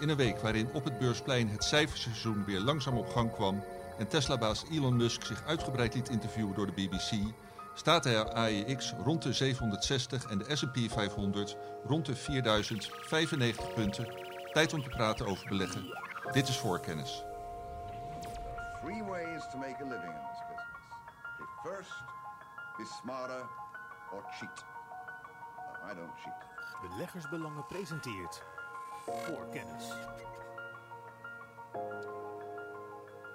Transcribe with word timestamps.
In 0.00 0.08
een 0.08 0.16
week 0.16 0.38
waarin 0.38 0.72
op 0.72 0.84
het 0.84 0.98
beursplein 0.98 1.48
het 1.48 1.64
cijferseizoen 1.64 2.44
weer 2.44 2.60
langzaam 2.60 2.96
op 2.96 3.08
gang 3.08 3.32
kwam 3.32 3.64
en 3.98 4.08
Tesla-baas 4.08 4.64
Elon 4.70 4.96
Musk 4.96 5.24
zich 5.24 5.44
uitgebreid 5.46 5.94
liet 5.94 6.08
interviewen 6.08 6.54
door 6.54 6.66
de 6.66 6.72
BBC, 6.72 7.34
staat 7.74 8.02
de 8.02 8.32
AEX 8.32 8.94
rond 9.04 9.22
de 9.22 9.32
760 9.32 10.24
en 10.24 10.38
de 10.38 10.56
S&P 10.56 10.78
500 10.90 11.56
rond 11.84 12.06
de 12.06 12.16
4095 12.16 13.74
punten. 13.74 14.06
Tijd 14.52 14.72
om 14.72 14.82
te 14.82 14.88
praten 14.88 15.26
over 15.26 15.48
beleggen. 15.48 15.98
Dit 16.32 16.48
is 16.48 16.58
voorkennis. 16.58 17.24
Three 18.82 19.02
ways 19.02 19.42
to 19.50 19.58
make 19.58 19.76
a 19.80 19.84
living 19.84 20.14
in 20.14 20.26
this 20.30 20.42
business. 20.48 20.78
Be 21.38 21.68
first, 21.68 21.92
be 22.76 22.84
smarter, 23.02 23.42
or 24.12 24.24
cheat. 24.38 24.64
No, 25.56 25.90
I 25.90 25.94
don't 25.94 26.14
cheat. 26.22 26.90
Beleggersbelangen 26.90 27.66
presenteert 27.66 28.42
voor 29.12 29.48
kennis. 29.52 29.84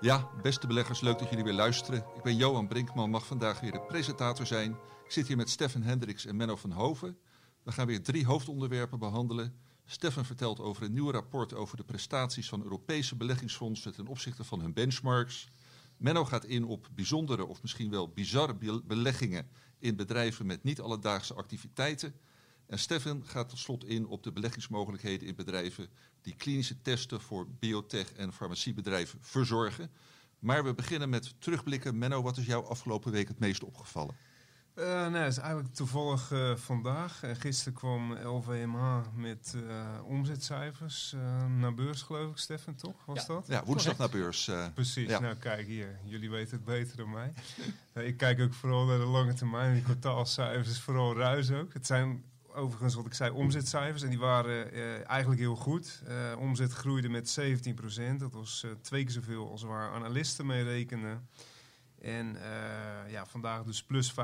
Ja, 0.02 0.30
beste 0.42 0.68
beleggers, 0.68 1.02
leuk 1.02 1.20
dat 1.20 1.30
jullie 1.30 1.44
weer 1.44 1.54
luisteren. 1.54 2.06
Ik 2.16 2.24
ben 2.24 2.36
Johan 2.36 2.68
Brinkman, 2.68 3.10
mag 3.10 3.26
vandaag 3.26 3.60
weer 3.60 3.72
de 3.72 3.82
presentator 3.82 4.46
zijn. 4.46 4.72
Ik 5.06 5.12
zit 5.12 5.28
hier 5.28 5.38
met 5.38 5.50
Stefan 5.50 5.82
Hendricks 5.84 6.26
en 6.26 6.36
Menno 6.36 6.56
van 6.56 6.72
Hoven. 6.72 7.18
We 7.64 7.72
gaan 7.72 7.88
weer 7.88 8.04
drie 8.04 8.26
hoofdonderwerpen 8.26 9.00
behandelen. 9.00 9.56
Stefan 9.86 10.26
vertelt 10.26 10.60
over 10.60 10.84
een 10.84 10.94
nieuw 10.94 11.12
rapport 11.12 11.54
over 11.54 11.78
de 11.78 11.84
prestaties 11.84 12.50
van 12.50 12.64
Europese 12.64 13.16
beleggingsfondsen 13.16 13.94
ten 13.94 14.08
opzichte 14.08 14.44
van 14.44 14.60
hun 14.60 14.74
benchmarks. 14.74 15.50
Menno 15.98 16.26
gaat 16.26 16.46
in 16.46 16.66
op 16.66 16.88
bijzondere 16.96 17.46
of 17.46 17.62
misschien 17.62 17.90
wel 17.90 18.10
bizarre 18.10 18.82
beleggingen 18.86 19.48
in 19.80 19.96
bedrijven 19.96 20.46
met 20.46 20.64
niet 20.64 20.82
alledaagse 20.82 21.34
activiteiten. 21.34 22.16
En 22.74 22.80
Stefan 22.80 23.24
gaat 23.26 23.50
tot 23.50 23.60
slot 23.60 23.86
in 23.86 24.08
op 24.08 24.24
de 24.24 24.32
beleggingsmogelijkheden 24.32 25.28
in 25.28 25.36
bedrijven 25.36 25.88
die 26.22 26.36
klinische 26.36 26.82
testen 26.82 27.22
voor 27.22 27.48
biotech- 27.60 28.14
en 28.14 28.34
farmaciebedrijven 28.34 29.20
verzorgen. 29.22 29.92
Maar 30.40 30.64
we 30.64 30.74
beginnen 30.74 31.10
met 31.10 31.34
terugblikken. 31.40 31.98
Menno, 31.98 32.22
wat 32.22 32.38
is 32.38 32.46
jou 32.46 32.66
afgelopen 32.66 33.12
week 33.12 33.28
het 33.28 33.40
meest 33.40 33.64
opgevallen? 33.64 34.16
Uh, 34.76 35.08
nee, 35.08 35.22
het 35.22 35.32
is 35.32 35.38
eigenlijk 35.38 35.74
toevallig 35.74 36.32
uh, 36.32 36.56
vandaag. 36.56 37.24
Uh, 37.24 37.32
gisteren 37.34 37.74
kwam 37.74 38.14
LVMH 38.14 39.02
met 39.16 39.56
omzetcijfers 40.06 41.16
naar 41.58 41.74
beurs, 41.74 42.02
geloof 42.02 42.32
ik, 42.32 42.38
Stefan, 42.38 42.76
toch? 42.76 43.06
Was 43.06 43.26
ja. 43.26 43.34
dat? 43.34 43.48
Ja, 43.48 43.64
woensdag 43.66 43.98
naar 43.98 44.10
beurs. 44.10 44.52
Precies. 44.74 45.10
Ja. 45.10 45.20
Nou, 45.20 45.36
kijk 45.36 45.68
hier. 45.68 46.00
Jullie 46.04 46.30
weten 46.30 46.56
het 46.56 46.66
beter 46.66 46.98
dan 46.98 47.10
mij. 47.10 47.34
ik 48.10 48.18
kijk 48.18 48.40
ook 48.40 48.54
vooral 48.54 48.86
naar 48.86 49.00
de 49.00 49.06
lange 49.06 49.34
termijn. 49.34 49.74
Die 49.74 49.84
kwartaalcijfers, 49.84 50.80
vooral 50.80 51.18
ruis 51.18 51.52
ook. 51.52 51.74
Het 51.74 51.88
zijn 51.88 52.24
overigens 52.56 52.94
wat 52.94 53.06
ik 53.06 53.14
zei, 53.14 53.32
omzetcijfers. 53.32 54.04
En 54.04 54.10
die 54.10 54.20
waren 54.20 54.74
uh, 54.74 55.10
eigenlijk 55.10 55.42
heel 55.42 55.56
goed. 55.56 56.02
Uh, 56.08 56.40
omzet 56.40 56.72
groeide 56.72 57.10
met 57.10 57.40
17%. 57.40 58.16
Dat 58.18 58.34
was 58.34 58.64
uh, 58.66 58.72
twee 58.82 59.04
keer 59.04 59.14
zoveel 59.14 59.50
als 59.52 59.64
waar 59.64 59.92
analisten 59.92 60.46
mee 60.46 60.64
rekenden. 60.64 61.28
En 62.02 62.38
ja, 63.08 63.26
vandaag 63.26 63.64
dus 63.64 63.84
plus 63.84 64.12
5%. 64.12 64.16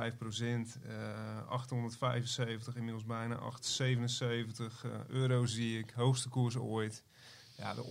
875, 1.47 2.75
inmiddels 2.75 3.05
bijna 3.05 3.35
877 3.35 4.85
euro 5.07 5.45
zie 5.45 5.79
ik. 5.79 5.91
Hoogste 5.95 6.29
koers 6.29 6.57
ooit. 6.57 7.03
Ja, 7.57 7.73
de 7.73 7.83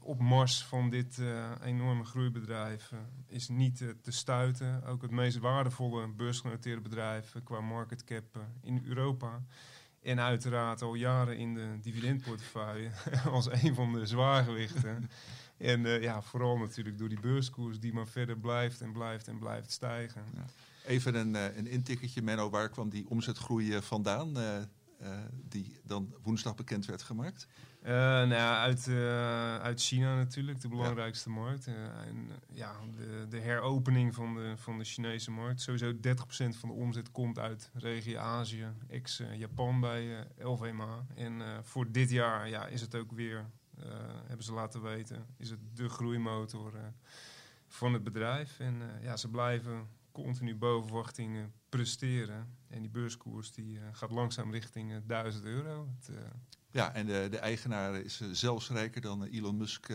opmars 0.00 0.64
van 0.64 0.90
dit 0.90 1.20
enorme 1.62 2.04
groeibedrijf 2.04 2.92
is 3.26 3.48
niet 3.48 3.84
te 4.02 4.10
stuiten. 4.10 4.84
Ook 4.84 5.02
het 5.02 5.10
meest 5.10 5.38
waardevolle 5.38 6.08
beursgenoteerde 6.08 6.80
bedrijf 6.80 7.34
qua 7.44 7.60
market 7.60 8.04
cap 8.04 8.38
in 8.62 8.84
Europa. 8.86 9.42
En 10.02 10.20
uiteraard 10.20 10.82
al 10.82 10.94
jaren 10.94 11.36
in 11.36 11.54
de 11.54 11.78
dividendportefeuille 11.80 12.90
als 13.30 13.50
een 13.50 13.74
van 13.74 13.92
de 13.92 14.06
zwaargewichten. 14.06 15.10
en 15.56 15.80
uh, 15.80 16.02
ja, 16.02 16.22
vooral 16.22 16.58
natuurlijk 16.58 16.98
door 16.98 17.08
die 17.08 17.20
beurskoers 17.20 17.80
die 17.80 17.92
maar 17.92 18.08
verder 18.08 18.38
blijft 18.38 18.80
en 18.80 18.92
blijft 18.92 19.28
en 19.28 19.38
blijft 19.38 19.70
stijgen. 19.70 20.24
Ja. 20.34 20.44
Even 20.86 21.14
een, 21.14 21.34
uh, 21.34 21.56
een 21.56 21.66
intikketje, 21.66 22.22
Menno. 22.22 22.50
Waar 22.50 22.68
kwam 22.68 22.88
die 22.88 23.08
omzetgroei 23.08 23.82
vandaan? 23.82 24.36
Uh, 25.02 25.18
die 25.48 25.80
dan 25.84 26.14
woensdag 26.22 26.54
bekend 26.54 26.86
werd 26.86 27.02
gemaakt? 27.02 27.46
Uh, 27.82 27.88
nou 27.90 28.28
ja, 28.28 28.62
uit, 28.62 28.86
uh, 28.86 29.56
uit 29.56 29.82
China 29.82 30.14
natuurlijk, 30.14 30.60
de 30.60 30.68
belangrijkste 30.68 31.30
ja. 31.30 31.34
markt. 31.34 31.66
En, 31.66 32.28
ja, 32.52 32.76
de, 32.96 33.26
de 33.28 33.38
heropening 33.38 34.14
van 34.14 34.34
de, 34.34 34.52
van 34.56 34.78
de 34.78 34.84
Chinese 34.84 35.30
markt. 35.30 35.60
Sowieso 35.60 35.92
30% 35.92 35.98
van 36.58 36.68
de 36.68 36.74
omzet 36.74 37.10
komt 37.10 37.38
uit 37.38 37.70
regio 37.74 38.18
Azië, 38.18 38.66
ex-Japan 38.88 39.80
bij 39.80 40.26
LVMA. 40.38 41.06
En 41.14 41.42
voor 41.62 41.92
dit 41.92 42.10
jaar 42.10 42.48
ja, 42.48 42.66
is 42.66 42.80
het 42.80 42.94
ook 42.94 43.12
weer, 43.12 43.50
hebben 44.26 44.44
ze 44.44 44.52
laten 44.52 44.82
weten, 44.82 45.26
is 45.36 45.50
het 45.50 45.60
de 45.74 45.88
groeimotor 45.88 46.72
van 47.68 47.92
het 47.92 48.04
bedrijf. 48.04 48.58
En 48.58 48.82
ja, 49.00 49.16
ze 49.16 49.28
blijven 49.28 49.88
continu 50.12 50.56
boven 50.56 50.88
verwachtingen 50.88 51.52
presteren. 51.68 52.56
En 52.72 52.80
die 52.80 52.90
beurskoers 52.90 53.52
die, 53.52 53.74
uh, 53.74 53.82
gaat 53.92 54.10
langzaam 54.10 54.50
richting 54.50 54.92
uh, 54.92 54.96
1000 55.06 55.44
euro. 55.44 55.88
Het, 55.96 56.08
uh... 56.08 56.16
Ja, 56.70 56.94
en 56.94 57.06
de, 57.06 57.26
de 57.30 57.38
eigenaar 57.38 57.94
is 57.94 58.20
zelfs 58.30 58.70
rijker 58.70 59.00
dan 59.00 59.24
Elon 59.24 59.56
Musk. 59.56 59.88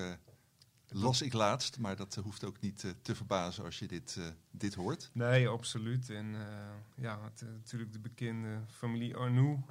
Las 0.89 1.21
ik 1.21 1.33
laatst, 1.33 1.79
maar 1.79 1.95
dat 1.95 2.15
hoeft 2.15 2.43
ook 2.43 2.59
niet 2.59 2.95
te 3.01 3.15
verbazen 3.15 3.63
als 3.63 3.79
je 3.79 3.87
dit, 3.87 4.19
dit 4.51 4.73
hoort. 4.73 5.09
Nee, 5.13 5.47
absoluut. 5.47 6.09
En 6.09 6.35
ja, 6.95 7.19
het, 7.23 7.41
natuurlijk 7.41 7.93
de 7.93 7.99
bekende 7.99 8.59
familie 8.67 9.15
Arnoux, 9.15 9.61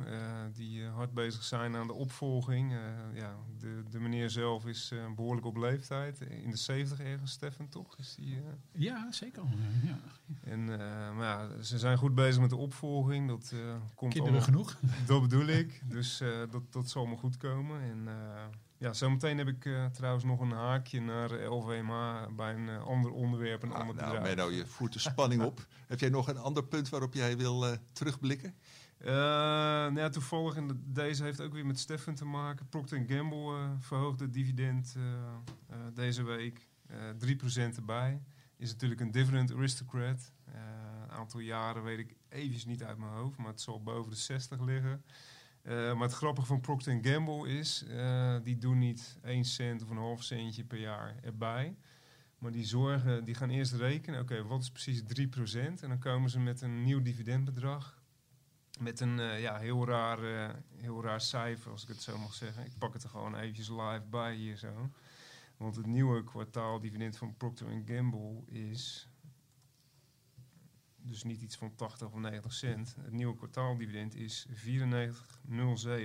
die 0.53 0.85
hard 0.85 1.15
bezig 1.15 1.43
zijn 1.43 1.77
aan 1.77 1.87
de 1.87 1.93
opvolging. 1.93 2.73
ja, 3.15 3.37
de, 3.59 3.83
de 3.91 4.01
meneer 4.01 4.31
zelf 4.31 4.67
is 4.67 4.93
behoorlijk 5.17 5.47
op 5.47 5.57
leeftijd. 5.57 6.21
In 6.21 6.51
de 6.51 6.57
70 6.57 7.01
ergens, 7.01 7.33
Stefan, 7.33 7.69
toch? 7.69 7.99
Is 7.99 8.15
die, 8.15 8.39
ja, 8.73 9.13
zeker. 9.13 9.43
Ja. 9.83 9.99
En, 10.45 10.65
maar 11.17 11.25
ja, 11.25 11.63
ze 11.63 11.79
zijn 11.79 11.99
goed 11.99 12.15
bezig 12.15 12.41
met 12.41 12.51
de 12.51 12.57
opvolging. 12.57 13.29
Dat 13.29 13.55
komt 13.95 14.13
Kinderen 14.13 14.43
allemaal, 14.43 14.65
genoeg. 14.65 14.79
Dat 15.07 15.21
bedoel 15.21 15.47
ik. 15.47 15.83
Dus 15.85 16.23
dat, 16.51 16.73
dat 16.73 16.91
zal 16.91 17.01
allemaal 17.01 17.21
goed 17.21 17.37
komen. 17.37 17.81
En 17.81 18.09
ja, 18.79 18.93
zometeen 18.93 19.39
heb 19.39 19.49
ik 19.49 19.65
uh, 19.65 19.87
trouwens 19.87 20.25
nog 20.25 20.41
een 20.41 20.51
haakje 20.51 21.01
naar 21.01 21.45
LVMH 21.45 22.27
bij 22.37 22.55
een 22.55 22.69
uh, 22.69 22.87
ander 22.87 23.11
onderwerp, 23.11 23.63
een 23.63 23.73
ah, 23.73 23.81
ander 23.81 23.95
nou. 23.95 24.21
Menno, 24.21 24.51
je 24.51 24.67
voert 24.67 24.93
de 24.93 24.99
spanning 24.99 25.43
op. 25.43 25.67
heb 25.87 26.01
jij 26.01 26.09
nog 26.09 26.29
een 26.29 26.39
ander 26.39 26.65
punt 26.65 26.89
waarop 26.89 27.15
jij 27.15 27.37
wil 27.37 27.67
uh, 27.69 27.77
terugblikken? 27.93 28.55
nou 28.99 29.99
ja, 29.99 30.09
toevallig, 30.09 30.57
en 30.57 30.83
deze 30.87 31.23
heeft 31.23 31.41
ook 31.41 31.53
weer 31.53 31.67
met 31.67 31.79
Stefan 31.79 32.15
te 32.15 32.25
maken. 32.25 32.69
Procter 32.69 33.05
Gamble 33.07 33.69
verhoogde 33.79 34.25
het 34.25 34.33
dividend 34.33 34.97
deze 35.95 36.23
week. 36.23 36.69
3% 36.91 37.77
erbij. 37.77 38.23
Is 38.57 38.71
natuurlijk 38.73 39.01
een 39.01 39.11
dividend 39.11 39.55
aristocrat. 39.55 40.33
een 40.45 41.11
aantal 41.11 41.41
jaren 41.41 41.83
weet 41.83 41.99
ik 41.99 42.17
even 42.29 42.69
niet 42.69 42.85
uit 42.85 42.99
mijn 42.99 43.13
hoofd, 43.13 43.37
maar 43.37 43.51
het 43.51 43.61
zal 43.61 43.83
boven 43.83 44.11
de 44.11 44.17
60 44.17 44.61
liggen. 44.61 45.05
Uh, 45.67 45.93
maar 45.95 46.09
het 46.09 46.17
grappige 46.17 46.47
van 46.47 46.61
Procter 46.61 46.99
Gamble 47.03 47.49
is, 47.49 47.85
uh, 47.89 48.37
die 48.43 48.59
doen 48.59 48.79
niet 48.79 49.19
1 49.23 49.45
cent 49.45 49.83
of 49.83 49.91
een 49.91 49.97
half 49.97 50.23
centje 50.23 50.65
per 50.65 50.79
jaar 50.79 51.17
erbij. 51.23 51.77
Maar 52.39 52.53
die 52.53 52.65
zorgen, 52.65 53.25
die 53.25 53.35
gaan 53.35 53.51
eerst 53.51 53.73
rekenen, 53.73 54.21
oké, 54.21 54.43
wat 54.45 54.61
is 54.61 54.71
precies 54.71 55.03
3%? 55.03 55.05
En 55.55 55.89
dan 55.89 55.99
komen 55.99 56.31
ze 56.31 56.41
met 56.41 56.61
een 56.61 56.83
nieuw 56.83 57.03
dividendbedrag. 57.03 58.01
Met 58.81 59.01
een 59.01 59.19
uh, 59.19 59.41
ja, 59.41 59.59
heel, 59.59 59.87
raar, 59.87 60.19
heel 60.77 61.03
raar 61.03 61.21
cijfer, 61.21 61.71
als 61.71 61.83
ik 61.83 61.89
het 61.89 62.03
zo 62.03 62.19
mag 62.19 62.35
zeggen. 62.35 62.65
Ik 62.65 62.79
pak 62.79 62.93
het 62.93 63.03
er 63.03 63.09
gewoon 63.09 63.37
eventjes 63.37 63.69
live 63.69 64.05
bij 64.11 64.35
hier 64.35 64.57
zo. 64.57 64.91
Want 65.57 65.77
het 65.77 65.87
nieuwe 65.87 66.25
kwartaaldividend 66.25 67.17
van 67.17 67.37
Procter 67.37 67.83
Gamble 67.87 68.43
is 68.47 69.09
dus 71.09 71.23
niet 71.23 71.43
iets 71.43 71.57
van 71.57 71.75
80 71.75 72.07
of 72.07 72.19
90 72.19 72.53
cent. 72.53 72.97
Het 73.01 73.13
nieuwe 73.13 73.37
kwartaaldividend 73.37 74.15
is 74.15 74.47
94,07, 74.49 74.55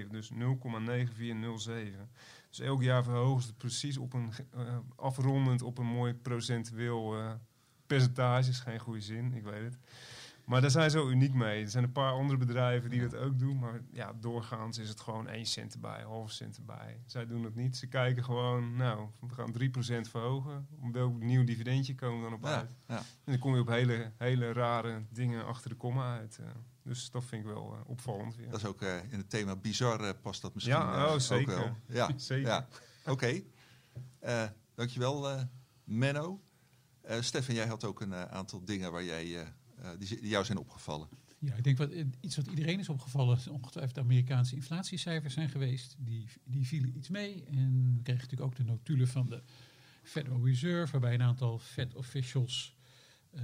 dus 0.10 0.32
0,9407. 0.32 2.10
Dus 2.50 2.60
elk 2.60 2.82
jaar 2.82 3.04
verhogen 3.04 3.42
ze 3.42 3.48
het 3.48 3.58
precies 3.58 3.98
op 3.98 4.14
een, 4.14 4.32
uh, 4.58 4.78
afrondend 4.96 5.62
op 5.62 5.78
een 5.78 5.86
mooi 5.86 6.14
procentueel 6.14 7.18
uh, 7.18 7.32
percentage. 7.88 8.50
Is 8.50 8.59
geen 8.59 8.80
goede 8.80 9.02
zin, 9.02 9.34
ik 9.34 9.44
weet 9.44 9.64
het. 9.64 9.78
Maar 10.46 10.61
daar 10.61 10.72
zijn 10.72 10.91
ze 10.91 10.97
zo 10.97 11.09
uniek 11.09 11.34
mee. 11.34 11.64
Er 11.64 11.70
zijn 11.70 11.84
een 11.84 11.91
paar 11.91 12.11
andere 12.14 12.38
bedrijven 12.40 12.90
die 12.90 13.02
dat 13.02 13.16
ook 13.16 13.40
doen. 13.40 13.59
Maar 13.59 13.82
ja, 13.91 14.14
doorgaans 14.20 14.78
is 14.78 14.90
het 14.90 14.99
gewoon 15.02 15.28
1 15.28 15.46
cent 15.46 15.73
erbij, 15.73 16.02
half 16.02 16.32
cent 16.32 16.58
erbij. 16.58 17.02
Zij 17.05 17.26
doen 17.28 17.43
het 17.43 17.55
niet. 17.55 17.78
Ze 17.78 17.88
kijken 17.88 18.23
gewoon, 18.23 18.76
nou, 18.76 19.08
we 19.20 19.34
gaan 19.34 19.53
3% 20.05 20.09
verhogen. 20.09 20.67
Om 20.82 20.91
welk 20.91 21.20
nieuw 21.22 21.43
dividendje 21.43 21.96
komen 21.96 22.17
we 22.17 22.29
dan 22.29 22.34
op 22.34 22.43
Ja, 22.43 22.55
uit? 22.55 22.70
ja. 22.88 22.97
En 22.97 23.03
dan 23.32 23.40
kom 23.40 23.53
je 23.55 23.61
op 23.61 23.67
hele, 23.67 24.11
hele 24.17 24.53
rare 24.53 25.03
dingen 25.09 25.46
achter 25.46 25.70
de 25.70 25.76
komma 25.76 26.17
uit. 26.17 26.38
eh. 26.38 26.46
dus 26.84 27.11
dat 27.11 27.23
vind 27.26 27.41
ik 27.46 27.47
wel 27.53 27.73
eh, 27.73 27.90
opvallend 27.90 28.35
weer. 28.35 28.49
Dat 28.49 28.59
is 28.59 28.66
ook 28.66 28.82
eh, 28.82 28.96
in 29.09 29.17
het 29.17 29.29
thema 29.29 29.55
bizar 29.55 30.16
past 30.16 30.41
dat 30.41 30.53
misschien 30.53 30.76
Ja, 30.76 31.05
oh, 31.05 31.32
ook 31.32 31.46
wel. 31.46 31.76
Ja, 31.87 32.09
Zeker. 32.17 32.47
Ja. 32.47 32.67
Oké. 33.05 33.41
Eh, 34.20 34.44
dankjewel, 34.76 35.28
Menno. 35.84 36.41
Stefan, 37.20 37.55
jij 37.55 37.67
had 37.67 37.84
ook 37.84 38.02
een 38.02 38.16
aantal 38.16 38.66
dingen 38.66 38.91
waar 38.91 39.03
jij, 39.03 39.53
die, 40.00 40.08
die 40.08 40.30
jou 40.30 40.46
zijn 40.46 40.58
opgevallen. 40.58 41.08
Ja, 41.40 41.56
ik 41.56 41.64
denk 41.64 41.78
wat, 41.78 41.90
eh, 41.90 42.06
iets 42.20 42.36
wat 42.36 42.48
iedereen 42.48 42.80
is 42.80 42.90
opgevallen, 42.90 43.38
is 43.38 43.48
ongetwijfeld 43.48 43.96
de 43.96 44.02
Amerikaanse 44.02 44.56
inflatiecijfers 44.56 45.34
zijn 45.34 45.50
geweest. 45.50 45.96
Die, 46.00 46.26
die 46.44 46.68
vielen 46.68 46.98
iets 46.98 47.10
mee. 47.10 47.44
En 47.44 47.94
we 47.96 48.02
kregen 48.04 48.22
natuurlijk 48.22 48.42
ook 48.42 48.56
de 48.56 48.64
notulen 48.64 49.08
van 49.08 49.30
de 49.30 49.44
Federal 50.04 50.46
Reserve, 50.46 50.92
waarbij 50.92 51.14
een 51.14 51.22
aantal 51.22 51.60
Fed 51.60 51.96
officials 51.96 52.76
eh, 53.32 53.44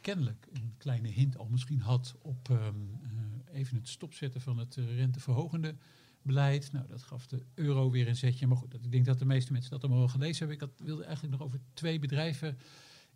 kennelijk 0.00 0.46
een 0.52 0.74
kleine 0.78 1.08
hint 1.08 1.36
al 1.36 1.48
misschien 1.48 1.80
had 1.80 2.14
op 2.22 2.50
ehm, 2.50 2.74
eh, 3.02 3.58
even 3.58 3.76
het 3.76 3.88
stopzetten 3.88 4.40
van 4.40 4.58
het 4.58 4.76
eh, 4.76 4.96
renteverhogende 4.96 5.76
beleid. 6.22 6.72
Nou, 6.72 6.86
dat 6.86 7.02
gaf 7.02 7.26
de 7.26 7.44
euro 7.54 7.90
weer 7.90 8.08
een 8.08 8.16
zetje. 8.16 8.46
Maar 8.46 8.56
goed, 8.56 8.74
ik 8.74 8.92
denk 8.92 9.04
dat 9.04 9.18
de 9.18 9.24
meeste 9.24 9.52
mensen 9.52 9.70
dat 9.70 9.80
allemaal 9.80 9.98
wel 9.98 10.08
gelezen 10.08 10.48
hebben. 10.48 10.68
Ik 10.68 10.74
wilde 10.84 11.04
eigenlijk 11.04 11.38
nog 11.38 11.46
over 11.46 11.60
twee 11.74 11.98
bedrijven 11.98 12.58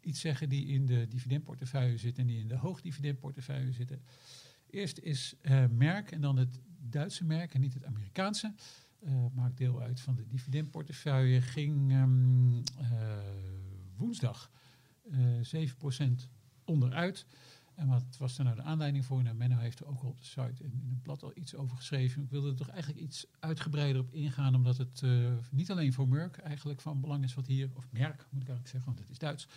iets 0.02 0.20
zeggen 0.20 0.48
die 0.48 0.66
in 0.66 0.86
de 0.86 1.08
dividendportefeuille 1.08 1.96
zitten 1.96 2.22
en 2.22 2.28
die 2.28 2.40
in 2.40 2.48
de 2.48 2.56
hoogdividendportefeuille 2.56 3.72
zitten. 3.72 4.02
Eerst 4.70 4.98
is 4.98 5.34
eh, 5.40 5.64
Merck 5.66 6.10
en 6.10 6.20
dan 6.20 6.36
het 6.36 6.60
Duitse 6.90 7.24
merk 7.24 7.54
en 7.54 7.60
niet 7.60 7.74
het 7.74 7.84
Amerikaanse. 7.84 8.54
Eh, 9.00 9.12
maakt 9.32 9.56
deel 9.56 9.80
uit 9.80 10.00
van 10.00 10.14
de 10.14 10.26
dividendportefeuille. 10.26 11.40
Ging 11.40 11.92
ehm, 11.92 12.56
eh, 12.78 13.18
woensdag 13.96 14.50
eh 15.10 15.18
7% 15.42 16.28
onderuit. 16.64 17.26
En 17.74 17.88
wat 17.88 18.16
was 18.18 18.38
er 18.38 18.44
nou 18.44 18.56
de 18.56 18.62
aanleiding 18.62 19.04
voor? 19.04 19.22
Nou, 19.22 19.36
Menno 19.36 19.56
heeft 19.56 19.80
er 19.80 19.86
ook 19.86 20.02
op 20.02 20.18
de 20.18 20.24
site 20.24 20.64
en 20.64 20.72
in 20.72 20.88
een 20.90 21.00
blad 21.02 21.22
al 21.22 21.32
iets 21.34 21.54
over 21.54 21.76
geschreven. 21.76 22.22
Ik 22.22 22.30
wilde 22.30 22.48
er 22.48 22.56
toch 22.56 22.68
eigenlijk 22.68 23.00
iets 23.00 23.26
uitgebreider 23.38 24.02
op 24.02 24.14
ingaan, 24.14 24.54
omdat 24.54 24.76
het 24.76 25.02
niet 25.50 25.70
alleen 25.70 25.92
voor 25.92 26.08
Merck 26.08 26.36
eigenlijk 26.36 26.80
van 26.80 27.00
belang 27.00 27.24
is 27.24 27.34
wat 27.34 27.46
hier, 27.46 27.70
of 27.74 27.86
Merck 27.90 28.26
moet 28.30 28.42
ik 28.42 28.48
eigenlijk 28.48 28.68
zeggen, 28.68 28.84
want 28.84 28.98
het 28.98 29.10
is 29.10 29.18
Duits, 29.18 29.48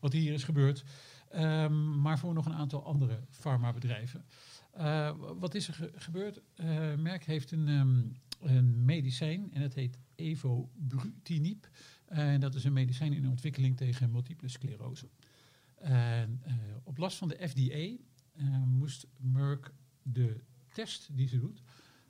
wat 0.00 0.12
hier 0.12 0.32
is 0.32 0.44
gebeurd. 0.44 0.84
Ehm, 1.30 2.00
maar 2.00 2.18
voor 2.18 2.34
nog 2.34 2.46
een 2.46 2.54
aantal 2.54 2.84
andere 2.84 3.20
farmabedrijven. 3.30 4.24
Eh, 4.72 5.16
wat 5.38 5.54
is 5.54 5.68
er 5.68 5.74
ge- 5.74 5.92
gebeurd? 5.96 6.40
Eh, 6.54 6.94
Merck 6.94 7.24
heeft 7.24 7.50
een, 7.50 7.68
ehm, 7.68 8.02
een 8.52 8.84
medicijn 8.84 9.52
en 9.52 9.60
dat 9.60 9.74
heet 9.74 9.98
Evobrutinib. 10.14 11.68
En 12.06 12.40
dat 12.40 12.54
is 12.54 12.64
een 12.64 12.72
medicijn 12.72 13.12
in 13.12 13.28
ontwikkeling 13.28 13.76
tegen 13.76 14.10
multiple 14.10 14.48
sclerose. 14.48 15.08
En 15.74 16.40
eh, 16.44 16.54
op 16.84 16.98
last 16.98 17.16
van 17.18 17.28
de 17.28 17.48
FDA 17.48 18.02
eh, 18.36 18.62
moest 18.66 19.06
Merck 19.16 19.72
de 20.02 20.40
test 20.72 21.08
die 21.16 21.28
ze 21.28 21.38
doet 21.38 21.62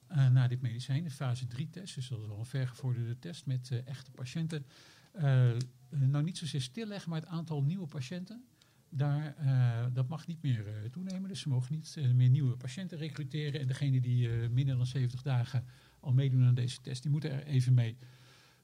eh, 0.07 0.29
naar 0.29 0.49
dit 0.49 0.61
medicijn, 0.61 1.03
de 1.05 1.11
fase 1.11 1.47
3-test, 1.47 1.95
dus 1.95 2.09
dat 2.09 2.21
is 2.23 2.29
al 2.29 2.39
een 2.39 2.45
vergevorderde 2.47 3.19
test 3.19 3.47
met 3.47 3.71
eh, 3.71 3.87
echte 3.87 4.11
patiënten, 4.11 4.67
eh, 4.67 4.73
nou 5.89 6.25
niet 6.25 6.39
zozeer 6.39 6.61
stilleggen, 6.61 7.11
maar 7.11 7.21
het 7.21 7.29
aantal 7.29 7.63
nieuwe 7.63 7.87
patiënten. 7.87 8.45
Daar, 8.91 9.37
eh, 9.37 9.87
dat 9.93 10.09
mag 10.09 10.27
niet 10.27 10.43
meer 10.43 10.67
eh, 10.67 10.91
toenemen, 10.91 11.29
dus 11.29 11.41
ze 11.41 11.49
mogen 11.49 11.73
niet 11.73 11.95
eh, 11.99 12.11
meer 12.11 12.29
nieuwe 12.29 12.57
patiënten 12.57 12.99
recruteren. 12.99 13.61
En 13.61 13.67
degene 13.67 14.01
die 14.01 14.31
eh, 14.31 14.49
minder 14.49 14.77
dan 14.77 14.87
70 14.87 15.23
dagen 15.23 15.65
al 16.01 16.13
meedoen 16.13 16.45
aan 16.45 16.55
deze 16.55 16.81
test, 16.81 17.03
die 17.03 17.11
moeten 17.11 17.31
er 17.31 17.47
even 17.47 17.75
mee 17.75 17.97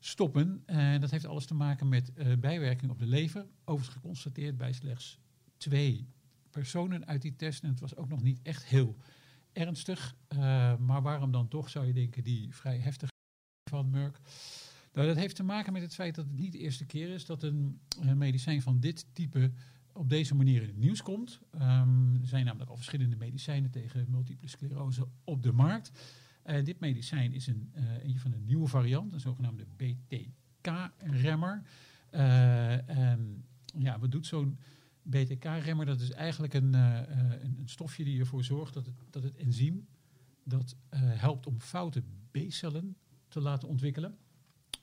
stoppen. 0.05 0.63
En 0.67 1.01
dat 1.01 1.11
heeft 1.11 1.27
alles 1.27 1.47
te 1.47 1.55
maken 1.55 1.89
met 1.89 2.13
eh, 2.13 2.37
bijwerking 2.39 2.91
op 2.91 2.99
de 2.99 3.07
lever. 3.07 3.47
Overigens 3.65 3.97
geconstateerd 3.97 4.57
bij 4.57 4.73
slechts 4.73 5.19
twee 5.57 6.09
personen 6.51 7.07
uit 7.07 7.23
die 7.23 7.37
test. 7.37 7.63
En 7.63 7.69
het 7.69 7.81
was 7.81 7.97
ook 7.97 8.09
nog 8.09 8.23
niet 8.23 8.41
echt 8.43 8.65
heel 8.65 8.97
ernstig. 9.53 10.15
Eh, 10.29 10.77
maar 10.77 11.03
waarom 11.03 11.33
dan 11.33 11.49
toch, 11.49 11.71
zou 11.71 11.87
je 11.87 11.93
denken, 11.93 12.25
die 12.25 12.55
vrij 12.55 12.79
heftige 12.79 13.13
van 13.71 13.91
Merck? 13.91 14.21
Nou, 14.95 15.07
dat 15.07 15.17
heeft 15.17 15.37
te 15.37 15.43
maken 15.43 15.73
met 15.73 15.83
het 15.83 15.95
feit 15.95 16.15
dat 16.15 16.25
het 16.25 16.37
niet 16.37 16.53
de 16.53 16.59
eerste 16.59 16.85
keer 16.85 17.09
is 17.09 17.27
dat 17.27 17.43
een, 17.43 17.81
een 18.01 18.19
medicijn 18.19 18.63
van 18.63 18.81
dit 18.81 19.07
type 19.13 19.53
op 19.93 20.09
deze 20.09 20.35
manier 20.35 20.63
in 20.63 20.69
het 20.69 20.77
nieuws 20.77 21.03
komt. 21.03 21.41
Ehm, 21.51 22.15
er 22.21 22.27
zijn 22.27 22.45
namelijk 22.45 22.71
al 22.71 22.77
verschillende 22.77 23.17
medicijnen 23.17 23.71
tegen 23.71 24.07
multiple 24.11 24.49
sclerose 24.49 25.09
op 25.25 25.43
de 25.43 25.53
markt. 25.53 25.91
En 26.43 26.65
dit 26.65 26.81
medicijn 26.81 27.33
is 27.33 27.47
een, 27.47 27.71
eh 27.73 28.03
eentje 28.03 28.21
van 28.21 28.33
een 28.33 28.45
nieuwe 28.45 28.67
variant, 28.67 29.13
een 29.13 29.21
zogenaamde 29.21 29.67
BTK-remmer. 29.77 31.63
en 32.87 33.45
ja, 33.79 33.99
wat 33.99 34.11
doet 34.11 34.27
zo'n 34.27 34.59
BTK-remmer? 35.03 35.87
Dat 35.87 36.01
is 36.01 36.11
eigenlijk 36.11 36.55
een, 36.55 36.75
eh, 36.75 37.01
eh, 37.01 37.43
een, 37.43 37.59
een 37.59 37.69
stofje 37.69 38.05
die 38.05 38.21
ervoor 38.21 38.45
zorgt 38.45 38.75
dat 38.75 38.87
het, 38.87 38.95
dat 39.11 39.23
het 39.23 39.37
enzym 39.37 39.87
dat 40.45 40.77
eh, 40.89 41.01
helpt 41.03 41.47
om 41.47 41.61
foute 41.61 42.03
B-cellen 42.31 42.97
te 43.29 43.41
laten 43.41 43.69
ontwikkelen. 43.69 44.19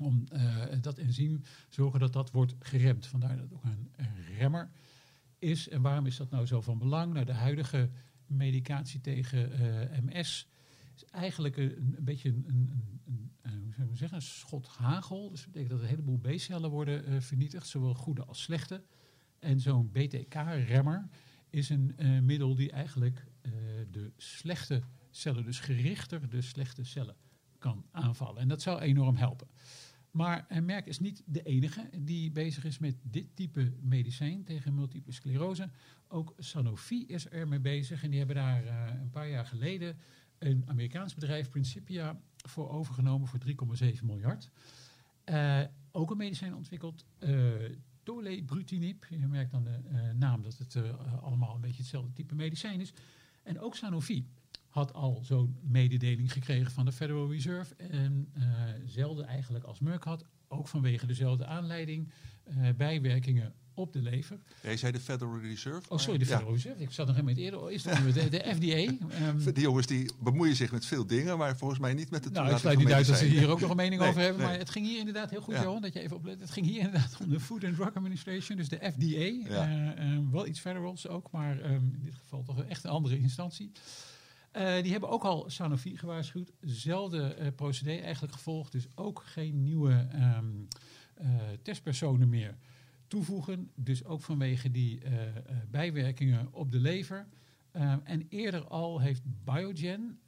Om 0.01 0.23
eh, 0.27 0.65
dat 0.81 0.97
enzym 0.97 1.41
zorgen 1.69 1.99
dat 1.99 2.13
dat 2.13 2.31
wordt 2.31 2.55
geremd. 2.59 3.05
Vandaar 3.05 3.35
dat 3.35 3.43
het 3.43 3.53
ook 3.53 3.63
een, 3.63 3.89
remmer 4.37 4.71
is. 5.39 5.69
En 5.69 5.81
waarom 5.81 6.05
is 6.05 6.17
dat 6.17 6.29
nou 6.29 6.45
zo 6.45 6.61
van 6.61 6.77
belang? 6.77 7.13
Nou, 7.13 7.25
de 7.25 7.33
huidige 7.33 7.89
medicatie 8.25 9.01
tegen 9.01 9.51
eh, 9.51 9.99
MS 10.01 10.47
is 10.95 11.05
eigenlijk 11.05 11.57
een, 11.57 11.93
een 11.97 12.03
beetje 12.03 12.29
een, 12.29 12.89
een, 13.41 13.73
hoe 13.87 13.97
zeggen, 13.97 14.17
een 14.17 14.23
schot 14.23 14.67
hagel. 14.67 15.29
Dus 15.29 15.39
dat 15.39 15.51
betekent 15.51 15.71
dat 15.71 15.81
een 15.81 15.95
heleboel 15.95 16.17
B-cellen 16.17 16.69
worden 16.69 17.05
eh, 17.05 17.19
vernietigd, 17.19 17.67
zowel 17.67 17.93
goede 17.93 18.25
als 18.25 18.41
slechte. 18.41 18.83
En 19.39 19.59
zo'n 19.59 19.91
BTK-remmer 19.91 21.07
is 21.49 21.69
een 21.69 21.95
middel 22.25 22.55
die 22.55 22.71
eigenlijk 22.71 23.25
de 23.91 24.11
slechte 24.17 24.81
cellen, 25.11 25.43
dus 25.43 25.59
gerichter 25.59 26.29
de 26.29 26.41
slechte 26.41 26.83
cellen, 26.83 27.15
kan 27.57 27.85
aanvallen. 27.91 28.41
En 28.41 28.47
dat 28.47 28.61
zou 28.61 28.79
enorm 28.79 29.15
helpen. 29.15 29.47
Maar 30.11 30.45
Merck 30.63 30.85
is 30.85 30.99
niet 30.99 31.23
de 31.25 31.43
enige 31.43 31.89
die 31.97 32.31
bezig 32.31 32.63
is 32.63 32.79
met 32.79 32.95
dit 33.01 33.35
type 33.35 33.73
medicijn 33.81 34.43
tegen 34.43 34.73
multiple 34.73 35.13
sclerose. 35.13 35.69
Ook 36.07 36.33
Sanofi 36.37 37.05
is 37.07 37.31
er 37.31 37.47
mee 37.47 37.59
bezig 37.59 38.03
en 38.03 38.09
die 38.09 38.17
hebben 38.17 38.35
daar 38.35 38.65
eh, 38.65 38.99
een 39.01 39.09
paar 39.09 39.29
jaar 39.29 39.45
geleden 39.45 39.97
een 40.37 40.63
Amerikaans 40.67 41.13
bedrijf, 41.13 41.49
Principia, 41.49 42.21
voor 42.35 42.69
overgenomen 42.69 43.27
voor 43.27 43.39
3,7 43.83 44.03
miljard. 44.03 44.49
Eh, 45.23 45.61
ook 45.91 46.11
een 46.11 46.17
medicijn 46.17 46.55
ontwikkeld, 46.55 47.05
uh, 47.19 47.53
Tolebrutinib. 48.03 49.05
Je 49.09 49.27
merkt 49.27 49.53
aan 49.53 49.63
de 49.63 50.11
naam 50.15 50.43
dat 50.43 50.57
het 50.57 50.77
allemaal 51.21 51.55
een 51.55 51.61
beetje 51.61 51.81
hetzelfde 51.81 52.13
type 52.13 52.35
medicijn 52.35 52.79
is. 52.79 52.93
En 53.43 53.59
ook 53.59 53.75
Sanofi 53.75 54.27
had 54.71 54.93
al 54.93 55.19
zo'n 55.23 55.57
mededeling 55.61 56.31
gekregen 56.31 56.71
van 56.71 56.85
de 56.85 56.91
Federal 56.91 57.31
Reserve. 57.31 57.75
En 57.75 58.31
uh, 58.37 58.43
zelden 58.85 59.25
eigenlijk 59.25 59.63
als 59.63 59.79
Merck 59.79 60.03
had, 60.03 60.25
ook 60.47 60.67
vanwege 60.67 61.05
dezelfde 61.05 61.45
aanleiding, 61.45 62.11
uh, 62.47 62.69
bijwerkingen 62.77 63.53
op 63.73 63.93
de 63.93 64.01
lever. 64.01 64.39
Jij 64.61 64.77
zei 64.77 64.91
de 64.91 64.99
Federal 64.99 65.39
Reserve? 65.39 65.89
Oh, 65.89 65.97
sorry, 65.97 66.19
de 66.19 66.25
Federal 66.25 66.47
ja. 66.47 66.53
Reserve. 66.53 66.81
Ik 66.81 66.91
zat 66.91 67.07
nog 67.07 67.15
helemaal 67.15 67.37
eerder. 67.43 67.71
Is 67.71 67.83
dat 67.83 67.97
de, 68.13 68.29
de 68.29 68.43
FDA? 68.55 69.07
Um, 69.27 69.53
die 69.53 69.63
jongens 69.63 69.87
die 69.87 70.11
bemoeien 70.19 70.55
zich 70.55 70.71
met 70.71 70.85
veel 70.85 71.07
dingen, 71.07 71.37
maar 71.37 71.57
volgens 71.57 71.79
mij 71.79 71.93
niet 71.93 72.09
met 72.09 72.23
de 72.23 72.29
Nou, 72.29 72.51
ik 72.51 72.57
sluit 72.57 72.77
niet 72.77 72.91
uit 72.91 73.07
dat 73.07 73.17
ze 73.17 73.25
hier 73.25 73.49
ook 73.49 73.59
nog 73.59 73.69
een 73.69 73.75
mening 73.75 74.01
nee, 74.01 74.09
over 74.09 74.21
hebben. 74.21 74.41
Nee. 74.41 74.49
Maar 74.49 74.57
het 74.57 74.69
ging 74.69 74.85
hier 74.85 74.99
inderdaad 74.99 75.29
heel 75.29 75.41
goed, 75.41 75.53
ja. 75.53 75.61
Johan, 75.61 75.81
dat 75.81 75.93
je 75.93 75.99
even 75.99 76.15
oplet. 76.15 76.39
Het 76.39 76.51
ging 76.51 76.65
hier 76.65 76.79
inderdaad 76.79 77.17
om 77.21 77.29
de 77.29 77.39
Food 77.39 77.63
and 77.63 77.75
Drug 77.75 77.95
Administration, 77.95 78.57
dus 78.57 78.69
de 78.69 78.77
FDA. 78.77 79.51
Ja. 79.53 79.69
Uh, 79.97 80.13
um, 80.13 80.31
wel 80.31 80.47
iets 80.47 80.59
federals 80.59 81.07
ook, 81.07 81.31
maar 81.31 81.71
um, 81.71 81.91
in 81.93 82.01
dit 82.03 82.15
geval 82.15 82.43
toch 82.43 82.63
echt 82.63 82.83
een 82.83 82.89
andere 82.89 83.19
instantie. 83.19 83.71
Uh, 84.57 84.81
die 84.81 84.91
hebben 84.91 85.09
ook 85.09 85.23
al 85.23 85.49
Sanofi 85.49 85.97
gewaarschuwd. 85.97 86.51
Zelfde 86.61 87.35
uh, 87.39 87.47
procedé 87.55 87.95
eigenlijk 87.95 88.33
gevolgd. 88.33 88.71
Dus 88.71 88.87
ook 88.95 89.23
geen 89.25 89.63
nieuwe 89.63 90.07
um, 90.13 90.67
uh, 91.21 91.27
testpersonen 91.61 92.29
meer 92.29 92.57
toevoegen. 93.07 93.71
Dus 93.75 94.05
ook 94.05 94.21
vanwege 94.21 94.71
die 94.71 95.01
bijwerkingen 95.69 96.53
op 96.53 96.71
de 96.71 96.79
lever. 96.79 97.27
en 98.03 98.25
eerder 98.29 98.67
al 98.67 98.99
heeft 98.99 99.21
Biogen, 99.43 100.19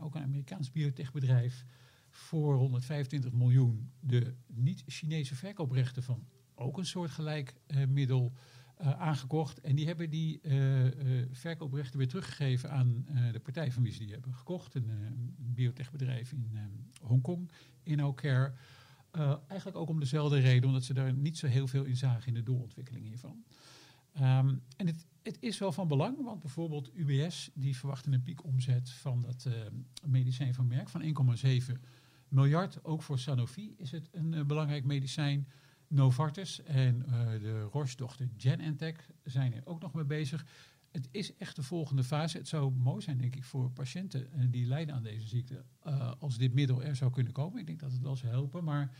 ook 0.00 0.14
een 0.14 0.22
Amerikaans 0.22 0.70
biotechbedrijf, 0.70 1.64
voor 2.10 2.56
125 2.56 3.32
miljoen 3.32 3.90
de 4.00 4.34
niet-Chinese 4.46 5.34
verkooprechten 5.34 6.02
van 6.02 6.26
ook 6.54 6.78
een 6.78 6.86
soortgelijk 6.86 7.54
middel 7.88 8.32
uh, 8.80 9.00
aangekocht. 9.00 9.60
En 9.60 9.74
die 9.76 9.86
hebben 9.86 10.10
die 10.10 10.40
uh, 10.42 10.84
uh, 10.84 10.90
verkooprechten 11.30 11.98
weer 11.98 12.08
teruggegeven 12.08 12.70
aan 12.70 13.06
de 13.32 13.40
partij 13.40 13.72
van 13.72 13.82
wie 13.82 13.92
ze 13.92 13.98
die 13.98 14.12
hebben 14.12 14.34
gekocht. 14.34 14.74
Een, 14.74 15.36
biotechbedrijf 15.38 16.32
in 16.32 16.58
Hongkong, 17.00 17.50
InnoCare. 17.82 18.52
eigenlijk 19.46 19.76
ook 19.76 19.88
om 19.88 20.00
dezelfde 20.00 20.38
reden, 20.38 20.68
omdat 20.68 20.84
ze 20.84 20.94
daar 20.94 21.12
niet 21.12 21.38
zo 21.38 21.46
heel 21.46 21.66
veel 21.66 21.84
in 21.84 21.96
zagen 21.96 22.26
in 22.26 22.34
de 22.34 22.42
doorontwikkeling 22.42 23.06
hiervan. 23.06 23.44
Um, 24.16 24.62
en 24.76 24.86
het, 24.86 25.06
het, 25.22 25.36
is 25.40 25.58
wel 25.58 25.72
van 25.72 25.88
belang, 25.88 26.24
want 26.24 26.40
bijvoorbeeld 26.40 26.90
UBS 26.94 27.50
die 27.54 27.76
verwachten 27.76 28.12
een 28.12 28.22
piekomzet 28.22 28.90
van 28.90 29.22
dat 29.22 29.48
medicijn 30.06 30.54
van 30.54 30.66
Merck 30.66 30.88
van 30.88 31.02
1,7 31.02 31.72
miljard. 32.28 32.84
Ook 32.84 33.02
voor 33.02 33.18
Sanofi 33.18 33.74
is 33.76 33.90
het 33.90 34.08
een 34.12 34.46
belangrijk 34.46 34.84
medicijn. 34.84 35.48
Novartis 35.88 36.62
en 36.62 37.04
uh, 37.08 37.30
de 37.40 37.60
Roche-dochter 37.60 38.28
Genentech 38.36 39.10
zijn 39.24 39.54
er 39.54 39.62
ook 39.64 39.80
nog 39.80 39.92
mee 39.92 40.04
bezig. 40.04 40.46
Het 40.90 41.08
is 41.10 41.36
echt 41.36 41.56
de 41.56 41.62
volgende 41.62 42.04
fase. 42.04 42.38
Het 42.38 42.48
zou 42.48 42.72
mooi 42.72 43.02
zijn, 43.02 43.18
denk 43.18 43.36
ik, 43.36 43.44
voor 43.44 43.70
patiënten 43.70 44.28
uh, 44.36 44.44
die 44.50 44.66
lijden 44.66 44.94
aan 44.94 45.02
deze 45.02 45.26
ziekte, 45.26 45.64
uh, 45.86 46.12
als 46.18 46.38
dit 46.38 46.54
middel 46.54 46.82
er 46.82 46.96
zou 46.96 47.10
kunnen 47.10 47.32
komen. 47.32 47.60
Ik 47.60 47.66
denk 47.66 47.80
dat 47.80 47.92
het 47.92 48.02
wel 48.02 48.16
zou 48.16 48.32
helpen, 48.32 48.64
maar 48.64 48.96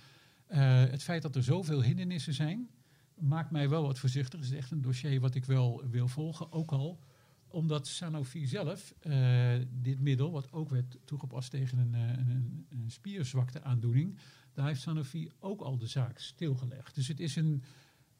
het 0.91 1.03
feit 1.03 1.23
dat 1.23 1.37
er 1.37 1.43
zoveel 1.43 1.83
hindernissen 1.83 2.35
zijn, 2.35 2.69
maakt 3.15 3.51
mij 3.51 3.69
wel 3.69 3.83
wat 3.83 3.99
voorzichtig. 3.99 4.41
Het 4.41 4.49
is 4.49 4.57
echt 4.57 4.71
een 4.71 4.83
dossier 4.83 5.21
wat 5.21 5.35
ik 5.35 5.45
wel 5.45 5.89
wil 5.91 6.09
volgen, 6.09 6.53
ook 6.53 6.73
al 6.73 7.01
omdat 7.49 7.87
Sanofi 7.87 8.47
zelf 8.47 8.95
eh, 8.99 9.53
dit 9.71 10.01
middel, 10.01 10.31
wat 10.31 10.53
ook 10.53 10.71
werd 10.71 10.99
toegepast 11.05 11.51
tegen 11.51 11.79
een, 11.79 11.95
eh, 11.95 12.19
een, 12.19 12.67
een 12.69 12.91
spierzwakteaandoening, 12.91 14.19
daar 14.59 14.67
heeft 14.67 14.81
Sanofi 14.81 15.31
ook 15.39 15.61
al 15.61 15.79
de 15.79 15.87
zaak 15.87 16.19
stilgelegd. 16.19 16.95
Dus 16.95 17.09
het 17.09 17.21
is 17.21 17.37
een 17.37 17.63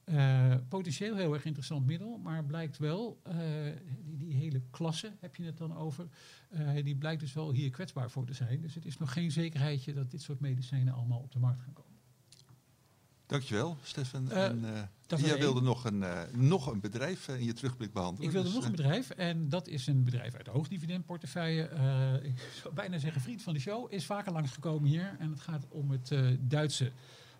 eh, 0.05 0.55
potentieel 0.69 1.17
heel 1.17 1.35
erg 1.35 1.45
interessant 1.45 1.87
middel, 1.87 2.19
maar 2.19 2.45
blijkt 2.45 2.79
wel, 2.79 3.21
eh, 3.23 3.37
die, 4.01 4.17
die 4.17 4.35
hele 4.35 4.63
klasse 4.71 5.13
heb 5.21 5.37
je 5.37 5.45
het 5.45 5.59
dan 5.59 5.77
over, 5.77 6.09
eh, 6.49 6.85
die 6.85 6.97
blijkt 6.97 7.21
dus 7.21 7.33
wel 7.33 7.53
hier 7.53 7.71
kwetsbaar 7.71 8.11
voor 8.11 8.27
te 8.27 8.33
zijn. 8.33 8.61
Dus 8.61 8.75
het 8.75 8.85
is 8.85 8.99
nog 8.99 9.13
geen 9.13 9.31
zekerheidje 9.31 9.93
dat 9.93 10.11
dit 10.11 10.23
soort 10.23 10.41
medicijnen 10.41 10.95
allemaal 10.95 11.21
op 11.21 11.33
de 11.33 11.39
markt 11.39 11.63
gaan 11.63 11.73
komen. 11.73 11.88
Dankjewel, 13.29 13.77
Stefan. 13.83 14.31
Eh, 14.31 14.45
en, 14.45 14.65
eh, 15.09 15.19
jij 15.19 15.39
wilde 15.39 15.61
nog 15.61 15.85
een, 15.85 16.03
eh, 16.03 16.21
nog 16.35 16.67
een 16.67 16.81
bedrijf 16.81 17.29
in 17.29 17.45
je 17.45 17.53
terugblik 17.53 17.93
behandelen. 17.93 18.27
Ik 18.27 18.33
wilde 18.33 18.49
dus, 18.49 18.57
nog 18.57 18.67
een 18.67 18.77
bedrijf 18.77 19.11
en 19.11 19.49
dat 19.49 19.69
is 19.69 19.87
een 19.87 20.05
bedrijf 20.05 20.35
uit 20.35 20.45
de 20.45 20.51
hoogdividendportefeuille. 20.51 21.63
Ik 22.23 22.39
zou 22.63 22.75
bijna 22.75 22.99
zeggen 22.99 23.21
vriend 23.21 23.43
van 23.43 23.55
de 23.55 23.61
show, 23.61 23.93
is 23.93 24.07
vaker 24.07 24.33
langsgekomen 24.33 24.89
hier. 24.89 25.17
En 25.19 25.31
het 25.31 25.41
gaat 25.41 25.67
om 25.69 25.91
het 25.91 26.15
Duitse 26.41 26.93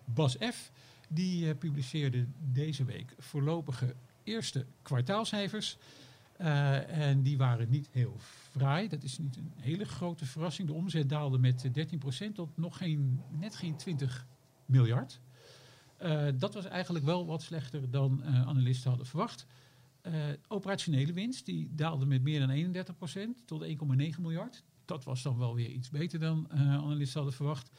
Bas 0.05 0.37
F. 0.53 0.71
Die 1.07 1.55
publiceerde 1.55 2.25
deze 2.39 2.83
week 2.83 3.13
voorlopige 3.17 3.95
eerste 4.23 4.65
kwartaalcijfers. 4.81 5.77
En 6.37 7.21
die 7.21 7.37
waren 7.37 7.69
niet 7.69 7.89
heel 7.91 8.15
fraai. 8.51 8.87
Dat 8.87 9.03
is 9.03 9.17
niet 9.17 9.37
een 9.37 9.53
hele 9.55 9.85
grote 9.85 10.25
verrassing. 10.25 10.67
De 10.67 10.73
omzet 10.73 11.09
daalde 11.09 11.37
met 11.37 11.69
eh, 11.73 11.85
13% 12.29 12.35
tot 12.35 12.57
nog 12.57 12.77
geen, 12.77 13.21
net 13.29 13.55
geen 13.55 13.75
20 13.75 14.25
miljard. 14.65 15.19
Eh, 15.99 16.27
dat 16.35 16.53
was 16.53 16.65
eigenlijk 16.65 17.05
wel 17.05 17.25
wat 17.25 17.41
slechter 17.41 17.91
dan 17.91 18.23
eh, 18.23 18.47
analisten 18.47 18.89
hadden 18.89 19.07
verwacht. 19.07 19.45
Eh, 20.01 20.13
operationele 20.47 21.13
winst 21.13 21.45
die 21.45 21.69
daalde 21.75 22.05
met 22.05 22.21
meer 22.21 22.39
dan 22.39 22.49
31% 22.49 23.45
tot 23.45 23.63
1,9 23.63 24.21
miljard. 24.21 24.63
Dat 24.85 25.03
was 25.03 25.21
dan 25.21 25.37
wel 25.37 25.55
weer 25.55 25.69
iets 25.69 25.89
beter 25.89 26.19
dan 26.19 26.51
analisten 26.51 27.15
hadden 27.15 27.37
verwacht. 27.37 27.71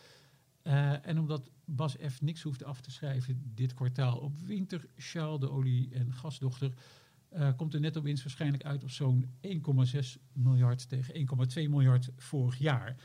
En 1.03 1.19
omdat 1.19 1.51
Bas 1.65 1.97
niks 2.21 2.43
hoefde 2.43 2.65
af 2.65 2.81
te 2.81 2.91
schrijven 2.91 3.53
dit 3.55 3.75
kwartaal 3.75 4.19
op 4.19 4.39
Wintershaal, 4.39 5.39
de 5.39 5.51
olie- 5.51 5.89
en 5.93 6.13
gasdochter, 6.13 6.73
komt 7.57 7.73
de 7.73 7.81
netto 7.81 8.03
winst 8.03 8.23
waarschijnlijk 8.23 8.65
uit 8.65 8.83
op 8.83 8.91
zo'n 8.91 9.27
1,6 9.41 10.19
miljard 10.33 10.89
tegen 10.89 11.15
1,2 11.15 11.69
miljard 11.69 12.11
vorig 12.17 12.59
jaar. 12.59 12.97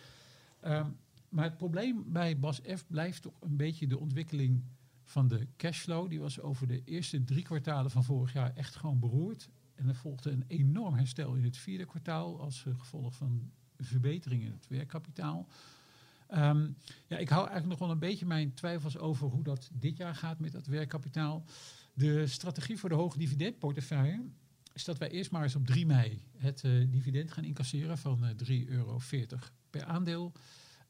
Ehm, 0.59 0.89
maar 1.29 1.43
het 1.43 1.57
probleem 1.57 2.03
bij 2.07 2.39
Bas 2.39 2.61
F. 2.75 2.87
blijft 2.87 3.21
toch 3.21 3.41
een 3.41 3.57
beetje 3.57 3.87
de 3.87 3.99
ontwikkeling 3.99 4.63
van 5.05 5.27
de 5.27 5.47
cashflow. 5.57 6.09
Die 6.09 6.19
was 6.19 6.39
over 6.39 6.67
de 6.67 6.81
eerste 6.83 7.23
drie 7.23 7.43
kwartalen 7.43 7.91
van 7.91 8.03
vorig 8.03 8.33
jaar 8.33 8.55
echt 8.55 8.75
gewoon 8.75 8.99
beroerd. 8.99 9.49
En 9.75 9.87
er 9.87 9.95
volgde 9.95 10.31
een 10.31 10.43
enorm 10.47 10.93
herstel 10.93 11.33
in 11.33 11.43
het 11.43 11.57
vierde 11.57 11.85
kwartaal 11.85 12.39
als 12.39 12.65
eh, 12.65 12.79
gevolg 12.79 13.15
van 13.15 13.51
verbeteringen 13.77 14.45
in 14.45 14.51
het 14.51 14.67
werkkapitaal. 14.67 15.47
Ehm, 16.27 16.67
ja, 17.07 17.17
ik 17.17 17.29
hou 17.29 17.47
eigenlijk 17.47 17.69
nog 17.69 17.79
wel 17.79 17.91
een 17.91 17.99
beetje 17.99 18.25
mijn 18.25 18.53
twijfels 18.53 18.97
over 18.97 19.27
hoe 19.27 19.43
dat 19.43 19.69
dit 19.73 19.97
jaar 19.97 20.15
gaat 20.15 20.39
met 20.39 20.51
dat 20.51 20.65
werkkapitaal. 20.65 21.45
De 21.93 22.27
strategie 22.27 22.77
voor 22.77 22.89
de 22.89 22.95
hoge 22.95 23.17
dividendportefeuille 23.17 24.23
is 24.73 24.83
dat 24.83 24.97
wij 24.97 25.09
eerst 25.09 25.31
maar 25.31 25.43
eens 25.43 25.55
op 25.55 25.65
3 25.65 25.85
mei 25.85 26.21
het 26.37 26.63
eh, 26.63 26.71
dividend 26.89 27.31
gaan 27.31 27.43
incasseren 27.43 27.97
van 27.97 28.25
eh 28.25 28.63
3,40 28.63 28.67
euro 28.67 28.99
per 29.69 29.85
aandeel. 29.85 30.31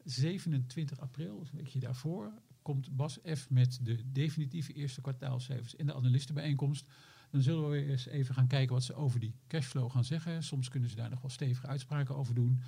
27 0.03 0.99
april, 0.99 1.39
dus 1.39 1.49
een 1.51 1.57
beetje 1.57 1.79
daarvoor, 1.79 2.31
komt 2.65 2.95
Bas 2.95 3.19
F. 3.35 3.49
met 3.49 3.79
de 3.81 4.11
definitieve 4.11 4.73
eerste 4.73 5.01
kwartaalcijfers 5.01 5.75
en 5.75 5.85
de 5.85 5.93
analistenbijeenkomst. 5.93 6.87
Dan 7.31 7.41
zullen 7.41 7.63
we 7.63 7.69
weer 7.69 7.89
eens 7.89 8.05
even 8.05 8.35
gaan 8.35 8.47
kijken 8.47 8.73
wat 8.73 8.83
ze 8.83 8.93
over 8.93 9.19
die 9.19 9.35
cashflow 9.47 9.91
gaan 9.91 10.03
zeggen. 10.03 10.43
Soms 10.43 10.69
kunnen 10.69 10.89
ze 10.89 10.95
daar 10.95 11.09
nog 11.09 11.21
wel 11.21 11.29
stevige 11.29 11.67
uitspraken 11.67 12.15
over 12.15 12.35
doen. 12.35 12.61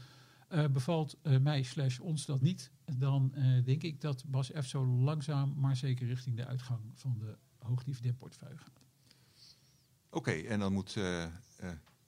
Eh, 0.47 0.65
bevalt 0.67 1.17
eh, 1.21 1.37
mij 1.39 1.63
slash 1.63 1.99
ons 1.99 2.25
dat 2.25 2.41
niet, 2.41 2.71
dan 2.97 3.33
eh, 3.33 3.63
denk 3.63 3.83
ik 3.83 4.01
dat 4.01 4.23
Bas 4.27 4.51
F. 4.59 4.65
zo 4.65 4.85
langzaam 4.85 5.53
maar 5.57 5.75
zeker 5.75 6.07
richting 6.07 6.35
de 6.35 6.45
uitgang 6.45 6.81
van 6.93 7.17
de 7.17 7.37
hoogdividendportefeuille 7.57 8.57
gaat. 8.57 8.81
Oké, 10.09 10.31
en 10.31 10.59
dan 10.59 10.73
moet 10.73 10.99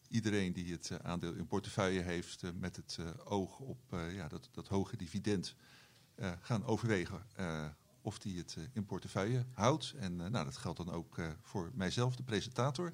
iedereen 0.08 0.54
die 0.54 0.72
het 0.72 1.04
aandeel 1.04 1.34
in 1.34 1.48
portefeuille 1.48 2.02
heeft 2.02 2.44
met 2.54 2.76
het 2.76 3.00
oog 3.26 3.60
op 3.60 3.80
ja, 4.12 4.28
dat, 4.28 4.50
dat 4.52 4.68
hoge 4.68 4.98
dividend 4.98 5.56
gaan 6.42 6.66
overwegen 6.66 7.22
eh, 7.36 7.66
of 8.02 8.20
die 8.20 8.38
het 8.38 8.56
eh, 8.58 8.64
in 8.74 8.86
portefeuille 8.86 9.46
houdt. 9.54 9.94
En 10.00 10.22
eh, 10.22 10.30
nou, 10.30 10.46
dat 10.46 10.58
geldt 10.58 10.78
dan 10.78 10.92
ook 10.92 11.18
eh, 11.18 11.28
voor 11.42 11.72
mijzelf, 11.74 12.16
de 12.16 12.24
presentator. 12.24 12.92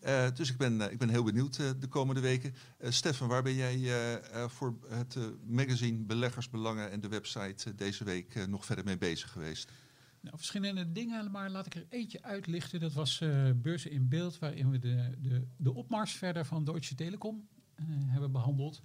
Eh, 0.00 0.26
dus 0.34 0.50
ik 0.50 0.56
ben, 0.56 0.80
eh, 0.80 0.92
ik 0.92 0.98
ben 0.98 1.08
heel 1.08 1.22
benieuwd 1.24 1.58
eh, 1.58 1.70
de 1.78 1.86
komende 1.86 2.20
weken. 2.20 2.54
Eh, 2.78 2.90
Stefan, 2.90 3.28
waar 3.28 3.42
ben 3.42 3.54
jij 3.54 3.74
eh, 3.74 4.14
eh, 4.14 4.48
voor 4.48 4.76
het 4.88 5.16
eh, 5.16 5.24
magazine 5.46 6.04
Beleggersbelangen 6.04 6.90
en 6.90 7.00
de 7.00 7.08
website 7.08 7.70
eh, 7.70 7.76
deze 7.76 8.04
week 8.04 8.34
eh, 8.34 8.44
nog 8.44 8.64
verder 8.64 8.84
mee 8.84 8.98
bezig 8.98 9.30
geweest? 9.32 9.72
Nou, 10.20 10.36
verschillende 10.36 10.92
dingen, 10.92 11.30
maar 11.30 11.50
laat 11.50 11.66
ik 11.66 11.74
er 11.74 11.86
eentje 11.88 12.22
uitlichten. 12.22 12.80
Dat 12.80 12.92
was 12.92 13.20
eh, 13.20 13.50
Beurzen 13.54 13.90
in 13.90 14.08
Beeld, 14.08 14.38
waarin 14.38 14.70
we 14.70 14.78
de, 14.78 15.14
de, 15.18 15.46
de 15.56 15.74
opmars 15.74 16.12
verder 16.12 16.44
van 16.44 16.64
Deutsche 16.64 16.94
Telekom 16.94 17.48
eh, 17.74 17.84
hebben 17.88 18.32
behandeld. 18.32 18.82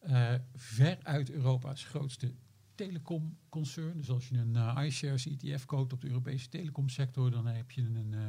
Eh, 0.00 0.34
veruit 0.54 1.30
Europa's 1.30 1.84
grootste 1.84 2.34
telecomconcern. 2.74 3.96
Dus 3.96 4.10
als 4.10 4.28
je 4.28 4.36
een 4.36 4.56
eh, 4.56 4.84
iShares 4.86 5.26
ETF 5.26 5.64
koopt 5.64 5.92
op 5.92 6.00
de 6.00 6.08
Europese 6.08 6.48
telecomsector, 6.48 7.30
dan 7.30 7.46
heb 7.46 7.70
je 7.70 7.80
een, 7.80 8.14
eh, 8.14 8.20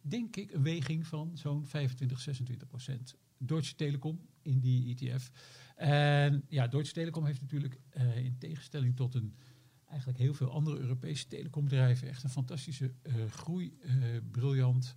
denk 0.00 0.36
ik, 0.36 0.52
een 0.52 0.62
weging 0.62 1.06
van 1.06 1.30
zo'n 1.34 1.66
25, 1.66 2.20
26 2.20 2.68
procent. 2.68 3.16
Deutsche 3.38 3.74
Telekom 3.74 4.20
in 4.42 4.60
die 4.60 4.94
ETF. 4.94 5.30
En 5.76 6.44
ja, 6.48 6.66
Deutsche 6.66 6.94
Telekom 6.94 7.24
heeft 7.24 7.40
natuurlijk 7.40 7.80
eh, 7.90 8.24
in 8.24 8.38
tegenstelling 8.38 8.96
tot 8.96 9.14
een 9.14 9.34
eigenlijk 9.88 10.18
heel 10.18 10.34
veel 10.34 10.50
andere 10.50 10.78
Europese 10.78 11.26
telecombedrijven 11.26 12.08
echt 12.08 12.22
een 12.22 12.30
fantastische 12.30 12.92
groei, 13.30 13.78
briljant 14.30 14.96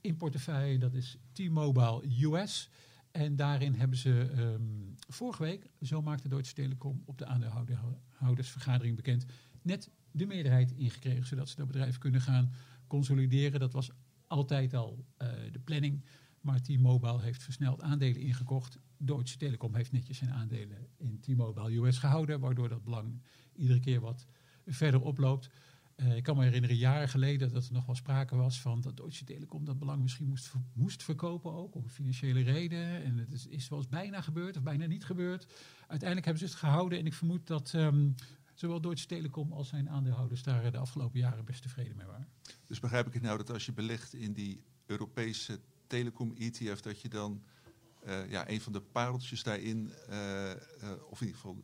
in 0.00 0.16
portefeuille. 0.16 0.78
Dat 0.78 0.94
is 0.94 1.18
T-Mobile 1.32 2.02
US. 2.20 2.70
En 3.10 3.36
daarin 3.36 3.74
hebben 3.74 3.98
ze 3.98 4.30
ehm, 4.36 4.62
vorige 5.08 5.42
week, 5.42 5.70
zo 5.82 6.02
maakte 6.02 6.28
Deutsche 6.28 6.54
Telekom 6.54 7.02
op 7.04 7.18
de 7.18 7.26
aandeelhoudersvergadering 7.26 8.96
bekend, 8.96 9.24
net 9.62 9.90
de 10.10 10.26
meerderheid 10.26 10.72
ingekregen, 10.72 11.26
zodat 11.26 11.48
ze 11.48 11.56
dat 11.56 11.66
bedrijf 11.66 11.98
kunnen 11.98 12.20
gaan 12.20 12.52
consolideren. 12.86 13.60
Dat 13.60 13.72
was 13.72 13.90
altijd 14.26 14.74
al 14.74 15.04
eh, 15.16 15.28
de 15.52 15.58
planning. 15.58 16.04
Maar 16.40 16.62
T-Mobile 16.62 17.20
heeft 17.20 17.42
versneld 17.42 17.82
aandelen 17.82 18.20
ingekocht. 18.20 18.78
Deutsche 18.96 19.38
Telekom 19.38 19.74
heeft 19.74 19.92
netjes 19.92 20.18
zijn 20.18 20.30
aandelen 20.30 20.86
in 20.96 21.20
T-Mobile 21.20 21.86
US 21.86 21.98
gehouden, 21.98 22.40
waardoor 22.40 22.68
dat 22.68 22.84
belang 22.84 23.22
iedere 23.52 23.80
keer 23.80 24.00
wat 24.00 24.26
verder 24.66 25.00
oploopt. 25.00 25.50
Eh, 26.00 26.16
ik 26.16 26.22
kan 26.22 26.36
me 26.36 26.44
herinneren, 26.44 26.76
jaren 26.76 27.08
geleden, 27.08 27.52
dat 27.52 27.66
er 27.66 27.72
nog 27.72 27.86
wel 27.86 27.94
sprake 27.94 28.36
was 28.36 28.60
van 28.60 28.80
dat 28.80 28.96
Deutsche 28.96 29.24
Telekom 29.24 29.64
dat 29.64 29.78
belang 29.78 30.02
misschien 30.02 30.26
moest, 30.26 30.52
moest 30.72 31.02
verkopen, 31.02 31.52
ook 31.52 31.74
om 31.74 31.88
financiële 31.88 32.42
reden. 32.42 33.02
En 33.04 33.18
het 33.18 33.32
is, 33.32 33.46
is 33.46 33.68
wel 33.68 33.84
bijna 33.90 34.20
gebeurd 34.20 34.56
of 34.56 34.62
bijna 34.62 34.86
niet 34.86 35.04
gebeurd. 35.04 35.46
Uiteindelijk 35.80 36.24
hebben 36.24 36.48
ze 36.48 36.50
het 36.50 36.58
gehouden 36.58 36.98
en 36.98 37.06
ik 37.06 37.14
vermoed 37.14 37.46
dat 37.46 37.74
ehm, 37.74 38.10
zowel 38.54 38.80
Deutsche 38.80 39.06
Telekom 39.06 39.52
als 39.52 39.68
zijn 39.68 39.88
aandeelhouders 39.88 40.42
daar 40.42 40.72
de 40.72 40.78
afgelopen 40.78 41.18
jaren 41.18 41.44
best 41.44 41.62
tevreden 41.62 41.96
mee 41.96 42.06
waren. 42.06 42.28
Dus 42.66 42.80
begrijp 42.80 43.06
ik 43.06 43.12
het 43.12 43.22
nou 43.22 43.36
dat 43.36 43.50
als 43.50 43.66
je 43.66 43.72
belegt 43.72 44.14
in 44.14 44.32
die 44.32 44.62
Europese 44.86 45.60
telecom-ETF, 45.86 46.80
dat 46.80 47.00
je 47.00 47.08
dan 47.08 47.42
eh, 48.00 48.30
ja, 48.30 48.50
een 48.50 48.60
van 48.60 48.72
de 48.72 48.80
pareltjes 48.80 49.42
daarin, 49.42 49.92
eh, 50.08 50.50
eh, 50.50 50.58
of 51.08 51.20
in 51.20 51.26
ieder 51.26 51.40
geval 51.40 51.62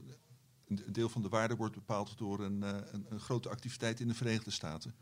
een 0.67 0.93
deel 0.93 1.09
van 1.09 1.23
de 1.23 1.29
waarde 1.29 1.57
wordt 1.57 1.75
bepaald 1.75 2.19
door 2.19 2.41
een, 2.41 2.63
eh, 2.63 2.77
een, 2.93 3.07
een 3.09 3.21
grote 3.21 3.49
activiteit 3.49 4.01
in 4.01 4.09
de 4.09 4.15
Verenigde 4.15 4.51
Staten. 4.51 4.95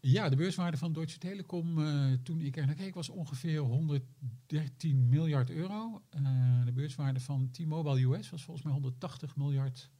Ja, 0.00 0.28
de 0.28 0.36
beurswaarde 0.36 0.76
van 0.76 0.92
Deutsche 0.92 1.18
Telekom, 1.18 1.86
eh, 1.86 2.12
toen 2.22 2.40
ik 2.40 2.56
er 2.56 2.66
naar 2.66 2.74
keek, 2.74 2.94
was 2.94 3.08
ongeveer 3.08 3.58
113 3.58 5.08
miljard 5.08 5.50
euro. 5.50 6.02
Eh, 6.10 6.64
de 6.64 6.72
beurswaarde 6.72 7.20
van 7.20 7.50
T-Mobile 7.50 8.16
US 8.16 8.30
was 8.30 8.44
volgens 8.44 8.64
mij 8.64 8.74
180 8.74 9.36
miljard 9.36 9.90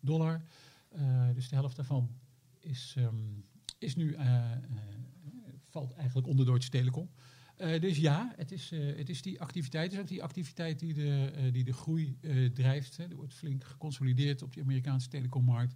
dollar. 0.00 0.42
Dus 1.34 1.48
de 1.48 1.54
helft 1.54 1.76
daarvan 1.76 2.10
is, 2.60 2.94
ehm, 2.96 3.14
is 3.78 3.96
nu, 3.96 4.16
valt 5.68 5.92
eigenlijk 5.92 6.26
onder 6.26 6.46
Deutsche 6.46 6.70
Telekom. 6.70 7.10
Eh, 7.56 7.80
dus 7.80 7.96
ja, 7.96 8.32
het 8.36 8.52
is, 8.52 8.72
eh, 8.72 8.96
het 8.96 9.08
is 9.08 9.22
die 9.22 9.40
activiteit. 9.40 9.84
Het 9.84 9.94
is 9.94 10.00
ook 10.00 10.08
die 10.08 10.22
activiteit 10.22 10.78
die 10.78 10.94
de, 10.94 11.30
eh, 11.34 11.52
die 11.52 11.64
de 11.64 11.72
groei 11.72 12.18
drijft. 12.52 12.96
Hè. 12.96 13.04
Er 13.04 13.16
wordt 13.16 13.34
flink 13.34 13.64
geconsolideerd 13.64 14.42
op 14.42 14.54
de 14.54 14.60
Amerikaanse 14.60 15.08
telecommarkt. 15.08 15.74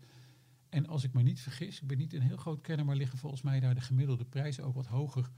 En 0.69 0.87
als 0.87 1.05
ik 1.05 1.13
me 1.13 1.23
niet 1.23 1.41
vergis, 1.41 1.81
ik 1.81 1.87
ben 1.87 1.99
niet 1.99 2.13
een 2.13 2.23
heel 2.23 2.37
groot 2.37 2.61
kenner, 2.61 2.85
maar 2.85 2.97
liggen 2.97 3.19
volgens 3.19 3.43
mij 3.43 3.61
daar 3.61 3.75
de 3.75 3.81
gemiddelde 3.81 4.25
prijzen 4.25 4.65
ook 4.65 4.75
wat 4.75 4.87
hoger 4.87 5.31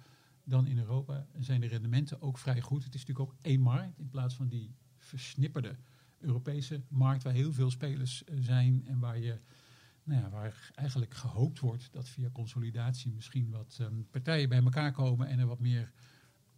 dan 0.45 0.67
in 0.67 0.79
Europa. 0.79 1.27
En 1.33 1.45
zijn 1.45 1.61
de 1.61 1.67
rendementen 1.67 2.21
ook 2.21 2.39
vrij 2.39 2.61
goed. 2.61 2.85
Het 2.85 2.95
is 2.95 3.01
natuurlijk 3.01 3.31
ook 3.31 3.39
één 3.43 3.61
markt 3.61 3.99
in 3.99 4.09
plaats 4.09 4.35
van 4.35 4.49
die 4.49 4.75
versnipperde 4.99 5.77
Europese 6.19 6.83
markt 6.89 7.23
waar 7.23 7.33
heel 7.33 7.53
veel 7.53 7.71
spelers 7.71 8.23
zijn 8.41 8.87
en 8.87 8.99
waar 8.99 9.19
je 9.19 9.41
nou 10.03 10.23
ja, 10.23 10.31
waar 10.31 10.71
eigenlijk 10.75 11.15
gehoopt 11.15 11.59
wordt 11.59 11.93
dat 11.93 12.09
via 12.09 12.31
consolidatie 12.31 13.13
misschien 13.13 13.51
wat 13.51 13.77
ehm, 13.81 14.03
partijen 14.11 14.49
bij 14.49 14.63
elkaar 14.63 14.93
komen 14.93 15.27
en 15.27 15.39
er 15.39 15.47
wat 15.47 15.61
meer 15.61 15.93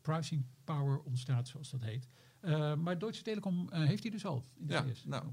pricing 0.02 0.44
power 0.64 1.00
ontstaat, 1.00 1.49
zoals 1.49 1.71
dat 1.71 1.80
heet. 1.80 2.09
Eh, 2.40 2.75
maar 2.75 2.99
Deutsche 2.99 3.23
Telekom 3.23 3.68
eh, 3.71 3.82
heeft 3.85 4.02
hij 4.02 4.11
dus 4.12 4.26
al. 4.26 4.44
In 4.59 4.66
de 4.66 4.73
Ja, 4.73 4.85
VS. 4.85 5.04
nou. 5.04 5.25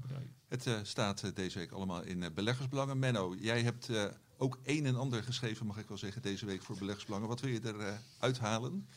Het 0.48 0.66
eh, 0.66 0.78
staat 0.82 1.36
deze 1.36 1.58
week 1.58 1.70
allemaal 1.70 2.02
in 2.02 2.34
beleggersbelangen. 2.34 2.98
Menno, 2.98 3.34
jij 3.38 3.62
hebt 3.62 3.90
ook 4.36 4.58
een 4.64 4.86
en 4.86 4.96
ander 4.96 5.22
geschreven, 5.22 5.66
mag 5.66 5.78
ik 5.78 5.88
wel 5.88 5.96
zeggen, 5.98 6.22
deze 6.22 6.46
week 6.46 6.62
voor 6.62 6.76
beleggersbelangen. 6.78 7.28
Wat 7.28 7.40
wil 7.40 7.50
je 7.50 7.60
eruit 7.64 8.00
uithalen? 8.18 8.88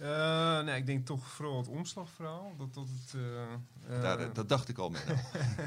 Eh, 0.00 0.62
nee, 0.62 0.76
ik 0.76 0.86
denk 0.86 1.06
toch 1.06 1.26
vooral 1.26 1.56
het 1.56 1.68
omslagverhaal. 1.68 2.54
Dat 2.56 2.74
dat 2.74 2.88
het, 2.88 3.14
eh, 3.14 3.52
eh, 3.52 4.02
Daar, 4.02 4.32
dat 4.32 4.48
dacht 4.48 4.68
ik 4.68 4.78
al, 4.78 4.90
Menno. 4.90 5.14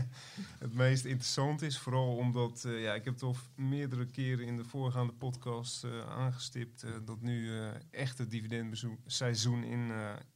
het 0.65 0.74
meest 0.74 1.05
interessant 1.05 1.62
is. 1.62 1.77
Vooral 1.77 2.15
omdat, 2.15 2.65
ja, 2.67 2.93
ik 2.93 3.05
heb 3.05 3.13
het 3.13 3.24
al 3.24 3.36
meerdere 3.55 4.05
keren 4.05 4.46
in 4.46 4.57
de 4.57 4.63
voorgaande 4.63 5.13
podcast 5.13 5.86
aangestipt. 6.10 6.86
dat 7.05 7.22
nu 7.22 7.51
echt 7.91 8.17
het 8.17 8.31
dividendseizoen 8.31 9.63
in 9.63 9.91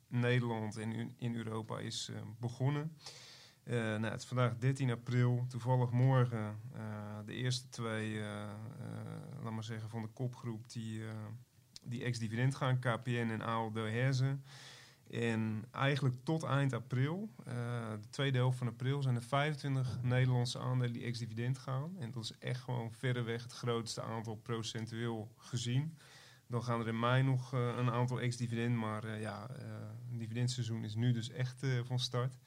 Nederland 0.08 0.78
en 0.78 1.16
in, 1.18 1.36
Europa 1.36 1.80
is 1.80 2.10
begonnen. 2.40 2.98
Nou, 3.64 4.06
het 4.06 4.22
is 4.22 4.28
vandaag 4.28 4.58
13 4.58 4.92
april. 4.92 5.46
Toevallig 5.48 5.92
morgen 5.92 6.60
de 7.26 7.34
eerste 7.34 7.70
twee, 7.70 8.22
laat 9.44 9.54
maar 9.54 9.64
zeggen, 9.64 9.90
van 9.90 10.02
de 10.02 10.08
kopgroep 10.08 10.70
die, 10.70 11.02
die 11.84 12.04
ex-dividend 12.04 12.56
gaan. 12.56 12.80
KPN 12.80 13.30
en 13.32 13.42
ALD 13.42 13.76
Herzen. 13.76 14.44
En 15.12 15.66
eigenlijk 15.72 16.16
tot 16.24 16.44
eind 16.44 16.74
april, 16.74 17.30
eh, 17.46 17.54
de 18.02 18.10
tweede 18.10 18.38
helft 18.38 18.58
van 18.58 18.68
april, 18.68 19.02
zijn 19.02 19.16
er 19.16 19.24
25 19.24 20.00
Nederlandse 20.02 20.60
aandelen 20.60 20.94
die 20.94 21.04
ex-dividend 21.04 21.58
gaan. 21.58 21.96
En 22.00 22.12
dat 22.12 22.24
is 22.24 22.34
echt 22.40 22.62
gewoon 22.62 22.92
verreweg 22.92 23.44
het 23.44 23.52
grootste 23.52 24.02
aantal 24.02 24.36
procentueel 24.36 25.32
gezien. 25.38 25.98
Dan 26.48 26.64
gaan 26.64 26.80
er 26.80 26.88
in 26.88 27.00
mei 27.00 27.24
nog 27.24 27.54
eh, 27.54 27.74
een 27.78 27.92
aantal 27.92 28.22
ex-dividend, 28.22 28.76
maar 28.76 29.04
eh, 29.04 29.22
ja, 29.22 29.48
het 30.10 30.20
dividendseizoen 30.20 30.84
is 30.84 30.96
nu 30.96 31.12
dus 31.12 31.30
echt 31.30 31.66
van 31.84 32.00
start. 32.00 32.38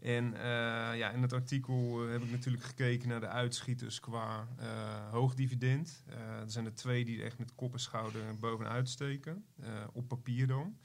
En 0.00 0.34
eh, 0.34 0.98
ja, 0.98 1.10
in 1.10 1.22
het 1.22 1.32
artikel 1.32 2.08
heb 2.08 2.22
ik 2.22 2.30
natuurlijk 2.30 2.64
gekeken 2.64 3.08
naar 3.08 3.20
de 3.20 3.28
uitschieters 3.28 4.00
qua 4.00 4.48
eh 4.58 5.10
hoog 5.10 5.34
dividend. 5.34 6.02
Eh, 6.06 6.16
er 6.18 6.50
zijn 6.50 6.64
er 6.64 6.74
twee 6.74 7.04
die 7.04 7.22
echt 7.22 7.38
met 7.38 7.54
kop 7.54 7.72
en 7.72 7.80
schouder 7.80 8.20
bovenuit 8.40 8.88
steken, 8.88 9.44
op 9.92 10.08
papier 10.08 10.46
dan. 10.46 10.78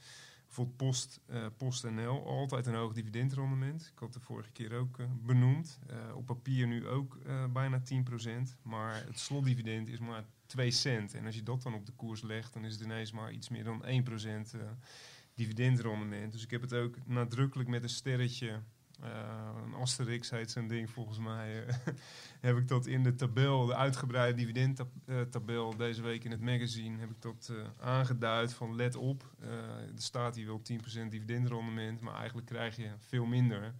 Bijvoorbeeld 0.46 0.76
Post, 0.76 1.20
PostNL, 1.56 2.26
altijd 2.26 2.66
een 2.66 2.74
hoog 2.74 2.92
dividendrendement. 2.92 3.90
Ik 3.92 3.98
had 3.98 4.12
de 4.12 4.20
vorige 4.20 4.50
keer 4.50 4.74
ook 4.74 4.98
benoemd. 5.22 5.78
Op 6.14 6.26
papier 6.26 6.66
nu 6.66 6.88
ook 6.88 7.18
bijna 7.52 7.82
10%. 7.82 8.56
Maar 8.62 9.04
het 9.06 9.18
slotdividend 9.18 9.88
is 9.88 9.98
maar 9.98 10.24
2 10.46 10.70
cent. 10.70 11.14
En 11.14 11.26
als 11.26 11.34
je 11.34 11.42
dat 11.42 11.62
dan 11.62 11.74
op 11.74 11.86
de 11.86 11.92
koers 11.92 12.22
legt, 12.22 12.52
dan 12.52 12.64
is 12.64 12.72
het 12.72 12.82
ineens 12.82 13.12
maar 13.12 13.32
iets 13.32 13.48
meer 13.48 13.64
dan 13.64 13.84
1% 13.84 14.54
eh 14.54 14.60
dividendrendement. 15.34 16.32
Dus 16.32 16.42
ik 16.42 16.50
heb 16.50 16.60
het 16.60 16.74
ook 16.74 16.96
nadrukkelijk 17.06 17.68
met 17.68 17.82
een 17.82 17.88
sterretje... 17.88 18.62
eh, 19.02 19.48
een 19.64 19.74
Asterix 19.74 20.30
heet 20.30 20.50
zo'n 20.50 20.68
ding 20.68 20.90
volgens 20.90 21.18
mij. 21.18 21.66
eh, 21.66 21.74
heb 22.40 22.56
ik 22.56 22.68
dat 22.68 22.86
in 22.86 23.02
de 23.02 23.14
tabel, 23.14 23.66
de 23.66 23.74
uitgebreide 23.74 24.36
dividendtabel 24.36 25.76
deze 25.76 26.02
week 26.02 26.24
in 26.24 26.30
het 26.30 26.40
magazine, 26.40 26.98
heb 26.98 27.10
ik 27.10 27.22
dat 27.22 27.52
eh, 27.52 27.86
aangeduid 27.86 28.54
van 28.54 28.76
let 28.76 28.96
op. 28.96 29.34
er 29.40 29.90
staat 29.94 30.36
hier 30.36 30.46
wel 30.46 30.62
10% 31.04 31.08
dividendrendement, 31.08 32.00
maar 32.00 32.14
eigenlijk 32.14 32.46
krijg 32.46 32.76
je 32.76 32.90
veel 32.98 33.24
minder. 33.24 33.74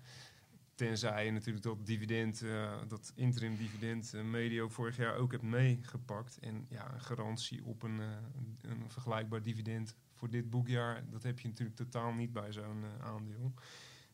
Tenzij 0.75 1.25
je 1.25 1.31
natuurlijk 1.31 1.65
dat 1.65 1.87
dividend, 1.87 2.45
dat 2.89 3.13
interim 3.15 3.57
dividend 3.57 4.13
medio 4.25 4.69
vorig 4.69 4.97
jaar 4.97 5.17
ook 5.17 5.33
hebt 5.33 5.43
meegepakt. 5.43 6.39
En 6.39 6.67
ja, 6.69 6.93
een 6.93 7.01
garantie 7.01 7.65
op 7.65 7.83
een, 7.83 8.01
een, 8.61 8.85
vergelijkbaar 8.91 9.43
dividend 9.43 9.97
voor 10.13 10.31
dit 10.31 10.51
boekjaar, 10.51 11.05
dat 11.11 11.23
heb 11.23 11.39
je 11.41 11.49
natuurlijk 11.49 11.77
totaal 11.77 12.13
niet 12.13 12.33
bij 12.33 12.53
zo'n 12.53 12.85
aandeel. 13.01 13.55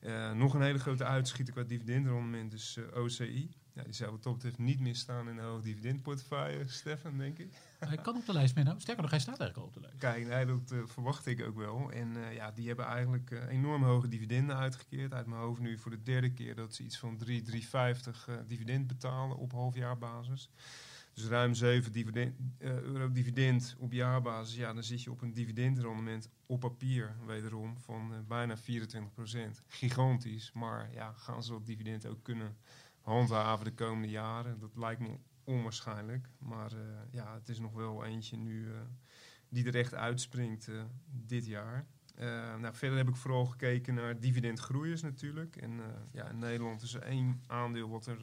Eh, 0.01 0.33
nog 0.33 0.55
een 0.55 0.63
hele 0.63 0.79
grote 0.79 1.05
uitschieter 1.05 1.55
qua 1.55 1.63
dividendrendement 1.63 2.53
is 2.53 2.77
eh, 2.77 3.03
OCI. 3.03 3.51
Ja, 3.73 3.85
die 3.85 3.93
zou 3.93 4.11
wat 4.11 4.23
dat 4.23 4.33
betreft 4.33 4.59
niet 4.59 4.81
meer 4.81 4.95
staan 4.95 5.29
in 5.29 5.37
de 5.37 5.43
hoog 5.43 5.63
dividendportefeuille, 5.63 6.69
Stefan, 6.79 7.19
denk 7.19 7.39
ik. 7.39 7.53
Hij 7.79 7.97
kan 7.97 8.17
op 8.17 8.27
de 8.27 8.33
lijst 8.33 8.55
mee. 8.55 8.65
Nou, 8.65 8.81
sterker 8.81 9.03
nog, 9.03 9.11
hij 9.11 9.21
staat 9.21 9.41
eigenlijk 9.41 9.59
al 9.59 9.67
op 9.67 9.75
de 9.75 9.81
lijst. 9.81 9.99
Kijk, 9.99 10.27
nee, 10.27 10.47
dat 10.47 10.71
eh, 10.71 10.79
verwacht 10.87 11.27
ik 11.27 11.43
ook 11.47 11.57
wel. 11.57 11.91
En 11.93 12.17
ja, 12.35 12.51
die 12.51 12.67
hebben 12.67 12.85
eigenlijk 12.85 13.31
enorm 13.49 13.83
hoge 13.83 14.09
dividenden 14.09 14.57
uitgekeerd. 14.57 15.15
Uit 15.15 15.27
mijn 15.27 15.41
hoofd 15.41 15.61
nu 15.61 15.79
voor 15.79 15.91
de 15.91 16.03
derde 16.03 16.33
keer 16.33 16.55
dat 16.55 16.75
ze 16.75 16.83
iets 16.83 16.99
van 16.99 17.17
3, 17.17 17.43
3,50 17.43 17.59
eh, 18.27 18.35
dividend 18.47 18.87
betalen 18.87 19.37
op 19.37 19.53
halfjaarbasis. 19.53 20.51
Dus 21.19 21.27
ruim 21.27 21.55
7 21.55 21.93
dividend, 21.93 22.35
eh, 22.59 22.81
euro 22.81 23.13
dividend 23.13 23.77
op 23.79 23.93
jaarbasis. 23.93 24.57
Ja, 24.57 24.73
dan 24.73 24.83
zit 24.83 25.03
je 25.03 25.11
op 25.11 25.23
een 25.23 25.33
dividendrendement 25.33 26.29
op 26.47 26.61
papier 26.61 27.17
wederom 27.27 27.79
van 27.79 28.13
eh, 28.13 28.19
bijna 28.29 28.57
24% 28.57 29.63
Gigantisch. 29.67 30.53
Maar 30.53 30.93
ja, 30.93 31.13
gaan 31.13 31.43
ze 31.43 31.51
dat 31.51 31.67
dividend 31.67 32.07
ook 32.07 32.23
kunnen 32.23 32.57
handhaven 33.01 33.65
de 33.65 33.75
komende 33.75 34.09
jaren? 34.09 34.59
Dat 34.59 34.77
lijkt 34.77 35.01
me 35.01 35.19
onwaarschijnlijk. 35.45 36.29
Maar 36.39 36.73
eh, 36.73 36.79
ja, 37.11 37.35
het 37.35 37.49
is 37.49 37.59
nog 37.59 37.73
wel 37.73 38.05
eentje 38.05 38.37
nu... 38.37 38.69
die 39.49 39.67
er 39.67 39.77
echt 39.77 39.95
uitspringt 39.95 40.71
dit 41.11 41.47
jaar. 41.47 41.87
Nou, 42.61 42.75
verder 42.75 42.99
heb 42.99 43.09
ik 43.09 43.17
vooral 43.17 43.47
gekeken 43.47 43.95
naar 43.95 44.21
dividendgroeiers 44.21 45.03
natuurlijk. 45.03 45.57
En 45.57 45.81
ja, 46.13 46.29
in 46.29 46.39
Nederland 46.39 46.83
is 46.83 46.95
er 46.95 47.03
één 47.03 47.43
aandeel 47.47 47.89
wat 47.89 48.07
er 48.07 48.19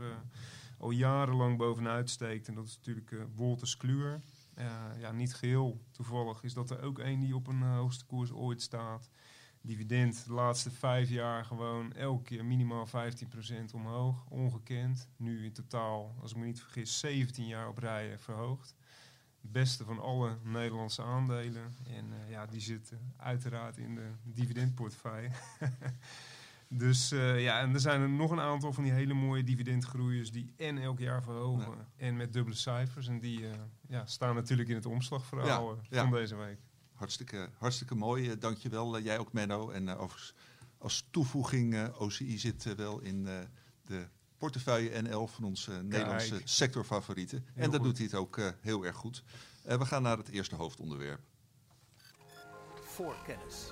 al 0.77 0.89
jarenlang 0.91 1.57
bovenuit 1.57 2.09
steekt. 2.09 2.47
En 2.47 2.55
dat 2.55 2.65
is 2.65 2.75
natuurlijk 2.75 3.11
eh 3.11 3.23
Wolters 3.35 3.77
Kluwer. 3.77 4.21
Eh, 4.53 4.65
ja, 4.99 5.11
niet 5.11 5.35
geheel 5.35 5.81
toevallig 5.91 6.43
is 6.43 6.53
dat 6.53 6.69
er 6.69 6.81
ook 6.81 6.99
één 6.99 7.19
die 7.19 7.35
op 7.35 7.47
een 7.47 7.61
eh, 7.61 7.75
hoogste 7.75 8.05
koers 8.05 8.31
ooit 8.31 8.61
staat. 8.61 9.09
Dividend 9.61 10.25
de 10.25 10.33
laatste 10.33 10.71
vijf 10.71 11.09
jaar 11.09 11.45
gewoon 11.45 11.93
elke 11.93 12.23
keer 12.23 12.45
minimaal 12.45 12.87
15% 12.87 12.91
omhoog. 13.73 14.25
Ongekend. 14.29 15.09
Nu 15.17 15.45
in 15.45 15.53
totaal, 15.53 16.15
als 16.21 16.31
ik 16.31 16.37
me 16.37 16.45
niet 16.45 16.61
vergis, 16.61 16.99
17 16.99 17.47
jaar 17.47 17.67
op 17.67 17.77
rij 17.77 18.19
verhoogd 18.19 18.75
beste 19.51 19.83
van 19.83 19.99
alle 19.99 20.37
Nederlandse 20.43 21.03
aandelen. 21.03 21.75
En 21.87 22.05
ja, 22.29 22.45
die 22.45 22.61
zitten 22.61 23.13
uiteraard 23.17 23.77
in 23.77 23.95
de 23.95 24.11
dividendportefeuille. 24.23 25.29
dus 26.69 27.11
eh, 27.11 27.43
ja, 27.43 27.59
en 27.59 27.73
er 27.73 27.79
zijn 27.79 28.01
er 28.01 28.09
nog 28.09 28.31
een 28.31 28.39
aantal 28.39 28.73
van 28.73 28.83
die 28.83 28.91
hele 28.91 29.13
mooie 29.13 29.43
dividendgroeiers 29.43 30.31
die 30.31 30.53
en 30.57 30.77
elk 30.77 30.99
jaar 30.99 31.23
verhogen 31.23 31.71
Ja. 31.71 31.87
en 31.97 32.15
met 32.15 32.33
dubbele 32.33 32.55
cijfers. 32.55 33.07
En 33.07 33.19
die 33.19 33.47
eh, 33.49 33.53
ja, 33.87 34.05
staan 34.05 34.35
natuurlijk 34.35 34.69
in 34.69 34.75
het 34.75 34.85
omslagverhaal 34.85 35.71
Ja, 35.75 35.79
eh, 35.81 35.87
ja. 35.89 36.01
van 36.01 36.11
deze 36.11 36.35
week. 36.35 36.57
Hartstikke, 36.93 37.49
hartstikke 37.57 37.95
mooi. 37.95 38.37
Dankjewel. 38.37 38.97
Uh, 38.97 39.03
jij 39.03 39.17
ook, 39.19 39.33
Menno. 39.33 39.69
En 39.69 39.89
overigens, 39.89 40.33
als 40.77 41.07
toevoeging, 41.11 41.73
eh, 41.75 42.01
OCI 42.01 42.37
zit 42.37 42.75
wel 42.75 42.99
in 42.99 43.27
eh, 43.27 43.33
de 43.85 44.07
portefeuille 44.37 45.01
NL 45.01 45.27
van 45.27 45.43
onze 45.43 45.71
Nederlandse 45.83 46.41
sectorfavorieten. 46.43 47.45
Heel 47.53 47.63
en 47.63 47.71
dat 47.71 47.79
goed. 47.79 47.83
doet 47.89 47.97
hij 47.97 48.05
het 48.05 48.15
ook 48.15 48.37
eh, 48.37 48.47
heel 48.61 48.85
erg 48.85 48.95
goed. 48.95 49.23
Eh, 49.63 49.77
we 49.77 49.85
gaan 49.85 50.01
naar 50.01 50.17
het 50.17 50.29
eerste 50.29 50.55
hoofdonderwerp. 50.55 51.19
Voorkennis. 52.81 53.71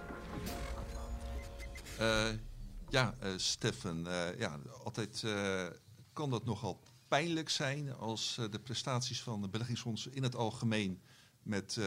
Eh, 1.97 2.27
ja, 2.93 3.15
eh 3.19 3.32
Stefan, 3.38 4.08
eh, 4.08 4.38
ja, 4.38 4.60
altijd 4.84 5.23
eh, 5.23 5.65
kan 6.13 6.29
dat 6.29 6.45
nogal 6.45 6.84
pijnlijk 7.08 7.49
zijn 7.49 7.93
als 7.93 8.39
de 8.51 8.60
prestaties 8.60 9.23
van 9.23 9.41
de 9.41 9.49
beleggingsfondsen 9.49 10.13
in 10.13 10.23
het 10.23 10.36
algemeen 10.36 11.01
met, 11.43 11.79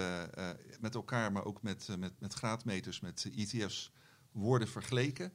met 0.80 0.94
elkaar, 0.94 1.32
maar 1.32 1.44
ook 1.44 1.62
met, 1.62 1.88
met, 1.98 2.20
met 2.20 2.34
graadmeters, 2.34 3.00
met 3.00 3.30
ETF's 3.36 3.92
worden 4.32 4.68
vergeleken. 4.68 5.32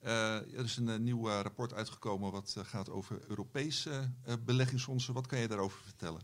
Er 0.00 0.64
is 0.64 0.76
een 0.76 1.02
nieuw 1.02 1.28
rapport 1.28 1.74
uitgekomen 1.74 2.32
wat 2.32 2.56
gaat 2.62 2.90
over 2.90 3.20
Europese 3.28 4.12
beleggingsfondsen. 4.44 5.14
Wat 5.14 5.26
kan 5.26 5.38
je 5.38 5.48
daarover 5.48 5.80
vertellen? 5.82 6.20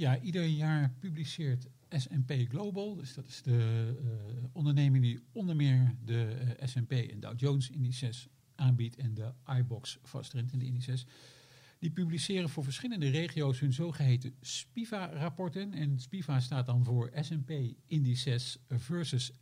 Ja, 0.00 0.20
ieder 0.20 0.44
jaar 0.44 0.90
publiceert 0.98 1.68
S&P 1.88 2.32
Global, 2.48 2.94
dus 2.94 3.14
dat 3.14 3.28
is 3.28 3.42
de 3.42 3.94
eh, 4.02 4.44
onderneming 4.52 5.04
die 5.04 5.20
onder 5.32 5.56
meer 5.56 5.94
de 6.04 6.24
eh, 6.24 6.66
S&P 6.68 6.92
en 6.92 7.20
Dow 7.20 7.40
Jones 7.40 7.70
indices 7.70 8.28
aanbiedt 8.54 8.96
en 8.96 9.14
de 9.14 9.32
iBox 9.58 9.98
vastrentende 10.02 10.64
indices. 10.64 11.06
Die 11.78 11.90
publiceren 11.90 12.48
voor 12.48 12.64
verschillende 12.64 13.08
regio's 13.08 13.60
hun 13.60 13.72
zogeheten 13.72 14.34
SPIVA-rapporten. 14.40 15.72
En 15.72 15.98
SPIVA 15.98 16.40
staat 16.40 16.66
dan 16.66 16.84
voor 16.84 17.10
S&P 17.14 17.50
Indices 17.86 18.58
versus 18.68 19.32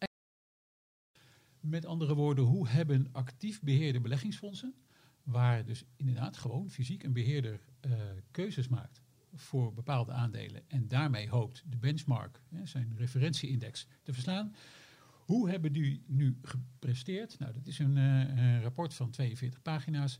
met 1.60 1.86
andere 1.86 2.14
woorden, 2.14 2.44
hoe 2.44 2.68
hebben 2.68 3.08
actief 3.12 3.60
beheerde 3.60 4.00
beleggingsfondsen, 4.00 4.74
waar 5.22 5.64
dus 5.64 5.84
inderdaad 5.96 6.36
gewoon 6.36 6.70
fysiek 6.70 7.02
een 7.02 7.12
beheerder 7.12 7.60
eh, 7.80 7.90
keuzes 8.30 8.68
maakt 8.68 9.06
voor 9.34 9.74
bepaalde 9.74 10.12
aandelen 10.12 10.62
en 10.68 10.88
daarmee 10.88 11.28
hoopt 11.28 11.62
de 11.66 11.76
benchmark, 11.76 12.40
zijn 12.64 12.94
referentieindex, 12.96 13.86
te 14.02 14.12
verslaan. 14.12 14.54
Hoe 15.28 15.50
hebben 15.50 15.72
die 15.72 16.02
nu 16.06 16.38
gepresteerd? 16.42 17.38
Nou, 17.38 17.52
dat 17.52 17.66
is 17.66 17.78
een, 17.78 17.96
eh, 17.96 18.36
een 18.36 18.62
rapport 18.62 18.94
van 18.94 19.10
42 19.10 19.62
pagina's. 19.62 20.18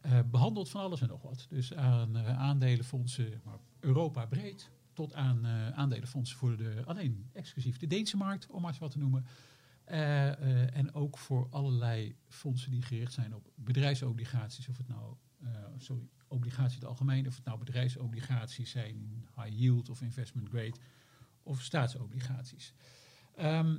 eh, 0.00 0.20
behandelt 0.30 0.68
van 0.68 0.80
alles 0.80 1.00
en 1.00 1.08
nog 1.08 1.22
wat. 1.22 1.46
Dus 1.48 1.74
aan 1.74 2.16
eh, 2.16 2.38
aandelenfondsen, 2.38 3.42
Europa 3.80 4.26
breed, 4.26 4.70
tot 4.92 5.14
aan 5.14 5.46
aandelenfondsen 5.74 6.38
voor 6.38 6.56
de, 6.56 6.82
alleen 6.84 7.30
exclusief 7.32 7.78
de 7.78 7.86
Deense 7.86 8.16
markt, 8.16 8.46
om 8.46 8.60
maar 8.60 8.70
eens 8.70 8.78
wat 8.78 8.90
te 8.90 8.98
noemen. 8.98 9.26
En 9.84 10.94
ook 10.94 11.18
voor 11.18 11.48
allerlei 11.50 12.16
fondsen 12.28 12.70
die 12.70 12.82
gericht 12.82 13.12
zijn 13.12 13.34
op 13.34 13.50
bedrijfsobligaties, 13.54 14.68
of 14.68 14.76
het 14.76 14.88
nou, 14.88 15.16
sorry, 15.76 16.08
obligaties 16.36 16.74
in 16.74 16.80
het 16.80 16.88
algemeen, 16.88 17.26
of 17.26 17.34
het 17.34 17.44
nou 17.44 17.58
bedrijfsobligaties 17.58 18.70
zijn, 18.70 19.26
high 19.36 19.58
yield 19.58 19.88
of 19.88 20.02
investment 20.02 20.48
grade, 20.48 20.74
of 21.42 21.62
staatsobligaties. 21.62 22.74
Ehm, 23.36 23.76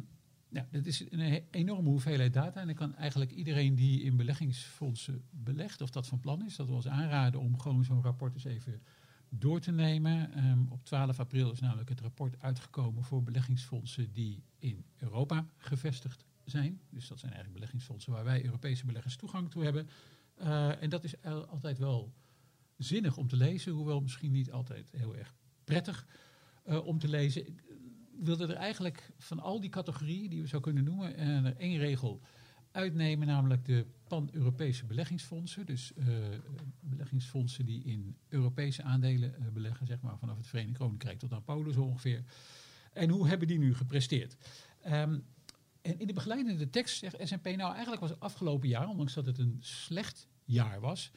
ja, 0.49 0.67
dat 0.71 0.85
is 0.85 1.11
een 1.11 1.43
enorme 1.51 1.89
hoeveelheid 1.89 2.33
data. 2.33 2.59
En 2.59 2.65
dan 2.65 2.75
kan 2.75 2.95
eigenlijk 2.95 3.31
iedereen 3.31 3.75
die 3.75 4.01
in 4.01 4.17
beleggingsfondsen 4.17 5.23
belegt, 5.29 5.81
of 5.81 5.89
dat 5.89 6.07
van 6.07 6.19
plan 6.19 6.45
is, 6.45 6.55
dat 6.55 6.67
we 6.67 6.73
ons 6.73 6.87
aanraden 6.87 7.39
om 7.39 7.59
gewoon 7.59 7.83
zo'n 7.83 8.01
rapport 8.01 8.33
eens 8.33 8.43
even 8.43 8.81
door 9.29 9.59
te 9.59 9.71
nemen. 9.71 10.33
Ehm, 10.33 10.59
op 10.69 10.85
12 10.85 11.19
april 11.19 11.51
is 11.51 11.59
namelijk 11.59 11.89
het 11.89 12.01
rapport 12.01 12.41
uitgekomen 12.41 13.03
voor 13.03 13.23
beleggingsfondsen 13.23 14.13
die 14.13 14.43
in 14.59 14.85
Europa 14.97 15.45
gevestigd 15.57 16.25
zijn. 16.43 16.81
Dus 16.89 17.07
dat 17.07 17.19
zijn 17.19 17.31
eigenlijk 17.31 17.59
beleggingsfondsen 17.59 18.11
waar 18.11 18.23
wij 18.23 18.45
Europese 18.45 18.85
beleggers 18.85 19.15
toegang 19.15 19.49
toe 19.49 19.63
hebben. 19.63 19.89
Eh, 20.35 20.81
en 20.81 20.89
dat 20.89 21.03
is 21.03 21.23
altijd 21.23 21.77
wel 21.77 22.13
zinnig 22.77 23.17
om 23.17 23.27
te 23.27 23.35
lezen, 23.35 23.71
hoewel 23.71 24.01
misschien 24.01 24.31
niet 24.31 24.51
altijd 24.51 24.91
heel 24.91 25.15
erg 25.15 25.35
prettig 25.63 26.07
eh, 26.63 26.85
om 26.85 26.99
te 26.99 27.07
lezen. 27.07 27.47
Ik 27.47 27.63
wilde 28.19 28.47
er 28.47 28.55
eigenlijk 28.55 29.11
van 29.17 29.39
al 29.39 29.59
die 29.59 29.69
categorieën 29.69 30.29
die 30.29 30.41
we 30.41 30.47
zo 30.47 30.59
kunnen 30.59 30.83
noemen, 30.83 31.15
eh, 31.15 31.45
er 31.45 31.57
één 31.57 31.77
regel 31.77 32.21
uitnemen, 32.77 33.27
namelijk 33.27 33.65
de 33.65 33.85
pan-Europese 34.07 34.85
beleggingsfondsen. 34.85 35.65
Dus 35.65 35.93
eh, 35.93 36.05
beleggingsfondsen 36.79 37.65
die 37.65 37.83
in 37.83 38.17
Europese 38.29 38.83
aandelen 38.83 39.35
eh, 39.35 39.47
beleggen, 39.53 39.87
zeg 39.87 40.01
maar 40.01 40.17
vanaf 40.17 40.37
het 40.37 40.47
Verenigd 40.47 40.77
Koninkrijk 40.77 41.19
tot 41.19 41.33
aan 41.33 41.43
Polen 41.43 41.73
zo 41.73 41.81
ongeveer. 41.81 42.23
En 42.93 43.09
hoe 43.09 43.27
hebben 43.27 43.47
die 43.47 43.57
nu 43.57 43.75
gepresteerd? 43.75 44.37
Ehm, 44.81 45.19
en 45.81 45.99
in 45.99 46.07
de 46.07 46.13
begeleidende 46.13 46.69
tekst 46.69 46.97
zegt 46.97 47.27
S&P 47.27 47.45
nou 47.45 47.71
eigenlijk 47.71 48.01
was 48.01 48.09
het 48.09 48.19
afgelopen 48.19 48.67
jaar, 48.67 48.89
ondanks 48.89 49.13
dat 49.13 49.25
het 49.25 49.37
een 49.37 49.57
slecht 49.59 50.27
jaar 50.43 50.79
was, 50.79 51.11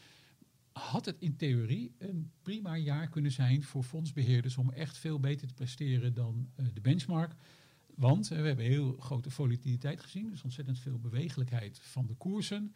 had 0.72 1.04
het 1.04 1.16
in 1.18 1.36
theorie 1.36 1.94
een 1.98 2.30
prima 2.42 2.76
jaar 2.76 3.08
kunnen 3.08 3.32
zijn 3.32 3.62
voor 3.62 3.82
fondsbeheerders 3.82 4.56
om 4.56 4.70
echt 4.70 4.98
veel 4.98 5.20
beter 5.20 5.48
te 5.48 5.54
presteren 5.54 6.14
dan 6.14 6.48
eh, 6.54 6.66
de 6.74 6.80
benchmark. 6.80 7.34
Want 7.94 8.30
eh, 8.30 8.40
we 8.40 8.46
hebben 8.46 8.64
heel 8.64 8.96
grote 8.98 9.30
volatiliteit 9.30 10.00
gezien, 10.00 10.30
dus 10.30 10.42
ontzettend 10.42 10.78
veel 10.78 10.98
bewegelijkheid 10.98 11.78
van 11.82 12.06
de 12.06 12.14
koersen. 12.14 12.74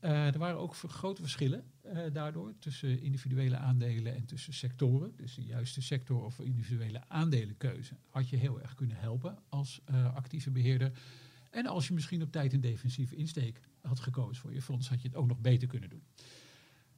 Eh, 0.00 0.26
er 0.26 0.38
waren 0.38 0.58
ook 0.58 0.74
grote 0.74 1.20
verschillen 1.20 1.64
daardoor 2.12 2.54
tussen 2.58 3.00
individuele 3.00 3.56
aandelen 3.56 4.14
en 4.14 4.24
tussen 4.24 4.52
sectoren. 4.52 5.12
Dus 5.16 5.34
de 5.34 5.44
juiste 5.44 5.82
sector 5.82 6.24
of 6.24 6.38
individuele 6.38 7.08
aandelenkeuze 7.08 7.94
had 8.08 8.28
je 8.28 8.36
heel 8.36 8.60
erg 8.60 8.74
kunnen 8.74 8.96
helpen 8.96 9.38
als 9.48 9.80
actieve 10.14 10.50
beheerder. 10.50 10.92
En 11.50 11.66
als 11.66 11.88
je 11.88 11.94
misschien 11.94 12.22
op 12.22 12.32
tijd 12.32 12.52
een 12.52 12.60
defensieve 12.60 13.16
insteek 13.16 13.60
had 13.80 14.00
gekozen 14.00 14.42
voor 14.42 14.54
je 14.54 14.62
fonds, 14.62 14.88
had 14.88 15.02
je 15.02 15.08
het 15.08 15.16
ook 15.16 15.26
nog 15.26 15.40
beter 15.40 15.68
kunnen 15.68 15.90
doen. 15.90 16.02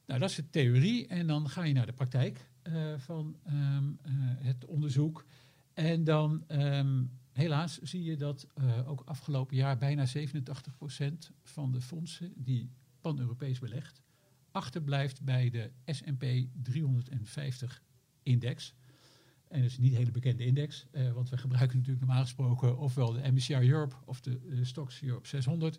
Nou, 0.07 0.21
dat 0.21 0.31
is 0.31 0.37
de 0.37 0.51
theorie. 0.51 1.07
En 1.07 1.27
dan 1.27 1.49
ga 1.49 1.63
je 1.63 1.75
naar 1.75 1.87
de 1.87 1.93
praktijk 1.93 2.49
eh, 2.63 2.95
van 2.97 3.37
ehm, 3.45 3.85
eh, 4.03 4.13
het 4.39 4.65
onderzoek. 4.65 5.25
En 5.75 6.05
dan, 6.05 6.45
ehm, 6.47 7.05
helaas, 7.33 7.79
zie 7.83 8.03
je 8.03 8.17
dat 8.17 8.47
eh, 8.55 8.89
ook 8.89 9.03
afgelopen 9.05 9.57
jaar 9.57 9.79
bijna 9.79 10.07
87% 10.07 11.31
van 11.43 11.73
de 11.73 11.81
fondsen 11.81 12.33
die 12.37 12.71
pan-Europees 13.01 13.59
belegt, 13.59 14.03
achterblijft 14.51 15.23
bij 15.23 15.51
de 15.51 15.71
S&P 15.87 16.25
350-index. 16.63 18.75
En 19.49 19.61
dat 19.61 19.71
is 19.71 19.79
niet 19.79 19.91
een 19.91 19.99
hele 19.99 20.11
bekende 20.11 20.45
index, 20.45 20.87
want 21.15 21.29
we 21.29 21.39
gebruiken 21.39 21.79
natuurlijk 21.79 22.07
normaal 22.07 22.23
gesproken 22.23 22.79
ofwel 22.79 23.13
de 23.13 23.33
MSCI 23.33 23.71
Europe 23.71 23.95
of 24.05 24.21
de 24.21 24.61
Stocks 24.63 25.03
Europe 25.03 25.27
600. 25.27 25.79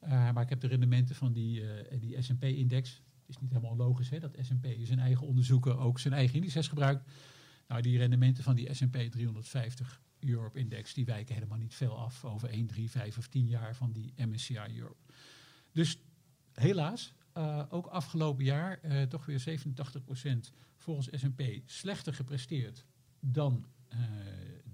Eh, 0.00 0.32
maar 0.32 0.42
ik 0.42 0.48
heb 0.48 0.60
de 0.60 0.66
rendementen 0.66 1.14
van 1.14 1.32
die, 1.32 1.62
die 1.98 2.22
S&P-index. 2.22 3.02
Is 3.30 3.38
niet 3.40 3.52
helemaal 3.52 3.76
logisch 3.76 4.10
hè, 4.10 4.18
dat 4.18 4.36
S&P 4.40 4.66
zijn 4.82 4.98
eigen 4.98 5.26
onderzoeken 5.26 5.78
ook 5.78 5.98
zijn 5.98 6.14
eigen 6.14 6.36
indices 6.36 6.68
gebruikt. 6.68 7.10
Nou, 7.68 7.82
die 7.82 7.98
rendementen 7.98 8.44
van 8.44 8.54
die 8.54 8.74
S&P 8.74 8.96
350 8.96 10.00
Europe-index, 10.20 10.94
die 10.94 11.04
wijken 11.04 11.34
helemaal 11.34 11.58
niet 11.58 11.74
veel 11.74 11.98
af 11.98 12.24
over 12.24 12.48
1, 12.48 12.66
3, 12.66 12.90
5 12.90 13.18
of 13.18 13.26
10 13.26 13.46
jaar 13.46 13.76
van 13.76 13.92
die 13.92 14.12
MSCI 14.16 14.58
Europe. 14.76 15.12
Dus 15.72 15.98
helaas, 16.52 17.14
eh, 17.32 17.62
ook 17.68 17.86
afgelopen 17.86 18.44
jaar 18.44 18.78
eh, 18.80 19.02
toch 19.02 19.26
weer 19.26 19.40
87% 19.40 20.52
volgens 20.76 21.08
S&P 21.12 21.42
slechter 21.66 22.14
gepresteerd 22.14 22.84
dan 23.20 23.66
eh, 23.88 23.98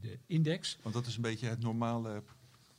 de 0.01 0.19
index. 0.27 0.79
Want 0.83 0.95
dat 0.95 1.07
is 1.07 1.17
een 1.17 1.23
beetje 1.23 1.49
het 1.49 1.61
normale 1.61 2.23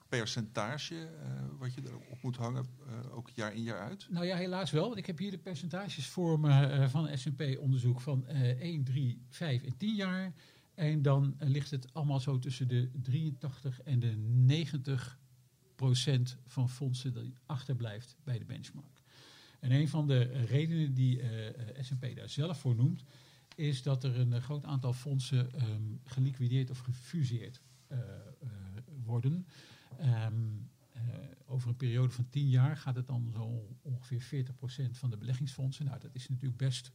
percentage 0.09 0.95
eh, 0.95 1.29
wat 1.59 1.73
je 1.73 1.81
erop 1.85 2.21
moet 2.21 2.35
hangen, 2.35 2.65
eh, 2.87 3.15
ook 3.17 3.29
jaar 3.29 3.53
in 3.55 3.63
jaar 3.63 3.79
uit. 3.79 4.07
Nou 4.09 4.25
ja, 4.25 4.35
helaas 4.35 4.71
wel. 4.71 4.85
want 4.85 4.97
Ik 4.97 5.05
heb 5.05 5.17
hier 5.17 5.31
de 5.31 5.37
percentages 5.37 6.07
voor 6.07 6.39
me 6.39 6.65
eh, 6.65 6.89
van 6.89 7.17
S&P-onderzoek 7.17 8.01
van 8.01 8.27
eh 8.27 8.61
1, 8.61 8.83
3, 8.83 9.21
5 9.29 9.63
en 9.63 9.77
10 9.77 9.95
jaar. 9.95 10.33
En 10.73 11.01
dan 11.01 11.35
ligt 11.39 11.71
het 11.71 11.93
allemaal 11.93 12.19
zo 12.19 12.39
tussen 12.39 12.67
de 12.67 12.89
83 13.01 13.81
en 13.81 13.99
de 13.99 14.15
90 14.45 15.19
procent 15.75 16.37
van 16.45 16.69
fondsen 16.69 17.13
die 17.13 17.33
achterblijft 17.45 18.15
bij 18.23 18.39
de 18.39 18.45
benchmark. 18.45 19.01
En 19.59 19.71
een 19.71 19.87
van 19.87 20.07
de 20.07 20.21
redenen 20.45 20.93
die 20.93 21.21
S&P 21.79 22.15
daar 22.15 22.29
zelf 22.29 22.59
voor 22.59 22.75
noemt, 22.75 23.03
is 23.55 23.83
dat 23.83 24.03
er 24.03 24.19
een 24.19 24.41
groot 24.41 24.65
aantal 24.65 24.93
fondsen 24.93 25.53
ehm, 25.53 25.81
geliquideerd 26.03 26.69
of 26.69 26.79
gefuseerd 26.79 27.61
worden. 29.03 29.45
Ehm, 29.97 30.33
eh, 30.91 31.01
over 31.45 31.69
een 31.69 31.75
periode 31.75 32.13
van 32.13 32.29
10 32.29 32.49
jaar 32.49 32.77
gaat 32.77 32.95
het 32.95 33.07
dan 33.07 33.29
zo 33.33 33.75
ongeveer 33.81 34.21
40% 34.21 34.97
van 34.97 35.09
de 35.09 35.17
beleggingsfondsen. 35.17 35.85
Nou, 35.85 35.99
dat 35.99 36.15
is 36.15 36.29
natuurlijk 36.29 36.57
best 36.57 36.91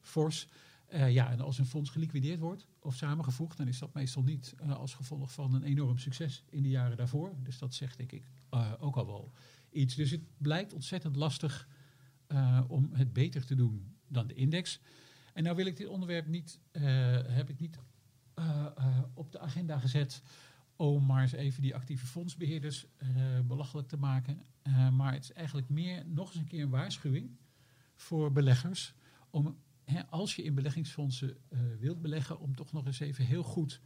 fors. 0.00 0.48
Eh, 0.86 1.12
ja, 1.12 1.30
en 1.30 1.40
als 1.40 1.58
een 1.58 1.66
fonds 1.66 1.90
geliquideerd 1.90 2.40
wordt 2.40 2.66
of 2.78 2.94
samengevoegd, 2.94 3.56
dan 3.56 3.68
is 3.68 3.78
dat 3.78 3.94
meestal 3.94 4.22
niet 4.22 4.54
eh, 4.56 4.76
als 4.76 4.94
gevolg 4.94 5.32
van 5.32 5.54
een 5.54 5.62
enorm 5.62 5.98
succes 5.98 6.44
in 6.48 6.62
de 6.62 6.68
jaren 6.68 6.96
daarvoor. 6.96 7.34
Dus 7.42 7.58
dat 7.58 7.74
zegt 7.74 7.96
denk 7.96 8.12
ik 8.12 8.30
ook 8.78 8.96
al 8.96 9.06
wel 9.06 9.32
iets. 9.70 9.94
Dus 9.94 10.10
het 10.10 10.22
blijkt 10.36 10.72
ontzettend 10.72 11.16
lastig 11.16 11.68
om 12.68 12.90
het 12.92 13.12
beter 13.12 13.44
te 13.46 13.54
doen 13.54 13.94
dan 14.08 14.26
de 14.26 14.34
index. 14.34 14.80
En 15.32 15.42
nou 15.42 15.56
wil 15.56 15.66
ik 15.66 15.76
dit 15.76 15.86
onderwerp 15.86 16.26
niet, 16.26 16.60
heb 17.26 17.50
ik 17.50 17.60
niet 17.60 17.78
op 19.14 19.32
de 19.32 19.38
agenda 19.38 19.78
gezet 19.78 20.22
om 20.80 21.06
maar 21.06 21.22
eens 21.22 21.32
even 21.32 21.62
die 21.62 21.74
actieve 21.74 22.06
fondsbeheerders 22.06 22.86
eh, 22.96 23.08
belachelijk 23.44 23.88
te 23.88 23.96
maken. 23.96 24.42
Eh, 24.62 24.90
maar 24.90 25.12
het 25.12 25.22
is 25.22 25.32
eigenlijk 25.32 25.68
meer 25.68 26.06
nog 26.06 26.28
eens 26.28 26.40
een 26.40 26.46
keer 26.46 26.62
een 26.62 26.70
waarschuwing 26.70 27.30
voor 27.94 28.32
beleggers 28.32 28.94
om 29.30 29.58
als 30.08 30.36
je 30.36 30.42
in 30.42 30.54
beleggingsfondsen 30.54 31.36
eh, 31.48 31.58
wilt 31.78 32.02
beleggen, 32.02 32.40
om 32.40 32.54
toch 32.54 32.72
nog 32.72 32.86
eens 32.86 33.00
even 33.00 33.24
heel 33.24 33.42
goed 33.42 33.80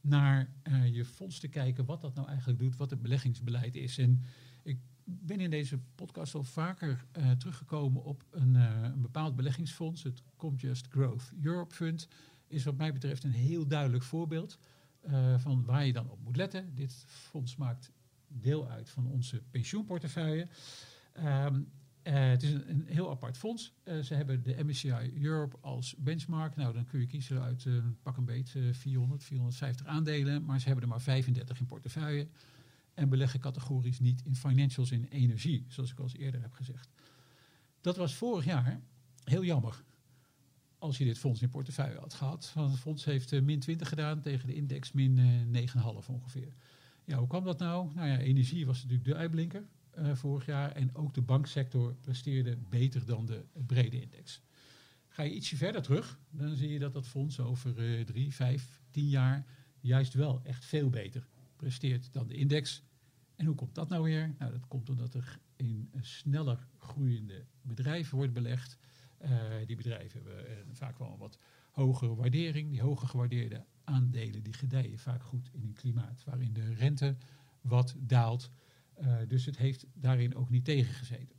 naar 0.00 0.52
je 0.92 1.04
fonds 1.04 1.38
te 1.38 1.48
kijken 1.48 1.84
wat 1.84 2.00
dat 2.00 2.14
nou 2.14 2.28
eigenlijk 2.28 2.58
doet, 2.58 2.76
wat 2.76 2.90
het 2.90 3.02
beleggingsbeleid 3.02 3.74
is. 3.74 3.98
En 3.98 4.22
ik 4.62 4.78
ben 5.04 5.40
in 5.40 5.50
deze 5.50 5.78
podcast 5.94 6.34
al 6.34 6.44
vaker 6.44 7.04
teruggekomen 7.38 8.04
op 8.04 8.24
een, 8.30 8.54
een 8.54 9.00
bepaald 9.00 9.36
beleggingsfonds, 9.36 10.02
het 10.02 10.22
Comgest 10.36 10.86
Growth 10.86 11.32
Europe 11.42 11.74
Fund, 11.74 12.08
is 12.46 12.64
wat 12.64 12.76
mij 12.76 12.92
betreft 12.92 13.24
een 13.24 13.30
heel 13.30 13.66
duidelijk 13.66 14.04
voorbeeld 14.04 14.58
eh, 15.02 15.38
van 15.38 15.64
waar 15.64 15.86
je 15.86 15.92
dan 15.92 16.10
op 16.10 16.18
moet 16.22 16.36
letten. 16.36 16.74
Dit 16.74 17.04
fonds 17.06 17.56
maakt 17.56 17.90
deel 18.28 18.68
uit 18.68 18.90
van 18.90 19.06
onze 19.06 19.42
pensioenportefeuille. 19.50 20.48
Ehm, 21.12 21.60
eh, 22.02 22.28
het 22.28 22.42
is 22.42 22.52
een, 22.52 22.84
heel 22.86 23.10
apart 23.10 23.38
fonds. 23.38 23.72
Eh, 23.82 23.98
ze 23.98 24.14
hebben 24.14 24.42
de 24.42 24.64
MSCI 24.64 25.12
Europe 25.20 25.56
als 25.60 25.94
benchmark. 25.98 26.56
Nou, 26.56 26.74
dan 26.74 26.84
kun 26.84 27.00
je 27.00 27.06
kiezen 27.06 27.42
uit 27.42 27.66
pak 28.02 28.16
een 28.16 28.24
beet 28.24 28.54
eh, 28.54 28.62
400, 28.72 29.24
450 29.24 29.86
aandelen. 29.86 30.44
Maar 30.44 30.58
ze 30.58 30.66
hebben 30.66 30.84
er 30.84 30.90
maar 30.90 31.00
35 31.00 31.60
in 31.60 31.66
portefeuille. 31.66 32.28
En 32.94 33.08
beleggen 33.08 33.40
categorisch 33.40 34.00
niet 34.00 34.22
in 34.24 34.36
financials 34.36 34.90
in 34.90 35.04
energie, 35.04 35.64
zoals 35.68 35.90
ik 35.90 35.98
al 35.98 36.08
eerder 36.12 36.40
heb 36.42 36.52
gezegd. 36.52 36.90
Dat 37.80 37.96
was 37.96 38.14
vorig 38.14 38.44
jaar 38.44 38.80
heel 39.24 39.44
jammer. 39.44 39.82
Als 40.82 40.98
je 40.98 41.04
dit 41.04 41.18
fonds 41.18 41.42
in 41.42 41.48
portefeuille 41.48 41.98
had 41.98 42.14
gehad. 42.14 42.52
Want 42.54 42.70
het 42.70 42.80
fonds 42.80 43.04
heeft 43.04 43.32
eh, 43.32 43.42
min 43.42 43.60
20 43.60 43.88
gedaan 43.88 44.20
tegen 44.20 44.46
de 44.46 44.54
index 44.54 44.92
min 44.92 45.18
eh, 45.52 45.66
9,5 46.02 46.06
ongeveer. 46.06 46.54
Ja, 47.04 47.18
hoe 47.18 47.28
kwam 47.28 47.44
dat 47.44 47.58
nou? 47.58 47.94
Nou 47.94 48.08
ja, 48.08 48.18
energie 48.18 48.66
was 48.66 48.76
natuurlijk 48.82 49.04
de 49.08 49.14
uitblinker 49.14 49.64
eh, 49.90 50.14
vorig 50.14 50.46
jaar. 50.46 50.72
En 50.72 50.94
ook 50.94 51.14
de 51.14 51.22
banksector 51.22 51.94
presteerde 51.94 52.56
beter 52.68 53.06
dan 53.06 53.26
de 53.26 53.44
brede 53.66 54.00
index. 54.00 54.42
Ga 55.08 55.22
je 55.22 55.34
ietsje 55.34 55.56
verder 55.56 55.82
terug, 55.82 56.18
dan 56.30 56.56
zie 56.56 56.72
je 56.72 56.78
dat 56.78 56.92
dat 56.92 57.06
fonds 57.06 57.40
over 57.40 57.78
eh, 57.78 58.04
drie, 58.04 58.34
vijf, 58.34 58.80
tien 58.90 59.08
jaar 59.08 59.46
juist 59.80 60.14
wel 60.14 60.40
echt 60.44 60.64
veel 60.64 60.90
beter 60.90 61.26
presteert 61.56 62.12
dan 62.12 62.26
de 62.26 62.34
index. 62.34 62.82
En 63.36 63.46
hoe 63.46 63.54
komt 63.54 63.74
dat 63.74 63.88
nou 63.88 64.02
weer? 64.02 64.34
Nou, 64.38 64.52
dat 64.52 64.66
komt 64.68 64.90
omdat 64.90 65.14
er 65.14 65.38
in 65.56 65.88
eh, 65.92 66.02
sneller 66.02 66.66
groeiende 66.78 67.44
bedrijven 67.62 68.16
wordt 68.16 68.32
belegd. 68.32 68.78
Eh, 69.22 69.66
die 69.66 69.76
bedrijven 69.76 70.22
hebben 70.22 70.48
eh, 70.48 70.56
vaak 70.72 70.98
wel 70.98 71.12
een 71.12 71.18
wat 71.18 71.38
hogere 71.70 72.14
waardering. 72.14 72.70
Die 72.70 72.80
hoger 72.80 73.08
gewaardeerde 73.08 73.64
aandelen 73.84 74.42
die 74.42 74.52
gedijen 74.52 74.98
vaak 74.98 75.22
goed 75.22 75.50
in 75.52 75.62
een 75.62 75.72
klimaat 75.72 76.24
waarin 76.24 76.52
de 76.52 76.74
rente 76.74 77.16
wat 77.60 77.96
daalt. 77.98 78.50
Eh, 78.94 79.16
dus 79.28 79.44
het 79.44 79.56
heeft 79.56 79.86
daarin 79.94 80.34
ook 80.34 80.50
niet 80.50 80.64
tegengezeten. 80.64 81.36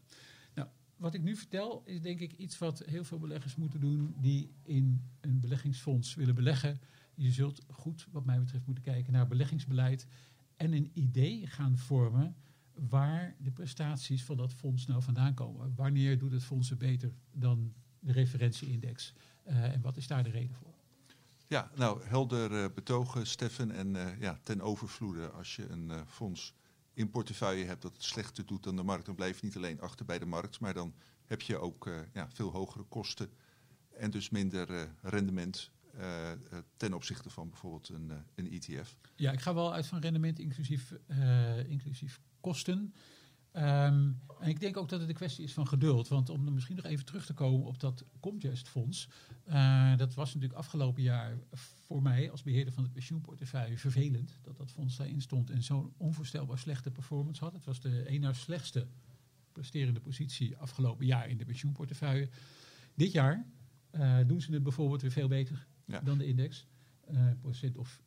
Nou, 0.53 0.67
wat 0.97 1.13
ik 1.13 1.23
nu 1.23 1.35
vertel 1.35 1.81
is 1.85 2.01
denk 2.01 2.19
ik 2.19 2.33
iets 2.33 2.57
wat 2.57 2.79
heel 2.85 3.03
veel 3.03 3.19
beleggers 3.19 3.55
moeten 3.55 3.79
doen 3.79 4.15
die 4.17 4.53
in 4.61 5.01
een 5.21 5.39
beleggingsfonds 5.39 6.15
willen 6.15 6.35
beleggen. 6.35 6.79
Je 7.15 7.31
zult 7.31 7.65
goed, 7.69 8.07
wat 8.11 8.25
mij 8.25 8.39
betreft, 8.39 8.65
moeten 8.65 8.83
kijken 8.83 9.13
naar 9.13 9.27
beleggingsbeleid 9.27 10.07
en 10.55 10.73
een 10.73 10.91
idee 10.93 11.47
gaan 11.47 11.77
vormen 11.77 12.35
waar 12.89 13.35
de 13.39 13.51
prestaties 13.51 14.23
van 14.23 14.37
dat 14.37 14.53
fonds 14.53 14.85
nou 14.85 15.01
vandaan 15.01 15.33
komen. 15.33 15.73
Wanneer 15.75 16.17
doet 16.17 16.31
het 16.31 16.43
fonds 16.43 16.69
het 16.69 16.79
beter 16.79 17.11
dan 17.31 17.73
de 17.99 18.11
referentieindex? 18.11 19.13
Uh, 19.47 19.63
en 19.63 19.81
wat 19.81 19.97
is 19.97 20.07
daar 20.07 20.23
de 20.23 20.29
reden 20.29 20.55
voor? 20.55 20.73
Ja, 21.47 21.71
nou, 21.75 22.03
helder 22.03 22.51
uh, 22.51 22.65
betogen, 22.75 23.27
Steffen. 23.27 23.71
En 23.71 23.95
uh, 23.95 24.19
ja, 24.19 24.39
ten 24.43 24.61
overvloede, 24.61 25.29
als 25.29 25.55
je 25.55 25.69
een 25.69 25.91
fonds 26.07 26.53
in 26.93 27.09
portefeuille 27.09 27.65
hebt 27.65 27.81
dat 27.81 27.93
het 27.93 28.03
slechter 28.03 28.45
doet 28.45 28.63
dan 28.63 28.75
de 28.75 28.83
markt, 28.83 29.05
dan 29.05 29.15
blijf 29.15 29.39
je 29.39 29.45
niet 29.45 29.55
alleen 29.55 29.81
achter 29.81 30.05
bij 30.05 30.19
de 30.19 30.25
markt, 30.25 30.59
maar 30.59 30.73
dan 30.73 30.93
heb 31.25 31.41
je 31.41 31.57
ook 31.57 31.89
ja, 32.13 32.29
veel 32.29 32.51
hogere 32.51 32.83
kosten 32.83 33.29
en 33.89 34.11
dus 34.11 34.29
minder 34.29 34.89
rendement 35.01 35.71
uh, 35.99 36.31
ten 36.77 36.93
opzichte 36.93 37.29
van 37.29 37.49
bijvoorbeeld 37.49 37.89
een, 37.89 38.09
uh, 38.09 38.17
een 38.35 38.51
ETF? 38.51 38.97
Ja, 39.15 39.31
ik 39.31 39.39
ga 39.39 39.53
wel 39.53 39.73
uit 39.73 39.87
van 39.87 39.99
rendement 39.99 40.39
inclusief, 40.39 40.93
uh, 41.07 41.69
inclusief 41.69 42.21
kosten. 42.43 42.93
Um, 43.55 44.19
en 44.39 44.49
ik 44.49 44.59
denk 44.59 44.77
ook 44.77 44.89
dat 44.89 44.99
het 44.99 45.09
een 45.09 45.15
kwestie 45.15 45.43
is 45.43 45.53
van 45.53 45.67
geduld. 45.67 46.07
Want 46.07 46.29
om 46.29 46.45
er 46.45 46.51
misschien 46.51 46.75
nog 46.75 46.85
even 46.85 47.05
terug 47.05 47.25
te 47.25 47.33
komen 47.33 47.65
op 47.65 47.79
dat 47.79 48.03
Comgest 48.19 48.67
fonds. 48.67 49.09
dat 49.97 50.13
was 50.13 50.33
natuurlijk 50.33 50.59
afgelopen 50.59 51.03
jaar 51.03 51.37
voor 51.85 52.01
mij 52.01 52.31
als 52.31 52.43
beheerder 52.43 52.73
van 52.73 52.83
het 52.83 52.93
pensioenportefeuille 52.93 53.77
vervelend. 53.77 54.39
Dat 54.41 54.57
dat 54.57 54.71
fonds 54.71 54.97
daarin 54.97 55.21
stond 55.21 55.49
en 55.49 55.63
zo'n 55.63 55.93
onvoorstelbaar 55.97 56.57
slechte 56.57 56.91
performance 56.91 57.43
had. 57.43 57.53
Het 57.53 57.65
was 57.65 57.79
de 57.79 58.09
een 58.09 58.21
na 58.21 58.33
slechtste 58.33 58.87
presterende 59.51 59.99
positie 59.99 60.57
afgelopen 60.57 61.05
jaar 61.05 61.29
in 61.29 61.37
de 61.37 61.45
pensioenportefeuille. 61.45 62.29
Dit 62.95 63.11
jaar 63.11 63.45
doen 64.27 64.41
ze 64.41 64.53
het 64.53 64.63
bijvoorbeeld 64.63 65.01
weer 65.01 65.11
veel 65.11 65.27
beter 65.27 65.67
ja. 65.85 65.99
dan 65.99 66.17
de 66.17 66.25
index. 66.25 66.67
Uh, 67.11 67.27
procent 67.39 67.77
of 67.77 68.01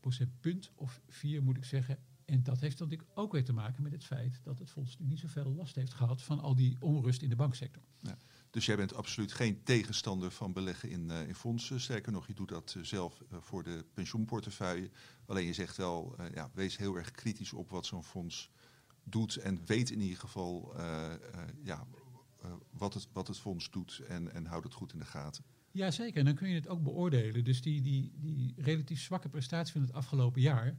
procentpunt 0.00 0.70
of 0.74 1.00
vier 1.08 1.42
moet 1.42 1.56
ik 1.56 1.64
zeggen. 1.64 1.98
En 2.26 2.42
dat 2.42 2.60
heeft 2.60 2.78
natuurlijk 2.78 3.10
ook 3.14 3.32
weer 3.32 3.44
te 3.44 3.52
maken 3.52 3.82
met 3.82 3.92
het 3.92 4.04
feit 4.04 4.40
dat 4.42 4.58
het 4.58 4.70
fonds 4.70 4.96
niet 4.98 5.18
zoveel 5.18 5.54
last 5.54 5.74
heeft 5.74 5.94
gehad 5.94 6.22
van 6.22 6.40
al 6.40 6.54
die 6.54 6.76
onrust 6.80 7.22
in 7.22 7.28
de 7.28 7.36
banksector. 7.36 7.82
Ja. 8.00 8.18
Dus 8.50 8.66
jij 8.66 8.76
bent 8.76 8.94
absoluut 8.94 9.32
geen 9.32 9.62
tegenstander 9.62 10.30
van 10.30 10.52
beleggen 10.52 10.90
in, 10.90 11.08
uh, 11.08 11.28
in 11.28 11.34
fondsen. 11.34 11.80
Sterker 11.80 12.12
nog, 12.12 12.26
je 12.26 12.34
doet 12.34 12.48
dat 12.48 12.74
uh, 12.76 12.84
zelf 12.84 13.20
uh, 13.20 13.38
voor 13.40 13.62
de 13.62 13.84
pensioenportefeuille. 13.94 14.90
Alleen 15.26 15.46
je 15.46 15.52
zegt 15.52 15.76
wel, 15.76 16.16
ja, 16.34 16.50
wees 16.54 16.76
heel 16.76 16.96
erg 16.96 17.10
kritisch 17.10 17.52
op 17.52 17.70
wat 17.70 17.86
zo'n 17.86 18.04
fonds 18.04 18.50
doet. 19.04 19.36
En 19.36 19.60
weet 19.66 19.90
in 19.90 20.00
ieder 20.00 20.18
geval 20.18 20.74
ja, 21.62 21.86
wat, 22.70 22.94
het, 22.94 23.08
wat 23.12 23.26
het 23.26 23.38
fonds 23.38 23.70
doet 23.70 24.02
en, 24.08 24.32
en 24.32 24.46
houd 24.46 24.64
het 24.64 24.74
goed 24.74 24.92
in 24.92 24.98
de 24.98 25.04
gaten. 25.04 25.44
Jazeker, 25.70 26.18
en 26.18 26.24
dan 26.24 26.34
kun 26.34 26.48
je 26.48 26.54
het 26.54 26.68
ook 26.68 26.82
beoordelen. 26.82 27.44
Dus 27.44 27.62
die, 27.62 27.82
die, 27.82 28.12
die 28.16 28.54
relatief 28.56 29.00
zwakke 29.00 29.28
prestatie 29.28 29.72
van 29.72 29.82
het 29.82 29.92
afgelopen 29.92 30.40
jaar, 30.40 30.76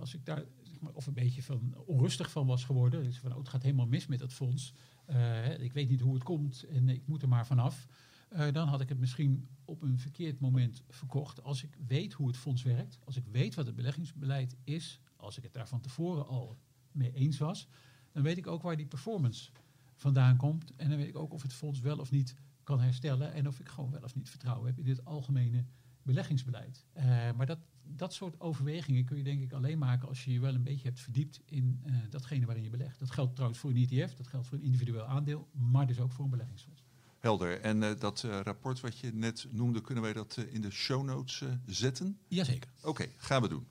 als 0.00 0.14
ik 0.14 0.24
daar 0.24 0.44
of 0.92 1.06
een 1.06 1.14
beetje 1.14 1.42
van 1.42 1.74
onrustig 1.86 2.30
van 2.30 2.46
was 2.46 2.64
geworden, 2.64 3.02
dus 3.02 3.18
van 3.18 3.32
oh, 3.32 3.38
het 3.38 3.48
gaat 3.48 3.62
helemaal 3.62 3.86
mis 3.86 4.06
met 4.06 4.18
dat 4.18 4.32
fonds, 4.32 4.74
uh, 5.10 5.58
ik 5.60 5.72
weet 5.72 5.88
niet 5.88 6.00
hoe 6.00 6.14
het 6.14 6.22
komt 6.22 6.62
en 6.62 6.88
ik 6.88 7.06
moet 7.06 7.22
er 7.22 7.28
maar 7.28 7.46
vanaf, 7.46 7.86
uh, 8.32 8.52
dan 8.52 8.68
had 8.68 8.80
ik 8.80 8.88
het 8.88 8.98
misschien 8.98 9.48
op 9.64 9.82
een 9.82 9.98
verkeerd 9.98 10.40
moment 10.40 10.82
verkocht. 10.88 11.42
Als 11.42 11.62
ik 11.64 11.78
weet 11.86 12.12
hoe 12.12 12.26
het 12.26 12.36
fonds 12.36 12.62
werkt, 12.62 12.98
als 13.04 13.16
ik 13.16 13.24
weet 13.26 13.54
wat 13.54 13.66
het 13.66 13.74
beleggingsbeleid 13.74 14.56
is, 14.64 15.00
als 15.16 15.36
ik 15.36 15.42
het 15.42 15.52
daar 15.52 15.68
van 15.68 15.80
tevoren 15.80 16.26
al 16.26 16.58
mee 16.92 17.12
eens 17.12 17.38
was, 17.38 17.68
dan 18.12 18.22
weet 18.22 18.36
ik 18.36 18.46
ook 18.46 18.62
waar 18.62 18.76
die 18.76 18.86
performance 18.86 19.50
vandaan 19.94 20.36
komt. 20.36 20.76
En 20.76 20.88
dan 20.88 20.98
weet 20.98 21.08
ik 21.08 21.18
ook 21.18 21.32
of 21.32 21.42
het 21.42 21.52
fonds 21.52 21.80
wel 21.80 21.98
of 21.98 22.10
niet 22.10 22.34
kan 22.64 22.80
herstellen 22.80 23.32
en 23.32 23.48
of 23.48 23.60
ik 23.60 23.68
gewoon 23.68 23.90
wel 23.90 24.02
of 24.02 24.14
niet 24.14 24.30
vertrouwen 24.30 24.66
heb 24.66 24.78
in 24.78 24.84
dit 24.84 25.04
algemene 25.04 25.64
beleggingsbeleid. 26.02 26.84
Uh, 26.96 27.04
maar 27.36 27.46
dat, 27.46 27.58
dat 27.82 28.12
soort 28.14 28.40
overwegingen 28.40 29.04
kun 29.04 29.16
je 29.16 29.22
denk 29.22 29.42
ik 29.42 29.52
alleen 29.52 29.78
maken 29.78 30.08
als 30.08 30.24
je 30.24 30.32
je 30.32 30.40
wel 30.40 30.54
een 30.54 30.62
beetje 30.62 30.88
hebt 30.88 31.00
verdiept 31.00 31.40
in 31.44 31.82
uh, 31.86 31.96
datgene 32.10 32.46
waarin 32.46 32.64
je 32.64 32.70
belegt. 32.70 32.98
Dat 32.98 33.10
geldt 33.10 33.34
trouwens 33.34 33.60
voor 33.60 33.70
een 33.70 33.88
ETF, 33.88 34.14
dat 34.14 34.26
geldt 34.26 34.46
voor 34.46 34.58
een 34.58 34.64
individueel 34.64 35.04
aandeel, 35.04 35.48
maar 35.52 35.86
dus 35.86 36.00
ook 36.00 36.12
voor 36.12 36.24
een 36.24 36.30
beleggingsfonds. 36.30 36.84
Helder. 37.18 37.60
En 37.60 37.82
uh, 37.82 37.90
dat 37.98 38.20
rapport 38.20 38.80
wat 38.80 38.98
je 38.98 39.12
net 39.12 39.46
noemde, 39.50 39.80
kunnen 39.80 40.04
wij 40.04 40.12
dat 40.12 40.36
in 40.36 40.60
de 40.60 40.70
show 40.70 41.04
notes 41.04 41.42
zetten? 41.66 42.18
Jazeker. 42.28 42.70
Oké, 42.78 42.88
okay, 42.88 43.12
gaan 43.16 43.42
we 43.42 43.48
doen. 43.48 43.66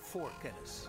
Voor 0.00 0.32
kennis. 0.40 0.88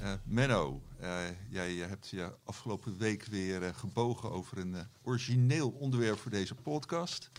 Uh, 0.00 0.12
Menno, 0.24 0.82
uh, 1.00 1.18
jij 1.48 1.74
hebt 1.74 2.08
je 2.08 2.32
afgelopen 2.44 2.98
week 2.98 3.24
weer 3.24 3.74
gebogen 3.74 4.30
over 4.30 4.58
een 4.58 4.76
origineel 5.02 5.70
onderwerp 5.70 6.18
voor 6.18 6.30
deze 6.30 6.54
podcast. 6.54 7.30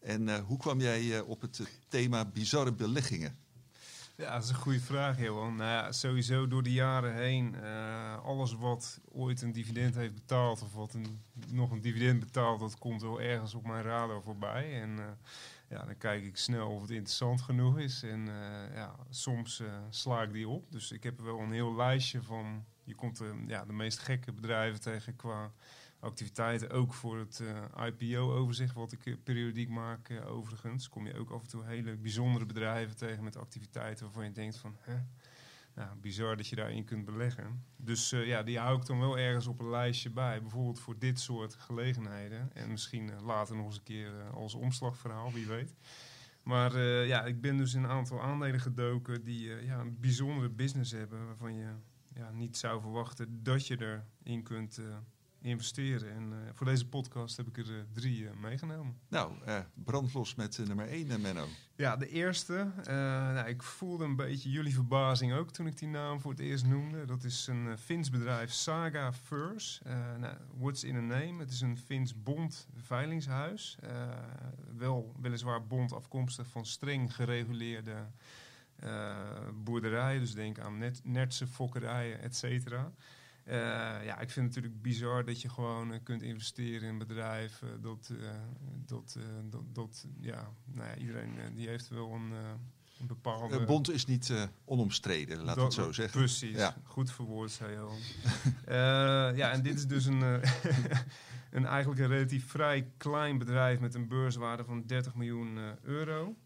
En 0.00 0.40
hoe 0.40 0.58
kwam 0.58 0.80
jij 0.80 1.20
op 1.20 1.40
het 1.40 1.60
thema 1.88 2.24
bizarre 2.24 2.72
beleggingen? 2.72 3.38
Ja, 4.16 4.32
dat 4.32 4.42
is 4.42 4.48
een 4.48 4.54
goede 4.54 4.80
vraag, 4.80 5.20
Johan. 5.20 5.56
Nou 5.56 5.92
sowieso 5.92 6.48
door 6.48 6.62
de 6.62 6.72
jaren 6.72 7.14
heen, 7.14 7.56
alles 8.24 8.52
wat 8.52 9.00
ooit 9.12 9.42
een 9.42 9.52
dividend 9.52 9.94
heeft 9.94 10.14
betaald 10.14 10.62
of 10.62 10.74
wat 10.74 10.96
nog 11.48 11.70
een 11.70 11.80
dividend 11.80 12.20
betaalt, 12.20 12.60
dat 12.60 12.78
komt 12.78 13.02
wel 13.02 13.20
ergens 13.20 13.54
op 13.54 13.66
mijn 13.66 13.82
radar 13.82 14.22
voorbij. 14.22 14.80
En 14.80 15.18
ja, 15.68 15.84
dan 15.84 15.98
kijk 15.98 16.24
ik 16.24 16.36
snel 16.36 16.68
of 16.68 16.80
het 16.80 16.90
interessant 16.90 17.40
genoeg 17.40 17.78
is. 17.78 18.02
En 18.02 18.26
uh, 18.26 18.74
ja, 18.74 18.96
soms 19.10 19.60
uh, 19.60 19.68
sla 19.90 20.22
ik 20.22 20.32
die 20.32 20.48
op. 20.48 20.72
Dus 20.72 20.92
ik 20.92 21.02
heb 21.02 21.20
wel 21.20 21.38
een 21.38 21.52
heel 21.52 21.74
lijstje 21.74 22.22
van. 22.22 22.64
Je 22.84 22.94
komt 22.94 23.20
uh, 23.20 23.28
ja, 23.46 23.64
de 23.64 23.72
meest 23.72 23.98
gekke 23.98 24.32
bedrijven 24.32 24.80
tegen 24.80 25.16
qua 25.16 25.52
activiteiten. 26.00 26.70
Ook 26.70 26.94
voor 26.94 27.18
het 27.18 27.42
IPO-overzicht, 27.76 28.74
wat 28.74 28.92
ik 28.92 29.24
periodiek 29.24 29.68
maak, 29.68 30.10
overigens. 30.26 30.88
Kom 30.88 31.06
je 31.06 31.18
ook 31.18 31.30
af 31.30 31.42
en 31.42 31.48
toe 31.48 31.64
hele 31.64 31.96
bijzondere 31.96 32.46
bedrijven 32.46 32.96
tegen 32.96 33.24
met 33.24 33.36
activiteiten 33.36 34.04
waarvan 34.04 34.24
je 34.24 34.32
denkt 34.32 34.56
van. 34.56 34.76
Hè, 34.80 34.96
ja, 35.78 35.96
bizar 36.00 36.36
dat 36.36 36.48
je 36.48 36.56
daarin 36.56 36.84
kunt 36.84 37.04
beleggen. 37.04 37.64
Dus 37.76 38.12
uh, 38.12 38.26
ja, 38.26 38.42
die 38.42 38.58
hou 38.58 38.78
ik 38.78 38.86
dan 38.86 38.98
wel 38.98 39.18
ergens 39.18 39.46
op 39.46 39.60
een 39.60 39.70
lijstje 39.70 40.10
bij. 40.10 40.40
Bijvoorbeeld 40.40 40.80
voor 40.80 40.98
dit 40.98 41.20
soort 41.20 41.54
gelegenheden. 41.54 42.50
En 42.52 42.70
misschien 42.70 43.08
uh, 43.08 43.20
later 43.24 43.56
nog 43.56 43.66
eens 43.66 43.76
een 43.76 43.82
keer 43.82 44.12
uh, 44.14 44.30
als 44.34 44.54
omslagverhaal, 44.54 45.32
wie 45.32 45.46
weet. 45.46 45.74
Maar 46.42 46.78
ja, 46.82 47.24
ik 47.24 47.40
ben 47.40 47.56
dus 47.56 47.74
in 47.74 47.82
een 47.82 47.90
aantal 47.90 48.22
aandelen 48.22 48.60
gedoken 48.60 49.24
die 49.24 49.64
ja, 49.64 49.78
een 49.78 50.00
bijzondere 50.00 50.48
business 50.48 50.92
hebben. 50.92 51.26
Waarvan 51.26 51.54
je 51.54 51.68
ja, 52.14 52.30
niet 52.30 52.56
zou 52.56 52.80
verwachten 52.80 53.42
dat 53.42 53.66
je 53.66 54.02
erin 54.24 54.42
kunt 54.42 54.80
investeren. 55.40 56.14
En 56.14 56.22
uh, 56.30 56.36
voor 56.52 56.66
deze 56.66 56.88
podcast 56.88 57.36
heb 57.36 57.46
ik 57.46 57.58
er 57.58 57.70
uh, 57.70 57.80
drie 57.92 58.22
uh, 58.22 58.30
meegenomen. 58.40 58.98
Nou, 59.08 59.32
brandlos 59.74 60.34
met 60.34 60.58
nummer 60.66 60.88
één, 60.88 61.20
Menno. 61.20 61.46
Ja, 61.76 61.96
de 61.96 62.08
eerste. 62.08 62.70
nou, 62.84 63.48
ik 63.48 63.62
voelde 63.62 64.04
een 64.04 64.16
beetje 64.16 64.50
jullie 64.50 64.74
verbazing 64.74 65.32
ook 65.32 65.50
toen 65.50 65.66
ik 65.66 65.78
die 65.78 65.88
naam 65.88 66.20
voor 66.20 66.30
het 66.30 66.40
eerst 66.40 66.66
noemde. 66.66 67.04
Dat 67.04 67.24
is 67.24 67.46
een 67.46 67.78
Fins 67.78 68.10
bedrijf, 68.10 68.52
Saga 68.52 69.12
Furs. 69.12 69.80
nou, 70.18 70.36
what's 70.56 70.84
in 70.84 70.96
a 70.96 71.00
name? 71.00 71.38
Het 71.38 71.50
is 71.50 71.60
een 71.60 71.78
Fins 71.78 72.22
bond 72.22 72.66
veilingshuis. 72.74 73.78
wel 74.76 75.14
weliswaar 75.20 75.66
bond 75.66 75.92
afkomstig 75.92 76.46
van 76.46 76.66
streng 76.66 77.14
gereguleerde 77.14 77.96
boerderijen. 79.54 80.20
Dus 80.20 80.34
denk 80.34 80.58
aan 80.58 80.78
net, 80.78 81.00
nertse 81.04 81.46
fokkerijen, 81.46 82.20
et 82.20 82.36
cetera. 82.36 82.92
Uh, 83.48 83.54
ja, 84.04 84.18
ik 84.18 84.30
vind 84.30 84.46
het 84.46 84.54
natuurlijk 84.54 84.82
bizar 84.82 85.24
dat 85.24 85.42
je 85.42 85.48
gewoon 85.48 85.92
uh, 85.92 85.98
kunt 86.02 86.22
investeren 86.22 86.82
in 86.82 86.88
een 86.88 86.98
bedrijf. 86.98 87.62
Uh, 87.62 87.70
dat, 87.80 88.12
dat, 88.86 89.18
dat, 89.50 89.62
dat, 89.72 90.06
ja, 90.20 90.52
nou 90.64 90.88
ja, 90.88 90.96
iedereen 90.96 91.54
die 91.54 91.68
heeft 91.68 91.88
wel 91.88 92.12
een, 92.12 92.32
een 93.00 93.06
bepaalde... 93.06 93.58
De 93.58 93.64
bond 93.64 93.90
is 93.90 94.04
niet 94.04 94.48
onomstreden, 94.64 95.44
laat 95.44 95.56
het 95.56 95.72
zo 95.72 95.92
zeggen. 95.92 96.18
Precies, 96.18 96.56
ja. 96.56 96.76
goed 96.84 97.10
verwoord, 97.10 97.50
zei 97.50 97.72
je 97.72 97.78
al. 97.78 97.96
ja, 99.36 99.50
en 99.50 99.62
dit 99.62 99.74
is 99.74 99.86
dus 99.86 100.04
een, 100.04 100.20
een 101.50 101.66
eigenlijk 101.66 102.00
een 102.00 102.08
relatief 102.08 102.46
vrij 102.46 102.90
klein 102.96 103.38
bedrijf 103.38 103.80
met 103.80 103.94
een 103.94 104.08
beurswaarde 104.08 104.64
van 104.64 104.86
30 104.86 105.14
miljoen 105.14 105.58
euro. 105.82 106.36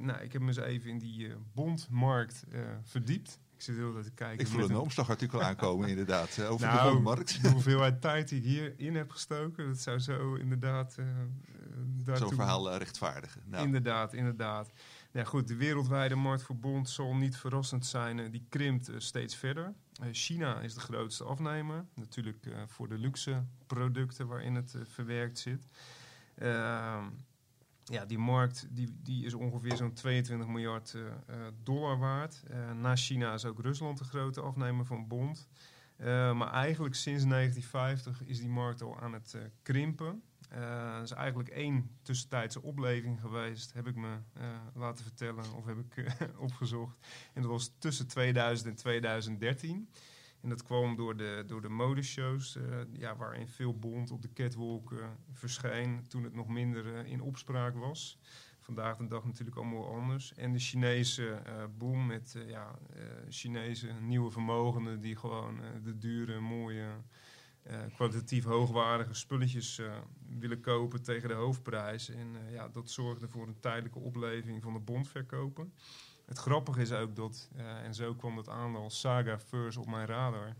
nou, 0.00 0.22
ik 0.22 0.32
heb 0.32 0.42
me 0.42 0.48
eens 0.48 0.56
even 0.56 0.90
in 0.90 0.98
die 0.98 1.28
bondmarkt 1.52 2.44
verdiept. 2.82 3.40
Ik 3.62 3.68
zit 3.68 3.76
heel 3.76 4.02
te 4.02 4.10
kijken. 4.10 4.46
Ik 4.46 4.52
voel 4.52 4.70
een, 4.70 4.76
omslagartikel 4.76 5.42
aankomen, 5.48 5.88
inderdaad, 5.88 6.38
eh, 6.38 6.50
over 6.50 6.66
nou, 6.66 6.96
de 6.96 7.00
markt. 7.00 7.42
De 7.42 7.48
hoeveelheid 7.48 8.00
tijd 8.00 8.28
die 8.28 8.38
ik 8.38 8.44
hierin 8.44 8.94
heb 8.96 9.10
gestoken, 9.10 9.66
dat 9.66 9.78
zou 9.78 9.98
zo 9.98 10.34
inderdaad. 10.34 10.96
Uh, 10.98 12.16
Zo'n 12.16 12.34
verhaal 12.34 12.76
rechtvaardigen. 12.76 13.42
Nou. 13.46 13.64
Inderdaad, 13.64 14.14
inderdaad. 14.14 14.72
Ja, 15.12 15.24
goed, 15.24 15.48
de 15.48 15.56
wereldwijde 15.56 16.14
markt 16.14 16.42
voor 16.42 16.56
bond 16.56 16.90
zal 16.90 17.14
niet 17.14 17.36
verrassend 17.36 17.86
zijn. 17.86 18.30
die 18.30 18.46
krimpt 18.48 18.90
steeds 18.96 19.36
verder. 19.36 19.74
China 20.12 20.60
is 20.60 20.74
de 20.74 20.80
grootste 20.80 21.24
afnemer. 21.24 21.84
Natuurlijk 21.94 22.46
voor 22.66 22.88
de 22.88 22.98
luxe 22.98 23.44
producten 23.66 24.26
waarin 24.26 24.54
het 24.54 24.74
verwerkt 24.84 25.38
zit. 25.38 25.66
Ehm, 26.34 27.04
ja, 27.84 28.04
die 28.04 28.18
markt 28.18 28.66
die, 28.70 28.96
die 29.02 29.24
is 29.24 29.34
ongeveer 29.34 29.76
zo'n 29.76 29.92
22 29.92 30.48
miljard 30.48 30.94
eh, 30.94 31.06
eh, 31.06 31.52
dollar 31.62 31.98
waard. 31.98 32.42
Eh, 32.50 32.72
na 32.72 32.96
China 32.96 33.32
is 33.34 33.44
ook 33.44 33.60
Rusland 33.60 33.98
de 33.98 34.04
grote 34.04 34.40
afnemer 34.40 34.86
van 34.86 35.08
bond. 35.08 35.48
Maar 36.34 36.52
eigenlijk 36.52 36.94
sinds 36.94 37.24
1950 37.24 38.22
is 38.24 38.38
die 38.38 38.48
markt 38.48 38.82
al 38.82 39.00
aan 39.00 39.12
het 39.12 39.36
krimpen. 39.62 40.22
Er 40.48 41.02
is 41.02 41.10
eigenlijk 41.10 41.48
één 41.48 41.90
tussentijdse 42.02 42.62
opleving 42.62 43.20
geweest, 43.20 43.72
heb 43.72 43.86
ik 43.86 43.96
me 43.96 44.16
laten 44.74 45.04
vertellen 45.04 45.54
of 45.54 45.66
heb 45.66 45.78
ik 45.78 46.16
opgezocht. 46.48 46.96
En 47.32 47.42
dat 47.42 47.50
was 47.50 47.72
tussen 47.78 48.06
2000 48.06 48.68
en 48.68 48.74
2013. 48.74 49.88
En 50.42 50.48
dat 50.48 50.62
kwam 50.62 50.96
door 50.96 51.16
de, 51.16 51.44
door 51.46 51.62
de 51.62 51.68
modeshows, 51.68 52.56
eh, 52.56 52.62
ja, 52.92 53.16
waarin 53.16 53.48
veel 53.48 53.78
bond 53.78 54.10
op 54.10 54.22
de 54.22 54.32
catwalk 54.32 54.92
eh, 54.92 54.98
verscheen 55.32 56.08
toen 56.08 56.24
het 56.24 56.34
nog 56.34 56.48
minder 56.48 56.94
eh, 56.94 57.10
in 57.10 57.20
opspraak 57.20 57.76
was. 57.76 58.18
Vandaag 58.58 58.96
de 58.96 59.06
dag 59.06 59.24
natuurlijk 59.24 59.56
allemaal 59.56 59.94
anders. 59.94 60.34
En 60.34 60.52
de 60.52 60.58
Chinese 60.58 61.42
boom 61.78 62.06
met 62.06 62.36
ja, 62.46 62.78
Chinese 63.28 63.92
nieuwe 64.00 64.30
vermogenden 64.30 65.00
die 65.00 65.16
gewoon 65.16 65.60
de 65.82 65.98
dure, 65.98 66.40
mooie, 66.40 66.86
kwalitatief 67.94 68.44
hoogwaardige 68.44 69.14
spulletjes 69.14 69.80
willen 70.38 70.60
kopen 70.60 71.02
tegen 71.02 71.28
de 71.28 71.34
hoofdprijs. 71.34 72.08
En 72.08 72.36
ja, 72.50 72.68
dat 72.68 72.90
zorgde 72.90 73.28
voor 73.28 73.46
een 73.46 73.60
tijdelijke 73.60 73.98
opleving 73.98 74.62
van 74.62 74.72
de 74.72 74.80
bondverkopen. 74.80 75.72
Het 76.32 76.40
grappige 76.40 76.80
is 76.80 76.92
ook 76.92 77.16
dat, 77.16 77.48
eh, 77.56 77.84
en 77.84 77.94
zo 77.94 78.14
kwam 78.14 78.36
dat 78.36 78.48
aandeel 78.48 78.90
Saga 78.90 79.38
First 79.38 79.78
op 79.78 79.86
mijn 79.86 80.06
radar, 80.06 80.56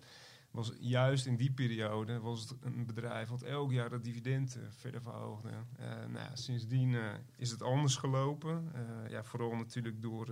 was 0.51 0.73
juist 0.81 1.27
in 1.27 1.37
die 1.37 1.53
periode 1.53 2.21
was 2.21 2.41
het 2.41 2.55
een 2.61 2.87
bedrijf 2.87 3.29
wat 3.29 3.43
elk 3.43 3.73
jaar 3.73 3.91
de 3.91 4.01
dividend 4.01 4.57
eh, 4.57 4.63
verder 4.69 5.03
verhoogde. 5.03 5.49
Eh, 5.79 5.87
nou 6.09 6.29
sindsdien 6.35 6.97
is 7.37 7.51
het 7.51 7.63
anders 7.63 7.97
gelopen. 7.97 8.73
Ja, 9.09 9.25
vooral 9.25 9.55
natuurlijk 9.55 10.03
door 10.03 10.27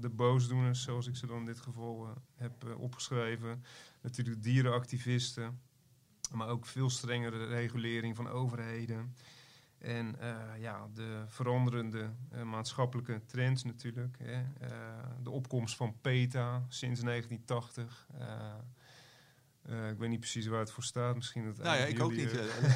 de 0.00 0.08
boosdoeners, 0.08 0.82
zoals 0.82 1.06
ik 1.06 1.16
ze 1.16 1.26
dan 1.26 1.38
in 1.38 1.44
dit 1.44 1.60
geval 1.60 2.08
heb 2.34 2.76
opgeschreven. 2.78 3.64
Natuurlijk 4.00 4.42
dierenactivisten, 4.42 5.60
maar 6.32 6.48
ook 6.48 6.66
veel 6.66 6.90
strengere 6.90 7.44
regulering 7.46 8.16
van 8.16 8.28
overheden. 8.28 9.14
En 9.84 10.20
eh, 10.20 10.34
ja, 10.60 10.88
de 10.94 11.22
veranderende 11.28 12.10
eh, 12.30 12.42
maatschappelijke 12.42 13.20
trends 13.26 13.64
natuurlijk. 13.64 14.16
Hè. 14.22 14.32
Eh, 14.32 14.68
de 15.22 15.30
opkomst 15.30 15.76
van 15.76 15.94
PETA 16.00 16.62
sinds 16.68 17.00
1980. 17.00 18.06
Eh, 18.18 18.26
eh, 19.62 19.90
ik 19.90 19.98
weet 19.98 20.08
niet 20.08 20.20
precies 20.20 20.46
waar 20.46 20.60
het 20.60 20.70
voor 20.70 20.82
staat. 20.82 21.14
Misschien 21.14 21.44
dat 21.44 21.56
Nou 21.56 21.76
ja, 21.76 21.84
ik 21.84 22.00
ook 22.02 22.12
niet. 22.16 22.32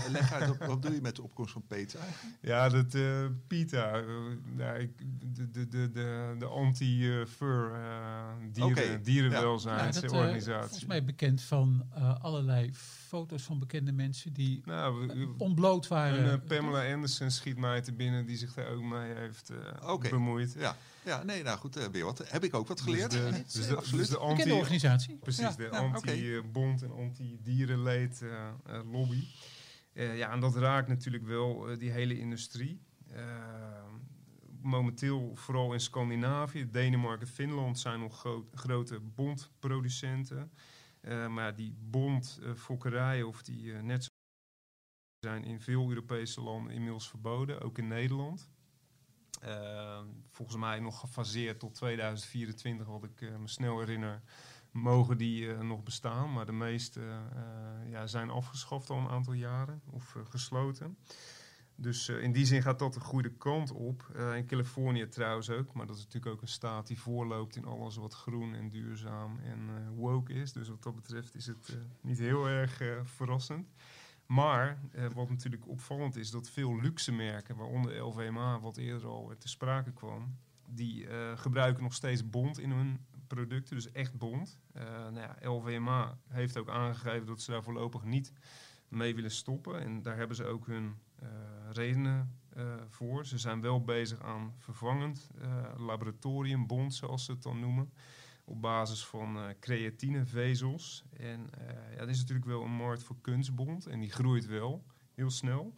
Leg 0.09 0.33
uit, 0.33 0.51
op- 0.51 0.65
wat 0.65 0.83
doe 0.83 0.95
je 0.95 1.01
met 1.01 1.17
de 1.17 1.23
opkomst 1.23 1.53
van 1.53 1.67
Peter? 1.67 2.01
ja, 2.41 2.69
dat 2.69 2.95
eh 2.95 3.25
PETA, 3.47 4.01
nou, 4.57 4.79
ik- 4.79 4.99
de, 5.35 5.51
de, 5.51 5.69
de, 5.69 5.91
de, 5.91 6.35
de 6.39 6.47
anti-fur 6.47 7.73
eh 7.75 8.27
dieren, 8.53 8.71
Oké, 8.71 8.81
Ja, 8.81 8.87
dat, 8.87 8.99
eh, 8.99 9.05
dierenwelzijnsorganisatie. 9.05 10.61
volgens 10.61 10.85
mij 10.87 11.05
bekend 11.05 11.43
van 11.43 11.87
eh, 11.95 12.21
allerlei 12.23 12.71
foto's 13.09 13.43
van 13.43 13.59
bekende 13.59 13.93
mensen 13.93 14.33
die 14.33 14.61
nou, 14.65 15.07
we- 15.07 15.35
ontbloot 15.39 15.89
waren. 15.89 16.19
en, 16.19 16.31
eh, 16.43 16.47
Pamela 16.49 16.93
Anderson 16.93 17.31
schiet 17.31 17.57
mij 17.57 17.81
te 17.81 17.93
binnen 17.93 18.27
die 18.27 18.37
zich 18.37 18.55
daar 18.55 18.69
ook 18.69 18.83
mee 18.83 19.15
heeft 19.15 19.51
eh, 19.51 19.91
Oké. 19.93 20.09
bemoeid. 20.09 20.55
Ja, 20.59 20.77
ja 21.05 21.23
nee, 21.23 21.43
nou 21.43 21.59
goed, 21.59 21.77
eh, 21.77 21.87
weer 21.87 22.05
wat. 22.05 22.31
Heb 22.31 22.45
ik 22.45 22.55
ook 22.55 22.69
wat 22.69 22.81
geleerd? 22.81 23.11
Dus 23.11 23.21
de, 23.25 23.31
Nee, 23.31 23.43
dus 23.43 23.67
de, 23.67 23.77
absoluut. 23.77 24.01
dus 24.01 24.09
de 24.09 24.19
bekende 24.19 24.43
anti, 24.43 24.53
organisatie. 24.53 25.17
Precies, 25.17 25.41
Ja, 25.43 25.51
de 25.57 25.69
anti-bond 25.71 26.83
en 26.83 26.91
anti-dierenleed 26.93 28.23
eh, 28.23 28.49
eh, 28.67 28.91
lobby. 28.93 29.25
Eh, 29.93 30.17
ja, 30.19 30.33
en 30.33 30.41
dat 30.41 30.57
raakt 30.57 30.89
natuurlijk 30.89 31.25
wel 31.27 31.69
eh, 31.71 31.79
die 31.79 31.91
hele 31.91 32.19
industrie. 32.19 32.81
Eh, 33.13 33.23
momenteel 34.63 35.33
vooral 35.35 35.73
in 35.73 35.81
Scandinavië, 35.81 36.71
Denemarken, 36.71 37.27
Finland 37.27 37.79
zijn 37.79 38.01
nog 38.01 38.19
groot- 38.19 38.47
grote 38.55 39.01
bondproducenten. 39.01 40.51
Eh, 41.09 41.27
maar 41.29 41.55
die 41.55 41.75
bondfokkerijen 41.79 43.27
of 43.27 43.43
die 43.43 43.73
eh, 43.73 43.81
net 43.81 44.03
zo 44.05 44.09
zijn 45.27 45.45
in 45.45 45.61
veel 45.61 45.89
Europese 45.89 46.41
landen 46.41 46.73
inmiddels 46.73 47.09
verboden, 47.09 47.61
ook 47.61 47.79
in 47.79 47.89
Nederland. 47.89 48.51
Eh, 49.41 50.03
volgens 50.31 50.59
mij 50.59 50.81
nog 50.81 51.01
gefaseerd 51.01 51.59
tot 51.59 51.75
2024, 51.75 52.87
wat 52.87 53.05
ik 53.05 53.21
eh, 53.21 53.37
me 53.37 53.49
snel 53.49 53.79
herinner, 53.79 54.23
mogen 54.71 55.19
die 55.19 55.53
eh, 55.53 55.61
nog 55.61 55.83
bestaan. 55.83 56.33
Maar 56.33 56.47
de 56.47 56.53
meeste 56.53 57.01
eh, 57.01 57.91
ja, 57.91 58.07
zijn 58.07 58.31
afgeschaft 58.31 58.91
al 58.91 58.99
een 58.99 59.09
aantal 59.09 59.33
jaren 59.33 59.83
of 59.91 60.17
eh, 60.17 60.23
gesloten. 60.29 60.99
Dus 61.81 62.09
eh, 62.09 62.23
in 62.23 62.33
die 62.33 62.47
zin 62.47 62.63
gaat 62.63 62.79
dat 62.79 62.95
de 62.95 63.01
goede 63.01 63.31
kant 63.31 63.73
op. 63.73 64.11
Eh, 64.15 64.37
in 64.37 64.47
Californië 64.47 65.09
trouwens 65.09 65.51
ook, 65.51 65.73
maar 65.73 65.87
dat 65.87 65.97
is 65.97 66.05
natuurlijk 66.05 66.35
ook 66.35 66.43
een 66.43 66.49
staat 66.49 66.87
die 66.87 67.01
voorloopt 67.01 67.57
in 67.57 67.65
alles 67.65 67.97
wat 67.97 68.15
groen 68.15 68.55
en 68.55 68.69
duurzaam 68.69 69.39
en 69.39 69.59
eh, 69.69 69.89
woke 69.95 70.33
is. 70.33 70.53
Dus 70.53 70.69
wat 70.69 70.83
dat 70.83 70.95
betreft 70.95 71.35
is 71.35 71.47
het 71.47 71.79
niet 72.01 72.19
heel 72.19 72.49
erg 72.49 72.83
verrassend. 73.03 73.73
Maar 74.27 74.79
wat 75.15 75.29
natuurlijk 75.29 75.69
opvallend 75.69 76.17
is, 76.17 76.31
dat 76.31 76.51
veel 76.51 76.81
luxe 76.81 77.13
merken, 77.13 77.57
waaronder 77.57 78.01
LVMH, 78.01 78.61
wat 78.61 78.77
eerder 78.77 79.09
al 79.09 79.33
te 79.39 79.49
sprake 79.49 79.93
kwam, 79.93 80.39
die 80.67 81.07
gebruiken 81.35 81.83
nog 81.83 81.95
steeds 81.95 82.31
bond 82.31 82.59
in 82.59 82.71
hun 82.71 83.01
producten, 83.27 83.77
dus 83.77 83.93
echt 83.93 84.19
bond. 84.19 84.61
Nou 84.73 85.21
ja, 85.21 85.37
LVMH 85.41 86.13
heeft 86.29 86.59
ook 86.59 86.69
aangegeven 86.69 87.27
dat 87.27 87.41
ze 87.41 87.51
daar 87.51 87.63
voorlopig 87.63 88.05
niet 88.05 88.33
mee 88.89 89.15
willen 89.15 89.31
stoppen. 89.31 89.81
En 89.81 90.03
daar 90.03 90.17
hebben 90.17 90.37
ze 90.37 90.45
ook 90.45 90.67
hun 90.67 90.95
redenen 91.73 92.39
eh, 92.49 92.75
voor. 92.89 93.27
Ze 93.27 93.39
zijn 93.39 93.61
wel 93.61 93.85
bezig 93.85 94.23
aan 94.23 94.55
vervangend 94.57 95.31
eh 95.41 95.73
laboratoriumbond, 95.77 96.95
zoals 96.95 97.25
ze 97.25 97.33
het 97.33 97.43
dan 97.43 97.61
noemen. 97.61 97.93
Op 98.45 98.61
basis 98.61 99.07
van 99.07 99.37
eh 99.37 99.49
creatinevezels. 99.61 101.05
En 101.17 101.51
eh 101.51 101.93
ja, 101.93 101.99
dat 101.99 102.09
is 102.09 102.21
natuurlijk 102.21 102.47
wel 102.47 102.63
een 102.63 102.77
markt 102.77 103.03
voor 103.03 103.17
kunstbond. 103.21 103.87
En 103.87 104.01
die 104.01 104.11
groeit 104.11 104.47
wel 104.47 104.85
heel 105.15 105.31
snel. 105.31 105.75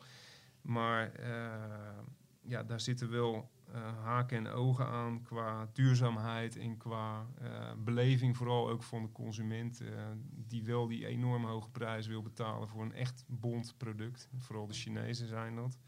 Maar 0.63 1.13
eh, 1.13 1.99
ja, 2.43 2.63
daar 2.63 2.81
zitten 2.81 3.11
wel 3.11 3.35
eh, 3.35 3.60
haken 4.03 4.37
en 4.37 4.49
ogen 4.53 4.87
aan 4.87 5.23
qua 5.23 5.69
duurzaamheid 5.73 6.57
en 6.57 6.77
qua 6.77 7.27
eh, 7.41 7.73
beleving, 7.79 8.37
vooral 8.37 8.71
ook 8.71 8.83
van 8.83 9.03
de 9.03 9.13
consument, 9.13 9.81
eh, 9.81 9.89
die 10.31 10.65
wel 10.65 10.87
die 10.87 11.07
enorm 11.07 11.45
hoge 11.45 11.71
prijs 11.71 12.07
wil 12.07 12.23
betalen 12.23 12.69
voor 12.69 12.83
een 12.83 12.95
echt 12.95 13.25
bond 13.27 13.75
product. 13.77 14.29
Vooral 14.39 14.67
de 14.67 14.75
Chinezen 14.75 15.29
zijn 15.29 15.55
dat. 15.55 15.79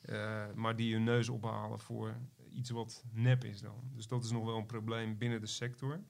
Eh, 0.00 0.44
maar 0.54 0.76
die 0.76 0.92
hun 0.92 1.04
neus 1.04 1.28
ophalen 1.28 1.80
voor 1.80 2.16
iets 2.50 2.70
wat 2.70 3.04
nep 3.12 3.44
is 3.44 3.60
dan. 3.60 3.90
Dus 3.94 4.06
dat 4.06 4.24
is 4.24 4.30
nog 4.30 4.44
wel 4.44 4.56
een 4.56 4.66
probleem 4.66 5.18
binnen 5.18 5.40
de 5.40 5.46
sector. 5.46 6.00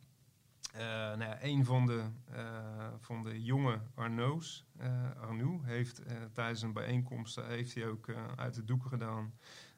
Eh, 0.75 0.81
nou 0.81 1.21
ja, 1.21 1.43
een 1.43 1.65
van 1.65 1.87
de, 1.87 2.05
eh, 2.33 2.89
van 2.99 3.23
de 3.23 3.43
jonge 3.43 3.81
Arnaud's, 3.95 4.67
eh 4.77 5.11
Arnoux, 5.21 5.65
heeft 5.65 6.03
eh, 6.03 6.17
tijdens 6.33 6.63
een 6.63 6.73
bijeenkomst 6.73 7.39
eh, 7.39 7.47
heeft 7.47 7.75
hij 7.75 7.87
ook 7.87 8.09
eh, 8.09 8.27
uit 8.37 8.55
de 8.55 8.65
doeken 8.65 8.89
gedaan 8.89 9.35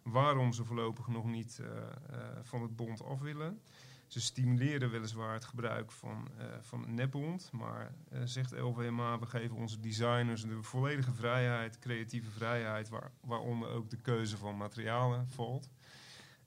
waarom 0.06 0.52
ze 0.52 0.64
voorlopig 0.64 1.06
nog 1.06 1.24
niet 1.24 1.58
eh, 1.58 1.76
eh, 1.76 2.38
van 2.42 2.62
het 2.62 2.76
bond 2.76 3.04
af 3.04 3.20
willen. 3.20 3.60
Ze 4.06 4.20
stimuleren 4.20 4.90
weliswaar 4.90 5.32
het 5.32 5.44
gebruik 5.44 5.92
van, 5.92 6.28
eh 6.38 6.46
van 6.60 6.84
een 6.84 6.94
nepbond, 6.94 7.50
maar 7.52 7.94
zegt 8.24 8.50
LVMH, 8.50 9.18
we 9.18 9.26
geven 9.26 9.56
onze 9.56 9.80
designers 9.80 10.42
de 10.42 10.62
volledige 10.62 11.12
vrijheid, 11.12 11.78
creatieve 11.78 12.30
vrijheid, 12.30 12.88
waar, 12.88 13.12
waaronder 13.20 13.68
ook 13.68 13.90
de 13.90 14.00
keuze 14.00 14.36
van 14.36 14.56
materialen 14.56 15.28
valt. 15.28 15.70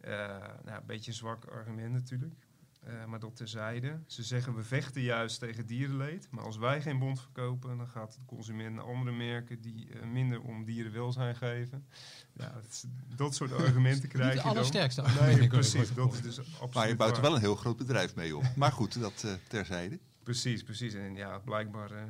Nou, 0.01 0.79
een 0.79 0.85
beetje 0.85 1.11
een 1.11 1.17
zwak 1.17 1.45
argument 1.45 1.93
natuurlijk. 1.93 2.48
Eh, 2.79 3.05
maar 3.05 3.19
dat 3.19 3.35
terzijde. 3.35 3.99
Ze 4.07 4.23
zeggen 4.23 4.55
we 4.55 4.63
vechten 4.63 5.01
juist 5.01 5.39
tegen 5.39 5.65
dierenleed. 5.65 6.27
Maar 6.31 6.43
als 6.43 6.57
wij 6.57 6.81
geen 6.81 6.99
bond 6.99 7.21
verkopen, 7.21 7.77
dan 7.77 7.87
gaat 7.87 8.13
de 8.13 8.19
consument 8.25 8.75
naar 8.75 8.83
andere 8.83 9.11
merken 9.11 9.61
die 9.61 9.89
eh, 9.93 10.05
minder 10.07 10.41
om 10.41 10.65
dierenwelzijn 10.65 11.35
geven. 11.35 11.85
Ja, 12.33 12.51
dat, 12.53 12.65
is- 12.69 12.85
dat 13.15 13.35
soort 13.35 13.53
argumenten 13.63 14.09
krijg 14.09 14.23
Niet 14.25 14.33
je 14.33 14.37
de 14.37 14.43
dan. 14.47 14.51
allersterkste 14.51 15.01
Nee, 15.01 15.11
argumenten, 15.11 15.47
precies. 15.49 15.93
Dat 15.93 16.13
is 16.13 16.21
dus 16.21 16.37
absoluut 16.39 16.73
Maar 16.73 16.87
je 16.87 16.95
bouwt 16.95 17.15
er 17.15 17.21
wel 17.21 17.35
een 17.35 17.41
heel 17.41 17.55
groot 17.55 17.77
bedrijf 17.77 18.15
mee 18.15 18.37
op. 18.37 18.43
Maar 18.55 18.71
goed, 18.71 18.99
dat 18.99 19.23
eh, 19.25 19.31
terzijde. 19.47 19.99
Precies, 20.23 20.63
precies. 20.63 20.93
En 20.93 21.15
ja, 21.15 21.37
blijkbaar 21.39 21.91
eh, 21.91 22.03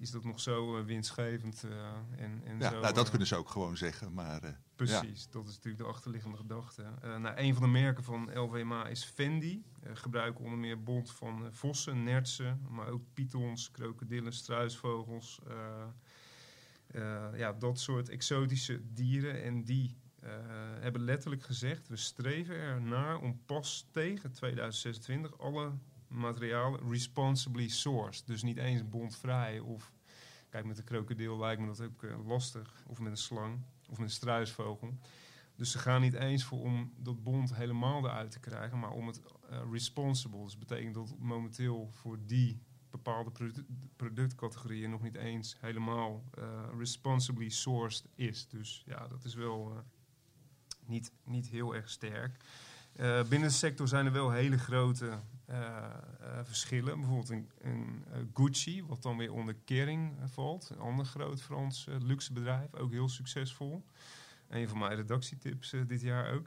is 0.00 0.10
dat 0.10 0.24
nog 0.24 0.40
zo 0.40 0.78
eh, 0.78 0.84
winstgevend. 0.84 1.64
eh, 1.64 2.24
en, 2.24 2.42
en 2.44 2.58
Ja, 2.58 2.70
zo, 2.70 2.80
nou, 2.80 2.94
dat 2.94 3.04
eh, 3.04 3.10
kunnen 3.10 3.28
ze 3.28 3.36
ook 3.36 3.48
gewoon 3.48 3.76
zeggen. 3.76 4.12
Maar 4.12 4.60
Precies, 4.76 5.28
dat 5.30 5.48
is 5.48 5.54
natuurlijk 5.54 5.82
de 5.82 5.88
achterliggende 5.88 6.36
gedachte. 6.36 6.84
Nou, 7.02 7.36
een 7.36 7.54
van 7.54 7.62
de 7.62 7.68
merken 7.68 8.04
van 8.04 8.38
LVMA 8.38 8.86
is 8.86 9.04
Fendi. 9.04 9.64
Gebruiken 9.82 10.44
onder 10.44 10.58
meer 10.58 10.82
bont 10.82 11.10
van 11.10 11.48
vossen, 11.52 12.02
nertsen, 12.04 12.66
maar 12.68 12.88
ook 12.88 13.02
pythons, 13.14 13.70
krokodillen, 13.70 14.32
struisvogels. 14.32 15.40
ja, 17.34 17.52
dat 17.52 17.80
soort 17.80 18.08
exotische 18.08 18.80
dieren. 18.92 19.42
En 19.42 19.64
die 19.64 19.96
hebben 20.80 21.04
letterlijk 21.04 21.42
gezegd, 21.42 21.88
we 21.88 21.96
streven 21.96 22.54
er 22.54 22.82
naar 22.82 23.18
om 23.20 23.40
pas 23.46 23.88
tegen 23.90 24.32
2026 24.32 25.38
alle 25.38 25.72
materialen 26.10 26.88
responsibly 26.88 27.68
sourced. 27.68 28.26
Dus 28.26 28.42
niet 28.42 28.56
eens 28.56 28.88
bondvrij 28.88 29.58
of... 29.58 29.92
Kijk, 30.48 30.64
met 30.64 30.78
een 30.78 30.84
krokodil 30.84 31.38
lijkt 31.38 31.60
me 31.60 31.66
dat 31.66 31.80
ook 31.80 32.02
eh, 32.02 32.26
lastig. 32.26 32.84
Of 32.86 32.98
met 32.98 33.10
een 33.10 33.18
slang. 33.18 33.60
Of 33.88 33.98
met 33.98 34.08
een 34.08 34.14
struisvogel. 34.14 34.98
Dus 35.56 35.70
ze 35.70 35.78
gaan 35.78 36.00
niet 36.00 36.14
eens 36.14 36.44
voor 36.44 36.60
om 36.60 36.92
dat 36.96 37.22
bond 37.22 37.54
helemaal 37.54 38.04
eruit 38.04 38.30
te 38.30 38.40
krijgen, 38.40 38.78
maar 38.78 38.90
om 38.90 39.06
het 39.06 39.20
eh, 39.50 39.60
responsible. 39.70 40.44
Dus 40.44 40.58
betekent 40.58 40.94
dat 40.94 41.14
momenteel 41.18 41.90
voor 41.92 42.18
die 42.26 42.62
bepaalde 42.90 43.30
produ- 43.30 43.66
productcategorieën 43.96 44.90
nog 44.90 45.02
niet 45.02 45.14
eens 45.14 45.56
helemaal 45.60 46.24
eh, 46.34 46.64
responsibly 46.78 47.48
sourced 47.48 48.08
is. 48.14 48.48
Dus 48.48 48.82
ja, 48.86 49.08
dat 49.08 49.24
is 49.24 49.34
wel 49.34 49.84
niet, 50.86 51.12
niet 51.24 51.48
heel 51.48 51.74
erg 51.74 51.90
sterk. 51.90 52.44
Binnen 53.28 53.48
de 53.48 53.54
sector 53.54 53.88
zijn 53.88 54.06
er 54.06 54.12
wel 54.12 54.30
hele 54.30 54.58
grote 54.58 55.18
verschillen. 56.42 56.98
Bijvoorbeeld 57.00 57.28
een, 57.28 57.50
een 57.60 58.04
eh, 58.12 58.18
Gucci, 58.34 58.84
wat 58.84 59.02
dan 59.02 59.16
weer 59.16 59.32
onder 59.32 59.54
Kering 59.64 60.18
eh, 60.18 60.24
valt. 60.28 60.70
Een 60.70 60.78
ander 60.78 61.04
groot 61.04 61.42
Frans 61.42 61.86
eh, 61.86 61.94
luxe 61.98 62.32
bedrijf, 62.32 62.74
ook 62.74 62.90
heel 62.90 63.08
succesvol. 63.08 63.84
Een 64.48 64.68
van 64.68 64.78
mijn 64.78 64.94
redactietips 64.96 65.72
eh, 65.72 65.80
dit 65.86 66.00
jaar 66.00 66.32
ook. 66.32 66.46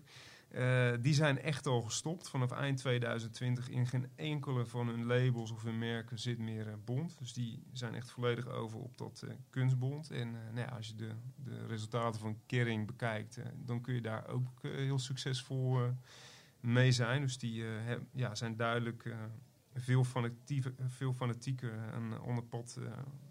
Eh, 0.54 0.92
die 1.00 1.14
zijn 1.14 1.40
echt 1.40 1.68
al 1.68 1.82
gestopt. 1.82 2.30
Vanaf 2.30 2.52
eind 2.52 2.78
2020 2.78 3.70
in 3.70 3.88
geen 3.88 4.08
enkele 4.16 4.66
van 4.66 4.88
hun 4.88 5.06
labels 5.06 5.52
of 5.52 5.64
hun 5.64 5.78
merken 5.78 6.20
zit 6.20 6.38
meer 6.38 6.68
eh, 6.68 6.74
bond. 6.86 7.18
Dus 7.20 7.34
die 7.34 7.64
zijn 7.72 7.96
echt 7.96 8.12
volledig 8.12 8.48
over 8.48 8.80
op 8.80 8.98
dat 8.98 9.24
eh, 9.28 9.34
kunstbond. 9.50 10.12
En 10.12 10.28
eh, 10.28 10.54
nou 10.54 10.68
ja, 10.68 10.76
als 10.76 10.88
je 10.88 10.96
de, 10.96 11.10
de 11.36 11.66
resultaten 11.66 12.20
van 12.20 12.40
Kering 12.46 12.88
bekijkt, 12.88 13.38
eh, 13.38 13.46
dan 13.56 13.82
kun 13.82 13.94
je 13.94 14.02
daar 14.02 14.28
ook 14.28 14.48
eh, 14.62 14.72
heel 14.72 15.00
succesvol 15.00 15.84
eh, 15.84 15.90
mee 16.64 16.92
zijn. 16.92 17.22
Dus 17.22 17.38
die 17.38 17.66
eh, 17.66 17.96
ja, 18.12 18.36
zijn 18.36 18.56
duidelijk 18.56 19.06
eh, 19.06 19.16
veel, 19.76 20.04
veel 20.88 21.14
fanatieker 21.14 21.74
en 21.94 22.22
ander 22.22 22.44
pad. 22.44 22.78
eh, 22.80 22.86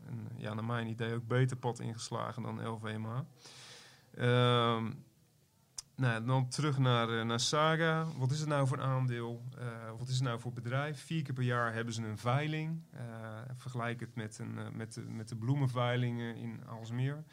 en 0.07 0.28
ja, 0.37 0.55
naar 0.55 0.64
mijn 0.64 0.87
idee 0.87 1.14
ook 1.14 1.26
beter 1.26 1.57
pad 1.57 1.80
ingeslagen 1.80 2.43
dan 2.43 2.68
LVMA. 2.68 3.26
Ehm 4.14 4.91
nou, 5.97 6.24
dan 6.24 6.49
terug 6.49 6.78
naar, 6.78 7.26
naar 7.26 7.41
Saga. 7.41 8.07
Wat 8.16 8.30
is 8.30 8.41
het 8.41 8.49
nou 8.49 8.66
voor 8.66 8.80
aandeel? 8.80 9.43
Wat 9.99 10.09
is 10.09 10.14
het 10.14 10.22
nou 10.22 10.41
voor 10.41 10.53
bedrijf? 10.53 11.05
Vier 11.05 11.22
keer 11.22 11.35
per 11.35 11.45
jaar 11.45 11.72
hebben 11.74 11.95
ze 11.95 12.03
een 12.03 12.18
veiling. 12.18 12.83
Vergelijk 13.57 14.01
het 14.01 14.14
met, 14.14 14.39
een, 14.39 14.76
met, 14.76 14.95
de, 14.95 15.01
met 15.01 15.28
de 15.28 15.37
bloemenveilingen 15.37 16.37
in 16.37 16.66
Alsmeer. 16.66 17.24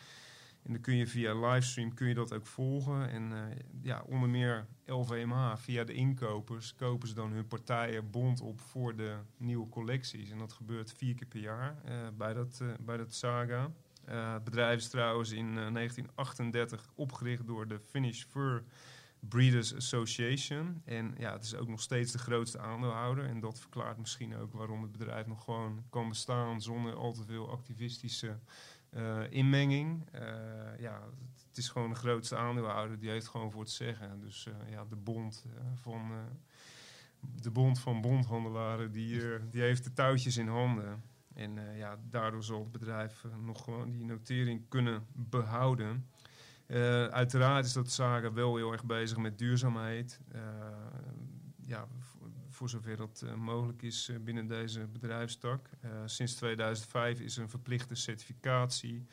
En 0.69 0.75
dan 0.75 0.83
kun 0.83 0.95
je 0.95 1.07
via 1.07 1.49
livestream 1.49 1.93
kun 1.93 2.07
je 2.07 2.13
dat 2.13 2.33
ook 2.33 2.45
volgen. 2.45 3.09
En 3.09 3.33
eh, 3.33 3.57
ja, 3.81 4.03
onder 4.07 4.29
meer 4.29 4.67
LVMH, 4.85 5.55
via 5.57 5.83
de 5.83 5.93
inkopers, 5.93 6.75
kopen 6.75 7.07
ze 7.07 7.13
dan 7.13 7.31
hun 7.31 7.47
partijen 7.47 8.09
bond 8.11 8.41
op 8.41 8.61
voor 8.61 8.95
de 8.95 9.15
nieuwe 9.37 9.69
collecties. 9.69 10.29
En 10.29 10.37
dat 10.37 10.53
gebeurt 10.53 10.93
vier 10.93 11.15
keer 11.15 11.27
per 11.27 11.39
jaar 11.39 11.81
eh, 11.85 12.07
bij, 12.17 12.33
dat, 12.33 12.59
eh, 12.61 12.67
bij 12.79 12.97
dat 12.97 13.13
Saga. 13.13 13.71
Het 14.05 14.43
bedrijf 14.43 14.77
is 14.77 14.89
trouwens 14.89 15.31
in 15.31 15.47
eh, 15.47 15.73
1938 15.73 16.91
opgericht 16.95 17.47
door 17.47 17.67
de 17.67 17.79
Finnish 17.79 18.23
Fur 18.23 18.63
Breeders 19.19 19.75
Association. 19.75 20.81
En 20.85 21.15
ja, 21.17 21.33
het 21.33 21.43
is 21.43 21.55
ook 21.55 21.67
nog 21.67 21.81
steeds 21.81 22.11
de 22.11 22.17
grootste 22.17 22.59
aandeelhouder. 22.59 23.25
En 23.25 23.39
dat 23.39 23.59
verklaart 23.59 23.97
misschien 23.97 24.35
ook 24.35 24.53
waarom 24.53 24.81
het 24.81 24.91
bedrijf 24.91 25.25
nog 25.25 25.43
gewoon 25.43 25.83
kan 25.89 26.09
bestaan 26.09 26.61
zonder 26.61 26.95
al 26.95 27.13
te 27.13 27.23
veel 27.23 27.51
activistische 27.51 28.39
eh, 28.89 29.31
inmenging. 29.31 30.07
Eh, 30.11 30.79
ja, 30.79 31.01
het 31.47 31.57
is 31.57 31.69
gewoon 31.69 31.89
de 31.89 31.95
grootste 31.95 32.35
aandeelhouder. 32.35 32.99
Die 32.99 33.09
heeft 33.09 33.27
gewoon 33.27 33.51
voor 33.51 33.61
het 33.61 33.69
zeggen. 33.69 34.19
Dus 34.19 34.47
eh, 34.47 34.71
ja, 34.71 34.85
de 34.85 34.95
bond 34.95 35.45
van... 35.73 36.11
de 37.41 37.51
bond 37.51 37.79
van 37.79 38.01
bondhandelaren, 38.01 38.91
die, 38.91 39.21
die 39.49 39.61
heeft 39.61 39.83
de 39.83 39.93
touwtjes 39.93 40.37
in 40.37 40.47
handen. 40.47 41.03
En 41.33 41.75
ja, 41.75 41.99
daardoor 42.09 42.43
zal 42.43 42.59
het 42.59 42.71
bedrijf 42.71 43.23
nog 43.41 43.63
gewoon 43.63 43.91
die 43.91 44.05
notering 44.05 44.65
kunnen 44.69 45.05
behouden. 45.13 46.05
Eh, 46.69 47.05
uiteraard 47.05 47.65
is 47.65 47.73
dat 47.73 47.91
Saga 47.91 48.33
wel 48.33 48.55
heel 48.55 48.71
erg 48.71 48.85
bezig 48.85 49.17
met 49.17 49.37
duurzaamheid. 49.37 50.19
Ja, 51.61 51.87
voor, 52.59 52.69
zover 52.69 52.97
dat 52.97 53.21
eh, 53.25 53.33
mogelijk 53.33 53.81
is 53.81 54.09
eh, 54.09 54.15
binnen 54.19 54.47
deze 54.47 54.87
bedrijfstak. 54.87 55.69
Eh, 55.79 55.91
sinds 56.05 56.33
2005 56.35 57.19
is 57.19 57.35
er 57.37 57.43
een 57.43 57.49
verplichte 57.49 57.95
certificatie. 57.95 59.05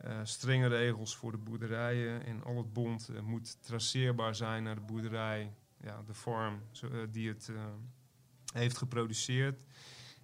eh, 0.00 0.20
strenge 0.22 0.66
regels 0.66 1.16
voor 1.16 1.30
de 1.30 1.38
boerderijen. 1.38 2.24
En 2.24 2.44
al 2.44 2.56
het 2.56 2.72
bond 2.72 3.08
moet 3.22 3.62
traceerbaar 3.62 4.34
zijn 4.34 4.62
naar 4.62 4.74
de 4.74 4.80
boerderij, 4.80 5.52
ja, 5.80 6.02
de 6.06 6.14
farm 6.14 6.62
zo, 6.70 7.10
die 7.10 7.28
het 7.28 7.50
heeft 8.52 8.76
geproduceerd. 8.76 9.64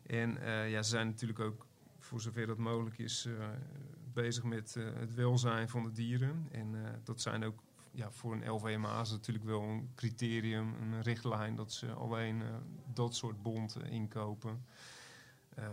En 0.07 0.39
ja, 0.68 0.83
ze 0.83 0.91
zijn 0.91 1.07
natuurlijk 1.07 1.41
ook, 1.41 1.66
voor 1.99 2.20
zover 2.20 2.47
dat 2.47 2.59
mogelijk 2.59 2.99
is, 2.99 3.29
bezig 4.12 4.43
met 4.43 4.75
het 4.75 5.14
welzijn 5.14 5.68
van 5.68 5.83
de 5.83 5.93
dieren. 5.93 6.49
En 6.51 7.01
dat 7.05 7.20
zijn 7.20 7.45
ook 7.45 7.62
ja, 7.95 8.11
voor 8.11 8.32
een 8.32 8.51
LVMA 8.51 9.01
is 9.01 9.11
natuurlijk 9.11 9.45
wel 9.47 9.62
een 9.62 9.90
criterium, 9.95 10.74
een 10.80 11.03
richtlijn 11.03 11.55
dat 11.57 11.72
ze 11.72 11.93
alleen 11.93 12.43
eh, 12.43 12.49
dat 12.95 13.14
soort 13.14 13.43
bond 13.43 13.76
inkopen. 13.84 14.64
Eh, 15.55 15.64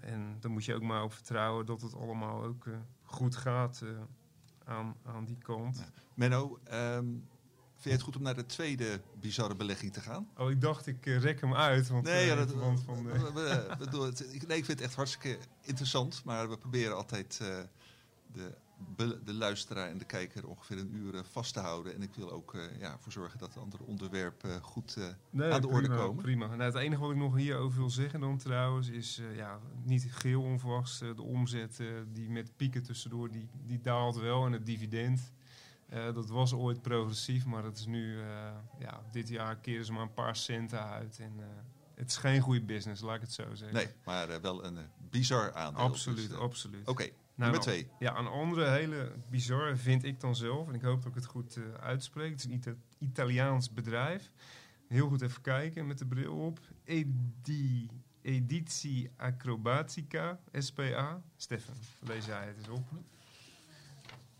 en 0.00 0.36
daar 0.40 0.50
moet 0.50 0.64
je 0.64 0.74
ook 0.74 0.82
maar 0.82 1.02
op 1.02 1.12
vertrouwen 1.12 1.66
dat 1.66 1.80
het 1.82 1.94
allemaal 1.94 2.42
ook 2.42 2.66
eh, 2.66 2.74
goed 3.02 3.36
gaat 3.36 3.82
aan, 4.64 4.96
aan 5.04 5.24
die 5.24 5.38
kant. 5.38 5.76
Ja. 5.78 6.02
Menno, 6.14 6.58
ehm, 6.64 7.04
vind 7.04 7.82
je 7.84 7.90
het 7.90 8.00
goed 8.00 8.16
om 8.16 8.22
naar 8.22 8.34
de 8.36 8.46
tweede 8.46 9.00
bizarre 9.20 9.54
belegging 9.56 9.92
te 9.92 10.00
gaan? 10.00 10.28
Oh, 10.36 10.50
ik 10.50 10.60
dacht 10.60 10.86
ik 10.86 11.04
rek 11.04 11.40
hem 11.40 11.54
uit. 11.54 11.88
Want, 11.88 12.04
Nee, 12.04 12.26
ja, 12.26 12.34
dat, 12.34 12.48
verband 12.50 12.80
van 12.82 13.04
we, 13.04 13.32
we- 13.32 13.76
we 13.78 14.12
nee, 14.46 14.58
ik 14.58 14.64
vind 14.64 14.78
het 14.78 14.80
echt 14.80 14.94
hartstikke 14.94 15.38
interessant. 15.60 16.24
Maar 16.24 16.48
we 16.50 16.58
proberen 16.58 16.96
altijd 16.96 17.38
de, 18.32 18.54
de 19.24 19.34
luisteraar 19.34 19.88
en 19.88 19.98
de 19.98 20.04
kijker 20.04 20.46
ongeveer 20.46 20.78
een 20.78 20.94
uur 20.94 21.14
eh, 21.14 21.20
vast 21.30 21.52
te 21.52 21.60
houden. 21.60 21.94
En 21.94 22.02
ik 22.02 22.14
wil 22.14 22.30
ook 22.30 22.54
eh, 22.54 22.80
ja, 22.80 22.92
ervoor 22.92 23.12
zorgen 23.12 23.38
dat 23.38 23.52
de 23.52 23.60
andere 23.60 23.84
onderwerpen 23.84 24.54
eh, 24.54 24.62
goed... 24.62 24.96
Nee, 25.30 25.52
aan 25.52 25.60
de 25.60 25.68
orde 25.68 25.88
komen. 25.88 26.22
Prima. 26.22 26.46
Nou, 26.46 26.62
het 26.62 26.74
enige 26.74 27.00
wat 27.00 27.10
ik 27.10 27.16
nog 27.16 27.36
hierover 27.36 27.78
wil 27.78 27.90
zeggen 27.90 28.20
dan 28.20 28.38
trouwens 28.38 28.88
is, 28.88 29.20
ja, 29.34 29.60
niet 29.82 30.06
geheel 30.10 30.42
onverwachts, 30.42 30.98
de 30.98 31.22
omzet 31.22 31.80
die 32.12 32.30
met 32.30 32.56
pieken 32.56 32.82
tussendoor, 32.82 33.30
die, 33.30 33.48
die 33.66 33.80
daalt 33.80 34.16
wel. 34.16 34.46
En 34.46 34.52
het 34.52 34.66
dividend, 34.66 35.32
dat 35.88 36.28
was 36.28 36.52
ooit 36.52 36.82
progressief, 36.82 37.46
maar 37.46 37.62
dat 37.62 37.76
is 37.76 37.86
nu, 37.86 38.18
ja, 38.78 39.02
dit 39.10 39.28
jaar 39.28 39.56
keren 39.56 39.84
ze 39.84 39.92
maar 39.92 40.02
een 40.02 40.14
paar 40.14 40.36
centen 40.36 40.84
uit. 40.84 41.18
En 41.18 41.32
het 41.94 42.10
is 42.10 42.16
geen 42.16 42.40
goede 42.40 42.62
business, 42.62 43.02
laat 43.02 43.14
ik 43.14 43.20
het 43.20 43.32
zo 43.32 43.54
zeggen. 43.54 43.76
nee, 43.76 43.88
maar 44.04 44.40
wel 44.40 44.64
een 44.64 44.78
bizar 45.10 45.52
aandeel. 45.52 45.82
absoluut, 45.82 46.28
Dus, 46.28 46.38
absoluut. 46.38 46.88
Oké, 46.88 47.08
nou, 47.36 47.58
twee. 47.58 47.88
Ja, 47.98 48.16
een 48.18 48.26
andere 48.26 48.70
hele 48.70 49.12
bizarre 49.30 49.76
vind 49.76 50.04
ik 50.04 50.20
dan 50.20 50.36
zelf, 50.36 50.68
en 50.68 50.74
ik 50.74 50.82
hoop 50.82 50.98
dat 51.02 51.08
ik 51.08 51.14
het 51.14 51.26
goed 51.26 51.56
eh, 51.56 51.62
uitspreek. 51.74 52.30
Het 52.30 52.38
is 52.38 52.44
een 52.44 52.52
Ita- 52.52 52.74
Italiaans 52.98 53.72
bedrijf. 53.72 54.30
Heel 54.88 55.08
goed 55.08 55.22
even 55.22 55.42
kijken 55.42 55.86
met 55.86 55.98
de 55.98 56.06
bril 56.06 56.34
op. 56.34 56.60
Edi, 56.84 57.90
Editie 58.22 59.10
Acrobatica, 59.16 60.40
SPA. 60.52 61.22
Stefan, 61.36 61.74
lees 62.00 62.26
jij 62.26 62.46
het 62.46 62.56
eens 62.56 62.68
op. 62.68 62.88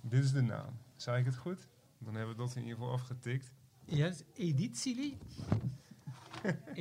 Dit 0.00 0.24
is 0.24 0.32
de 0.32 0.42
naam. 0.42 0.78
Zei 0.96 1.18
ik 1.18 1.24
het 1.24 1.36
goed? 1.36 1.68
Dan 1.98 2.14
hebben 2.14 2.36
we 2.36 2.42
dat 2.42 2.54
in 2.56 2.62
ieder 2.62 2.76
geval 2.78 2.92
afgetikt. 2.92 3.52
Ja, 3.84 4.04
het 4.04 4.24
is 4.34 4.42
Edizili. 4.44 5.18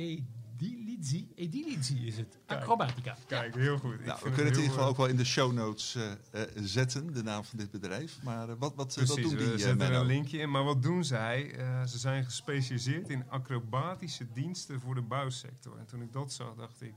Edilizi. 0.60 1.28
Edilizi 1.34 2.06
is 2.06 2.16
het. 2.16 2.38
Kijk. 2.46 2.60
Acrobatica. 2.60 3.16
Kijk, 3.26 3.54
heel 3.54 3.78
goed. 3.78 4.04
Nou, 4.04 4.18
we 4.22 4.30
kunnen 4.30 4.44
het 4.44 4.56
in 4.56 4.60
ieder 4.62 4.74
geval 4.74 4.88
ook 4.88 4.96
wel 4.96 5.06
in 5.06 5.16
de 5.16 5.24
show 5.24 5.52
notes 5.52 5.94
eh, 5.94 6.12
eh, 6.42 6.48
zetten, 6.54 7.12
de 7.12 7.22
naam 7.22 7.44
van 7.44 7.58
dit 7.58 7.70
bedrijf. 7.70 8.22
Maar 8.22 8.48
eh, 8.48 8.54
wat, 8.58 8.74
wat, 8.74 8.96
eh, 8.96 9.04
wat 9.06 9.14
Precies, 9.14 9.22
doen 9.30 9.38
we 9.38 9.44
die, 9.44 9.52
eh, 9.54 9.58
zetten 9.58 9.86
er 9.86 9.94
een 9.94 10.06
linkje 10.06 10.38
in. 10.38 10.50
Maar 10.50 10.64
wat 10.64 10.82
doen 10.82 11.04
zij? 11.04 11.54
Eh, 11.54 11.84
ze 11.84 11.98
zijn 11.98 12.24
gespecialiseerd 12.24 13.08
in 13.08 13.28
acrobatische 13.28 14.26
diensten 14.32 14.80
voor 14.80 14.94
de 14.94 15.02
bouwsector. 15.02 15.78
En 15.78 15.86
toen 15.86 16.02
ik 16.02 16.12
dat 16.12 16.32
zag, 16.32 16.54
dacht 16.54 16.80
ik, 16.82 16.94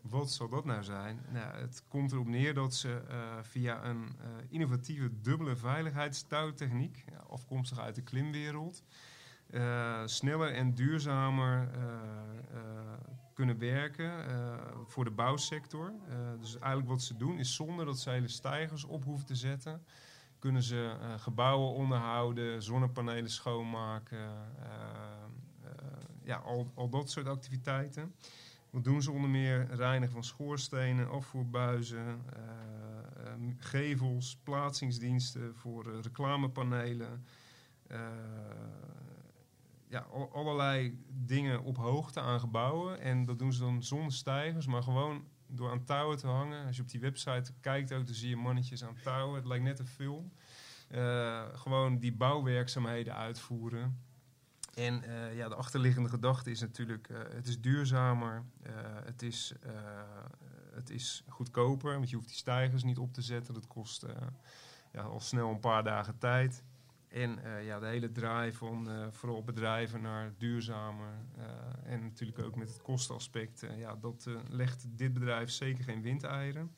wat 0.00 0.30
zal 0.30 0.48
dat 0.48 0.64
nou 0.64 0.82
zijn? 0.84 1.20
Nou, 1.32 1.56
het 1.60 1.82
komt 1.88 2.12
erop 2.12 2.26
neer 2.26 2.54
dat 2.54 2.74
ze 2.74 3.00
eh, 3.08 3.16
via 3.42 3.84
een 3.84 4.04
eh, 4.20 4.26
innovatieve 4.48 5.10
dubbele 5.22 5.56
veiligheidstouwtechniek, 5.56 7.04
ja, 7.10 7.24
afkomstig 7.28 7.78
uit 7.78 7.94
de 7.94 8.02
klimwereld, 8.02 8.82
eh, 9.50 10.02
sneller 10.04 10.52
en 10.52 10.74
duurzamer 10.74 11.68
eh, 11.72 11.80
eh, 11.80 12.62
kunnen 13.34 13.58
werken 13.58 14.12
voor 14.86 15.04
de 15.04 15.10
bouwsector. 15.10 15.92
Dus 16.40 16.58
eigenlijk 16.58 16.88
wat 16.88 17.02
ze 17.02 17.16
doen 17.16 17.38
is 17.38 17.54
zonder 17.54 17.84
dat 17.84 17.98
ze 17.98 18.10
hele 18.10 18.28
stijgers 18.28 18.84
op 18.84 19.04
hoeven 19.04 19.26
te 19.26 19.34
zetten, 19.34 19.84
kunnen 20.38 20.62
ze 20.62 20.96
gebouwen 21.18 21.72
onderhouden, 21.72 22.62
zonnepanelen 22.62 23.30
schoonmaken, 23.30 24.30
ja, 26.22 26.36
al, 26.36 26.72
al 26.74 26.88
dat 26.88 27.10
soort 27.10 27.26
activiteiten. 27.26 28.14
Wat 28.70 28.84
doen 28.84 29.02
ze 29.02 29.10
onder 29.10 29.30
meer? 29.30 29.66
Reinigen 29.70 30.14
van 30.14 30.24
schoorstenen, 30.24 31.10
afvoerbuizen, 31.10 32.22
gevels, 33.58 34.38
plaatsingsdiensten 34.42 35.54
voor 35.56 36.00
reclamepanelen. 36.00 37.24
Ja, 39.88 39.98
al- 40.00 40.32
allerlei 40.32 40.98
dingen 41.08 41.62
op 41.62 41.76
hoogte 41.76 42.20
aan 42.20 42.40
gebouwen. 42.40 43.00
En 43.00 43.24
dat 43.24 43.38
doen 43.38 43.52
ze 43.52 43.60
dan 43.60 43.82
zonder 43.82 44.12
stijgers, 44.12 44.66
maar 44.66 44.82
gewoon 44.82 45.24
door 45.46 45.70
aan 45.70 45.84
touwen 45.84 46.16
te 46.18 46.26
hangen. 46.26 46.66
Als 46.66 46.76
je 46.76 46.82
op 46.82 46.88
die 46.90 47.00
website 47.00 47.52
kijkt 47.60 47.92
ook, 47.92 48.06
dan 48.06 48.14
zie 48.14 48.28
je 48.28 48.36
mannetjes 48.36 48.84
aan 48.84 48.96
touwen. 49.02 49.34
Het 49.36 49.44
lijkt 49.46 49.64
net 49.64 49.78
een 49.78 49.86
film. 49.86 50.32
eh, 50.88 51.42
gewoon 51.52 51.98
die 51.98 52.12
bouwwerkzaamheden 52.12 53.14
uitvoeren. 53.14 53.98
En 54.74 55.02
eh, 55.02 55.36
ja, 55.36 55.48
de 55.48 55.54
achterliggende 55.54 56.08
gedachte 56.08 56.50
is 56.50 56.60
natuurlijk, 56.60 57.08
eh, 57.08 57.18
het 57.34 57.46
is 57.46 57.60
duurzamer, 57.60 58.44
het, 59.04 59.22
is, 59.22 59.54
het 60.74 60.90
is 60.90 61.24
goedkoper, 61.28 61.92
want 61.96 62.10
je 62.10 62.16
hoeft 62.16 62.28
die 62.28 62.36
stijgers 62.36 62.82
niet 62.82 62.98
op 62.98 63.12
te 63.12 63.22
zetten. 63.22 63.54
Dat 63.54 63.66
kost 63.66 64.06
ja, 64.92 65.02
al 65.02 65.20
snel 65.20 65.50
een 65.50 65.60
paar 65.60 65.84
dagen 65.84 66.18
tijd. 66.18 66.62
En 67.08 67.44
eh, 67.44 67.64
ja, 67.64 67.78
de 67.78 67.86
hele 67.86 68.12
draai 68.12 68.52
van 68.52 68.90
eh, 68.90 69.06
vooral 69.10 69.44
bedrijven 69.44 70.00
naar 70.00 70.32
duurzamer 70.38 71.12
eh, 71.36 71.92
en 71.92 72.02
natuurlijk 72.02 72.38
ook 72.38 72.56
met 72.56 72.68
het 72.68 72.82
kostenaspect, 72.82 73.66
ja, 73.76 73.96
dat 73.96 74.28
legt 74.48 74.86
dit 74.88 75.12
bedrijf 75.12 75.50
zeker 75.50 75.84
geen 75.84 76.02
windeieren. 76.02 76.74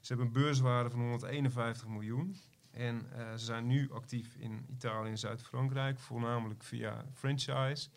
Ze 0.00 0.08
hebben 0.08 0.26
een 0.26 0.42
beurswaarde 0.42 0.90
van 0.90 1.00
151 1.00 1.88
miljoen. 1.88 2.36
En 2.70 3.06
ze 3.36 3.44
zijn 3.44 3.66
nu 3.66 3.90
actief 3.90 4.34
in 4.36 4.66
Italië 4.70 5.10
en 5.10 5.18
Zuid-Frankrijk, 5.18 5.98
voornamelijk 5.98 6.62
via 6.62 7.04
franchise. 7.12 7.88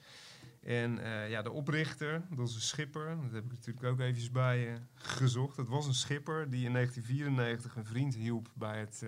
En 0.61 0.99
ja, 1.29 1.41
de 1.41 1.51
oprichter, 1.51 2.25
dat 2.29 2.47
is 2.47 2.55
een 2.55 2.61
schipper, 2.61 3.17
dat 3.21 3.31
heb 3.31 3.45
ik 3.45 3.51
natuurlijk 3.51 3.85
ook 3.85 3.99
eventjes 3.99 4.31
bij 4.31 4.81
gezocht. 4.93 5.55
Dat 5.55 5.67
was 5.67 5.87
een 5.87 5.93
schipper 5.93 6.49
die 6.49 6.65
in 6.65 6.73
1994 6.73 7.75
een 7.75 7.85
vriend 7.85 8.15
hielp 8.15 8.49
bij 8.53 8.79
het 8.79 9.03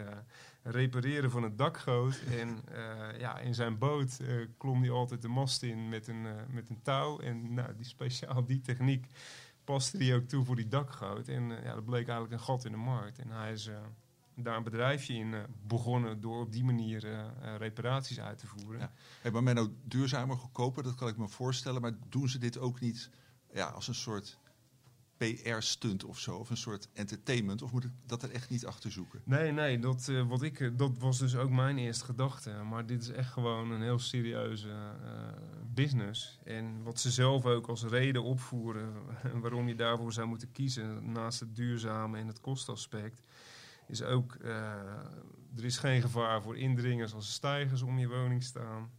repareren 0.69 1.31
van 1.31 1.43
het 1.43 1.57
dakgoot. 1.57 2.21
En 2.31 2.59
eh, 2.71 3.19
ja, 3.19 3.39
in 3.39 3.55
zijn 3.55 3.77
boot 3.77 4.19
eh, 4.19 4.35
klom 4.57 4.81
hij 4.81 4.91
altijd 4.91 5.21
de 5.21 5.27
mast 5.27 5.63
in 5.63 5.89
met 5.89 6.07
een, 6.07 6.25
eh, 6.25 6.33
met 6.49 6.69
een 6.69 6.81
touw. 6.81 7.19
En 7.19 7.53
nou, 7.53 7.75
die 7.75 7.85
speciaal 7.85 8.45
die 8.45 8.61
techniek 8.61 9.07
paste 9.63 9.97
hij 9.97 10.15
ook 10.15 10.27
toe 10.27 10.45
voor 10.45 10.55
die 10.55 10.67
dakgoot. 10.67 11.27
En 11.27 11.49
ja, 11.49 11.73
dat 11.73 11.85
bleek 11.85 12.07
eigenlijk 12.07 12.31
een 12.31 12.45
gat 12.45 12.65
in 12.65 12.71
de 12.71 12.77
markt. 12.77 13.19
En 13.19 13.29
hij 13.29 13.51
is... 13.51 13.69
daar 14.35 14.57
een 14.57 14.63
bedrijfje 14.63 15.13
in 15.13 15.35
begonnen 15.67 16.21
door 16.21 16.41
op 16.41 16.51
die 16.51 16.63
manier 16.63 17.31
reparaties 17.57 18.19
uit 18.19 18.37
te 18.37 18.47
voeren. 18.47 18.79
Ja. 18.79 18.91
Hey, 19.21 19.31
maar 19.31 19.67
duurzamer, 19.83 20.37
goedkoper, 20.37 20.83
dat 20.83 20.95
kan 20.95 21.07
ik 21.07 21.17
me 21.17 21.27
voorstellen. 21.27 21.81
Maar 21.81 21.93
doen 22.09 22.29
ze 22.29 22.37
dit 22.37 22.57
ook 22.57 22.79
niet 22.79 23.09
ja, 23.53 23.65
als 23.65 23.87
een 23.87 23.95
soort 23.95 24.37
PR-stunt 25.17 26.03
of 26.03 26.19
zo? 26.19 26.35
Of 26.35 26.49
een 26.49 26.57
soort 26.57 26.89
entertainment? 26.93 27.61
Of 27.61 27.71
moet 27.71 27.83
ik 27.83 27.91
dat 28.05 28.23
er 28.23 28.31
echt 28.31 28.49
niet 28.49 28.65
achter 28.65 28.91
zoeken? 28.91 29.21
Nee, 29.23 29.51
nee, 29.51 29.79
dat, 29.79 30.07
eh, 30.07 30.27
wat 30.27 30.41
ik, 30.41 30.59
eh, 30.59 30.69
dat 30.75 30.97
was 30.97 31.19
dus 31.19 31.35
ook 31.35 31.49
mijn 31.49 31.77
eerste 31.77 32.05
gedachte. 32.05 32.51
Maar 32.51 32.85
dit 32.85 33.01
is 33.01 33.09
echt 33.09 33.31
gewoon 33.31 33.71
een 33.71 33.81
heel 33.81 33.99
serieuze 33.99 34.69
eh, 34.69 35.11
business. 35.73 36.39
En 36.43 36.83
wat 36.83 36.99
ze 36.99 37.11
zelf 37.11 37.45
ook 37.45 37.67
als 37.67 37.83
reden 37.83 38.23
opvoeren 38.23 38.93
waarom 39.41 39.67
je 39.67 39.75
daarvoor 39.75 40.13
zou 40.13 40.27
moeten 40.27 40.51
kiezen, 40.51 41.11
naast 41.11 41.39
het 41.39 41.55
duurzame 41.55 42.17
en 42.17 42.27
het 42.27 42.41
kostaspect, 42.41 43.21
is 43.87 44.03
ook, 44.03 44.37
er 45.55 45.63
is 45.63 45.77
geen 45.77 46.01
gevaar 46.01 46.41
voor 46.41 46.57
indringers 46.57 47.13
als 47.13 47.27
er 47.27 47.33
stijgers 47.33 47.81
om 47.81 47.99
je 47.99 48.07
woning 48.07 48.43
staan. 48.43 48.91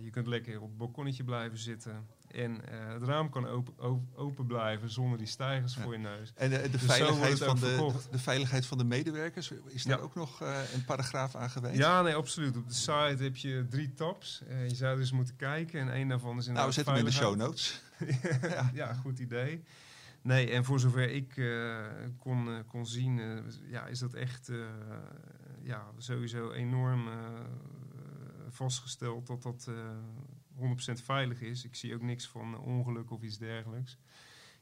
Je 0.00 0.10
kunt 0.10 0.26
lekker 0.26 0.60
op 0.60 0.68
het 0.68 0.76
balkonnetje 0.76 1.24
blijven 1.24 1.58
zitten. 1.58 2.06
En 2.32 2.68
eh, 2.68 2.92
het 2.92 3.02
raam 3.02 3.30
kan 3.30 3.46
open, 3.46 3.78
open, 3.78 4.16
open 4.16 4.46
blijven 4.46 4.90
zonder 4.90 5.18
die 5.18 5.26
stijgers 5.26 5.74
Ja. 5.74 5.82
voor 5.82 5.92
je 5.92 5.98
neus. 5.98 6.32
En 6.34 6.50
de, 6.50 6.70
Dus 6.70 6.82
veiligheid 6.82 7.38
van 7.38 7.58
de, 7.58 7.92
de 8.10 8.18
veiligheid 8.18 8.66
van 8.66 8.78
de 8.78 8.84
medewerkers, 8.84 9.50
is 9.66 9.82
daar 9.84 9.98
Ja. 9.98 10.02
ook 10.04 10.14
nog 10.14 10.42
eh, 10.42 10.58
een 10.74 10.84
paragraaf 10.84 11.34
aan 11.34 11.50
geweest? 11.50 11.76
Ja, 11.78 12.02
nee, 12.02 12.14
absoluut. 12.14 12.56
Op 12.56 12.68
de 12.68 12.74
site 12.74 13.16
heb 13.22 13.36
je 13.36 13.66
drie 13.70 13.94
tabs. 13.94 14.42
Eh, 14.48 14.68
je 14.68 14.74
zou 14.74 14.96
dus 14.96 15.12
moeten 15.12 15.36
kijken. 15.36 15.80
En 15.80 15.92
één 15.92 16.08
daarvan 16.08 16.38
is 16.38 16.46
nou, 16.46 16.48
inderdaad 16.48 16.66
we 16.66 16.72
zetten 16.72 16.94
hem 16.94 17.04
in 17.04 17.10
de 17.10 17.16
show 17.16 17.36
notes. 17.36 17.82
ja. 18.56 18.70
ja, 18.74 18.94
goed 18.94 19.18
idee. 19.18 19.62
Nee, 20.22 20.50
en 20.50 20.64
voor 20.64 20.80
zover 20.80 21.10
ik 21.10 21.34
kon, 22.18 22.64
kon 22.66 22.86
zien, 22.86 23.20
ja, 23.70 23.86
is 23.86 23.98
dat 23.98 24.14
echt 24.14 24.50
ja, 25.62 25.84
sowieso 25.98 26.50
enorm 26.52 27.08
vastgesteld 28.48 29.26
dat 29.26 29.42
dat 29.42 29.68
100% 30.60 30.62
veilig 31.04 31.40
is. 31.40 31.64
Ik 31.64 31.74
zie 31.74 31.94
ook 31.94 32.02
niks 32.02 32.28
van 32.28 32.58
ongeluk 32.58 33.10
of 33.10 33.22
iets 33.22 33.38
dergelijks. 33.38 33.98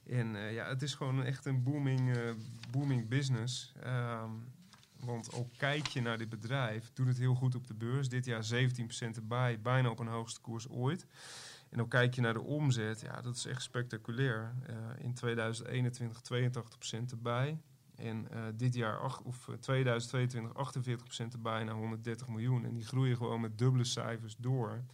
En 0.07 0.37
eh, 0.37 0.55
ja, 0.55 0.69
het 0.69 0.83
is 0.83 0.95
gewoon 0.95 1.25
echt 1.25 1.45
een 1.45 1.63
booming, 1.63 2.17
eh, 2.17 2.31
booming 2.71 3.09
business. 3.09 3.73
Ehm, 3.83 4.31
want 5.01 5.33
al 5.33 5.51
kijk 5.57 5.87
je 5.87 6.01
naar 6.01 6.19
dit 6.19 6.29
bedrijf, 6.29 6.91
doet 6.95 7.07
het 7.07 7.19
heel 7.19 7.35
goed 7.35 7.55
op 7.55 7.67
de 7.67 7.75
beurs. 7.75 8.09
Dit 8.09 8.25
jaar 8.25 8.45
17% 8.45 9.17
erbij, 9.17 9.61
bijna 9.61 9.91
op 9.91 9.99
een 9.99 10.07
hoogste 10.07 10.41
koers 10.41 10.69
ooit. 10.69 11.07
En 11.69 11.79
dan 11.79 11.89
kijk 11.89 12.15
je 12.15 12.21
naar 12.21 12.33
de 12.33 12.43
omzet, 12.43 13.01
ja, 13.01 13.21
dat 13.21 13.37
is 13.37 13.47
echt 13.47 13.63
spectaculair. 13.63 14.55
Eh, 14.67 14.77
in 14.99 15.15
2021 15.15 16.21
82% 16.21 17.11
erbij. 17.11 17.59
En 17.99 18.29
dit 18.57 18.75
jaar, 18.75 19.05
of 19.25 19.49
eh, 19.49 19.55
2022, 19.55 20.55
48% 20.55 21.33
erbij 21.33 21.65
naar 21.65 21.75
130 21.75 22.29
miljoen. 22.29 22.65
En 22.65 22.75
die 22.75 22.85
groeien 22.85 23.17
gewoon 23.17 23.41
met 23.41 23.59
dubbele 23.59 23.85
cijfers 23.85 24.37
door. 24.37 24.85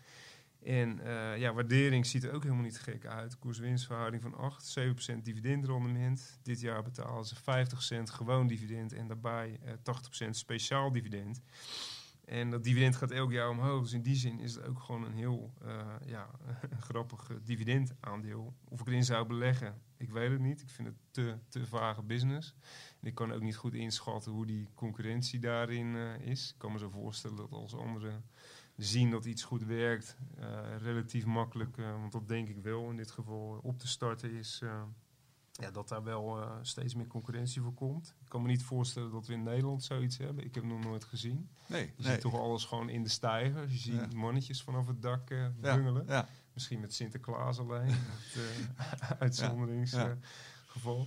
En 0.65 1.01
eh, 1.01 1.39
ja, 1.39 1.53
waardering 1.53 2.07
ziet 2.07 2.25
er 2.25 2.33
ook 2.33 2.43
helemaal 2.43 2.65
niet 2.65 2.79
gek 2.79 3.07
uit. 3.07 3.39
Koers-winstverhouding 3.39 4.23
van 4.23 4.35
8, 4.35 4.77
7% 4.79 5.23
dividendrendement. 5.23 6.39
Dit 6.43 6.61
jaar 6.61 6.83
betalen 6.83 7.25
ze 7.25 7.35
50 7.35 7.83
cent 7.83 8.11
gewoon 8.11 8.47
dividend 8.47 8.93
en 8.93 9.07
daarbij 9.07 9.59
eh 9.65 9.73
80% 10.27 10.31
speciaal 10.31 10.93
dividend. 10.93 11.43
En 12.25 12.51
dat 12.51 12.65
dividend 12.65 12.97
gaat 12.97 13.11
elk 13.11 13.33
jaar 13.33 13.49
omhoog. 13.49 13.83
Dus 13.83 13.93
in 13.93 14.03
die 14.03 14.17
zin 14.17 14.41
is 14.41 14.55
het 14.55 14.67
ook 14.67 14.81
gewoon 14.81 15.05
een 15.05 15.15
heel 15.15 15.53
eh, 15.65 15.87
ja, 16.07 16.31
grappig 16.89 17.31
eh, 17.31 17.37
dividendaandeel. 17.43 18.55
Of 18.69 18.81
ik 18.81 18.87
erin 18.87 19.05
zou 19.05 19.27
beleggen, 19.27 19.83
ik 19.97 20.11
weet 20.11 20.31
het 20.31 20.41
niet. 20.41 20.61
Ik 20.61 20.71
vind 20.71 20.89
het 20.89 20.97
te, 21.11 21.39
te 21.49 21.67
vage 21.67 22.03
business. 22.03 22.55
En 23.01 23.09
ik 23.09 23.15
kan 23.15 23.33
ook 23.33 23.43
niet 23.43 23.57
goed 23.57 23.75
inschatten 23.75 24.33
hoe 24.33 24.47
die 24.47 24.69
concurrentie 24.75 25.41
daarin 25.41 25.97
eh, 25.97 26.27
is. 26.27 26.51
Ik 26.51 26.59
kan 26.59 26.73
me 26.73 26.79
zo 26.79 26.89
voorstellen 26.89 27.37
dat 27.37 27.53
als 27.53 27.75
anderen 27.75 28.25
zien 28.77 29.11
dat 29.11 29.25
iets 29.25 29.43
goed 29.43 29.63
werkt, 29.65 30.17
eh, 30.39 30.61
relatief 30.79 31.25
makkelijk, 31.25 31.79
eh, 31.79 31.91
want 31.91 32.13
dat 32.13 32.29
denk 32.29 32.49
ik 32.49 32.59
wel 32.63 32.91
in 32.91 32.97
dit 32.97 33.11
geval, 33.11 33.61
op 33.63 33.79
te 33.79 33.89
starten 33.89 34.33
is. 34.33 34.61
eh, 34.63 34.83
ja, 35.61 35.71
dat 35.71 35.89
daar 35.89 36.03
wel 36.03 36.43
eh, 36.43 36.51
steeds 36.63 36.95
meer 36.95 37.07
concurrentie 37.07 37.63
voor 37.63 37.75
komt. 37.75 38.15
Ik 38.23 38.29
kan 38.29 38.43
me 38.43 38.49
niet 38.49 38.63
voorstellen 38.63 39.11
dat 39.11 39.27
we 39.27 39.33
in 39.33 39.43
Nederland 39.43 39.83
zoiets 39.85 40.19
hebben. 40.19 40.45
Ik 40.45 40.55
heb 40.55 40.65
het 40.65 40.73
nog 40.73 40.85
nooit 40.85 41.05
gezien. 41.05 41.49
Nee, 41.67 41.83
Je 41.97 42.03
nee. 42.03 42.13
ziet 42.13 42.21
toch 42.21 42.35
alles 42.41 42.65
gewoon 42.65 42.89
in 42.89 43.03
de 43.03 43.09
stijgers. 43.09 43.73
Je 43.73 43.79
ziet 43.79 43.95
Ja. 44.13 44.17
mannetjes 44.19 44.63
vanaf 44.63 44.87
het 44.87 45.03
dak 45.03 45.31
eh 45.31 45.39
ja, 45.39 45.51
bungelen. 45.61 46.05
ja. 46.07 46.29
Misschien 46.53 46.81
met 46.81 46.95
Sinterklaas 46.95 47.59
alleen. 47.59 47.91
Het 47.95 48.37
uh, 48.37 49.11
uitzonderingsgeval. 49.19 51.07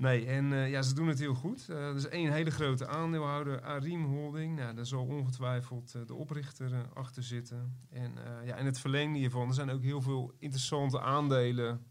Nee, 0.00 0.26
en 0.26 0.52
eh, 0.52 0.70
ja, 0.70 0.82
ze 0.82 0.94
doen 0.94 1.08
het 1.08 1.18
heel 1.18 1.34
goed. 1.34 1.68
Eh, 1.68 1.88
er 1.88 1.96
is 1.96 2.08
één 2.08 2.32
hele 2.32 2.50
grote 2.50 2.86
aandeelhouder, 2.86 3.60
Arim 3.62 4.04
Holding. 4.04 4.56
Nou, 4.56 4.74
daar 4.74 4.86
zal 4.86 5.04
ongetwijfeld 5.04 5.94
eh, 5.94 6.02
de 6.06 6.14
oprichter 6.14 6.88
achter 6.94 7.22
zitten. 7.22 7.76
En 7.90 8.12
ja, 8.44 8.56
in 8.56 8.66
het 8.66 8.80
verlengde 8.80 9.18
hiervan, 9.18 9.48
er 9.48 9.54
zijn 9.54 9.70
ook 9.70 9.82
heel 9.82 10.00
veel 10.00 10.32
interessante 10.38 11.00
aandelen. 11.00 11.86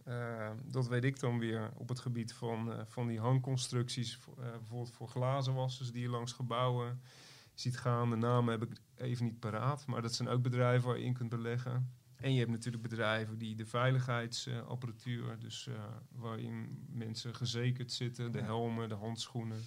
dat 0.66 0.88
weet 0.88 1.04
ik 1.04 1.20
dan 1.20 1.40
weer 1.40 1.72
op 1.76 1.90
het 1.90 2.00
gebied 2.00 2.34
van, 2.34 2.74
van 2.88 3.08
die 3.08 3.20
hangconstructies. 3.20 4.18
voor, 4.18 4.36
bijvoorbeeld 4.36 4.92
voor 4.92 5.08
glazenwassers 5.08 5.92
die 5.92 6.02
je 6.02 6.10
langs 6.10 6.32
gebouwen 6.32 7.02
ziet 7.54 7.78
gaan. 7.78 8.10
De 8.10 8.16
namen 8.16 8.60
heb 8.60 8.72
ik 8.72 8.78
even 8.96 9.26
niet 9.26 9.40
paraat. 9.40 9.86
Maar 9.86 10.02
dat 10.02 10.14
zijn 10.14 10.30
ook 10.30 10.42
bedrijven 10.42 10.88
waar 10.88 10.98
je 10.98 11.06
in 11.06 11.14
kunt 11.14 11.30
beleggen. 11.30 11.99
En 12.20 12.34
je 12.34 12.40
hebt 12.40 12.52
natuurlijk 12.52 12.84
bedrijven 12.84 13.38
die 13.38 13.56
de 13.56 13.66
veiligheidsapparatuur, 13.66 15.40
dus 15.40 15.68
eh, 15.68 15.76
waarin 16.12 16.86
mensen 16.92 17.36
gezekerd 17.36 17.92
zitten, 17.92 18.32
de 18.32 18.42
helmen, 18.42 18.90
de 18.90 18.96
handschoenen, 18.96 19.64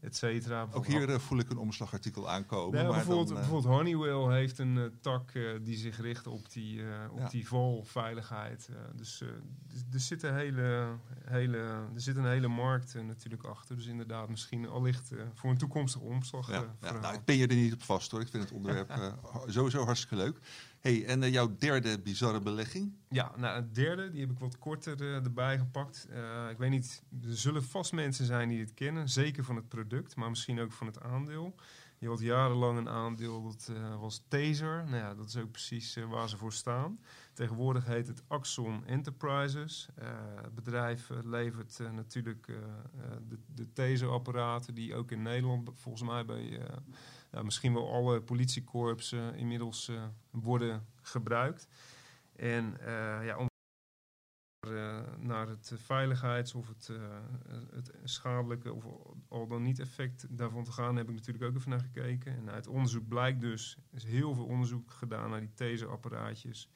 et 0.00 0.16
cetera. 0.16 0.68
Ook 0.72 0.86
hier 0.86 1.10
eh, 1.10 1.18
voel 1.18 1.38
ik 1.38 1.50
een 1.50 1.58
omslagartikel 1.58 2.30
aankomen. 2.30 2.74
Nee, 2.74 2.82
maar 2.82 2.92
bijvoorbeeld, 2.92 3.28
dan, 3.28 3.36
eh, 3.36 3.42
bijvoorbeeld 3.42 3.74
Honeywell 3.74 4.38
heeft 4.38 4.58
een 4.58 4.98
tak 5.00 5.32
die 5.62 5.76
zich 5.76 6.00
richt 6.00 6.26
op 6.26 6.52
die, 6.52 6.82
op 7.10 7.18
Ja. 7.18 7.28
die 7.28 7.48
valveiligheid. 7.48 8.68
Dus 8.94 9.24
dus 9.68 9.84
er, 9.92 10.00
zit 10.00 10.22
een 10.22 10.34
hele, 10.34 10.96
hele, 11.24 11.56
er 11.94 12.00
zit 12.00 12.16
een 12.16 12.28
hele 12.28 12.48
markt 12.48 12.94
natuurlijk 12.94 13.44
achter. 13.44 13.76
Dus 13.76 13.86
inderdaad, 13.86 14.28
misschien 14.28 14.68
allicht 14.68 15.12
voor 15.34 15.50
een 15.50 15.58
toekomstige 15.58 16.04
omslag. 16.04 16.50
ja, 16.50 16.74
nou, 16.80 17.14
ik 17.14 17.24
ben 17.24 17.36
je 17.36 17.46
er 17.46 17.54
niet 17.54 17.72
op 17.72 17.82
vast 17.82 18.10
hoor. 18.10 18.20
Ik 18.20 18.28
vind 18.28 18.42
het 18.42 18.52
onderwerp 18.52 19.14
sowieso 19.46 19.84
hartstikke 19.84 20.16
leuk. 20.16 20.38
Hey, 20.80 21.06
en 21.06 21.22
eh, 21.22 21.32
jouw 21.32 21.56
derde 21.58 22.00
bizarre 22.00 22.40
belegging? 22.40 22.92
Ja, 23.08 23.32
nou, 23.36 23.56
het 23.56 23.74
derde, 23.74 24.10
die 24.10 24.20
heb 24.20 24.30
ik 24.30 24.38
wat 24.38 24.58
korter 24.58 25.00
eh, 25.00 25.14
erbij 25.14 25.58
gepakt. 25.58 26.06
Eh, 26.10 26.50
ik 26.50 26.58
weet 26.58 26.70
niet, 26.70 27.02
er 27.22 27.36
zullen 27.36 27.64
vast 27.64 27.92
mensen 27.92 28.26
zijn 28.26 28.48
die 28.48 28.60
het 28.60 28.74
kennen. 28.74 29.08
Zeker 29.08 29.44
van 29.44 29.56
het 29.56 29.68
product, 29.68 30.16
maar 30.16 30.28
misschien 30.28 30.60
ook 30.60 30.72
van 30.72 30.86
het 30.86 31.00
aandeel. 31.00 31.54
Je 31.98 32.08
had 32.08 32.20
jarenlang 32.20 32.78
een 32.78 32.88
aandeel, 32.88 33.42
dat 33.42 33.70
was 34.00 34.22
Taser. 34.28 34.84
Nou 34.84 34.96
ja, 34.96 35.14
dat 35.14 35.28
is 35.28 35.36
ook 35.36 35.50
precies 35.50 35.96
waar 36.08 36.28
ze 36.28 36.36
voor 36.36 36.52
staan. 36.52 37.00
Tegenwoordig 37.32 37.86
heet 37.86 38.06
het 38.06 38.22
Axon 38.28 38.86
Enterprises. 38.86 39.88
Het 40.42 40.54
bedrijf 40.54 41.10
levert 41.24 41.78
natuurlijk 41.92 42.46
de, 43.28 43.38
de 43.54 43.72
Taser-apparaten... 43.72 44.74
die 44.74 44.94
ook 44.94 45.10
in 45.10 45.22
Nederland 45.22 45.70
volgens 45.74 46.02
mij 46.02 46.24
bij... 46.24 46.60
nou, 47.30 47.44
misschien 47.44 47.74
wel 47.74 47.92
alle 47.92 48.22
politiekorps 48.22 49.12
eh, 49.12 49.36
inmiddels 49.36 49.88
eh, 49.88 50.04
worden 50.30 50.86
gebruikt. 51.02 51.68
En 52.36 52.80
eh, 52.80 53.26
ja, 53.26 53.36
om 53.36 53.48
eh, 54.68 55.00
naar 55.18 55.48
het 55.48 55.72
veiligheids- 55.76 56.54
of 56.54 56.68
het, 56.68 56.90
het 57.74 57.92
schadelijke 58.04 58.72
of 58.72 58.84
al 59.28 59.46
dan 59.46 59.62
niet 59.62 59.78
effect 59.78 60.26
daarvan 60.38 60.64
te 60.64 60.72
gaan, 60.72 60.96
heb 60.96 61.08
ik 61.08 61.14
natuurlijk 61.14 61.44
ook 61.44 61.56
even 61.56 61.70
naar 61.70 61.80
gekeken. 61.80 62.36
En 62.36 62.50
uit 62.50 62.66
onderzoek 62.66 63.08
blijkt 63.08 63.40
dus, 63.40 63.76
er 63.90 63.96
is 63.96 64.04
heel 64.04 64.34
veel 64.34 64.46
onderzoek 64.46 64.90
gedaan 64.90 65.30
naar 65.30 65.40
die 65.40 65.54
taserapparaatjes, 65.54 66.68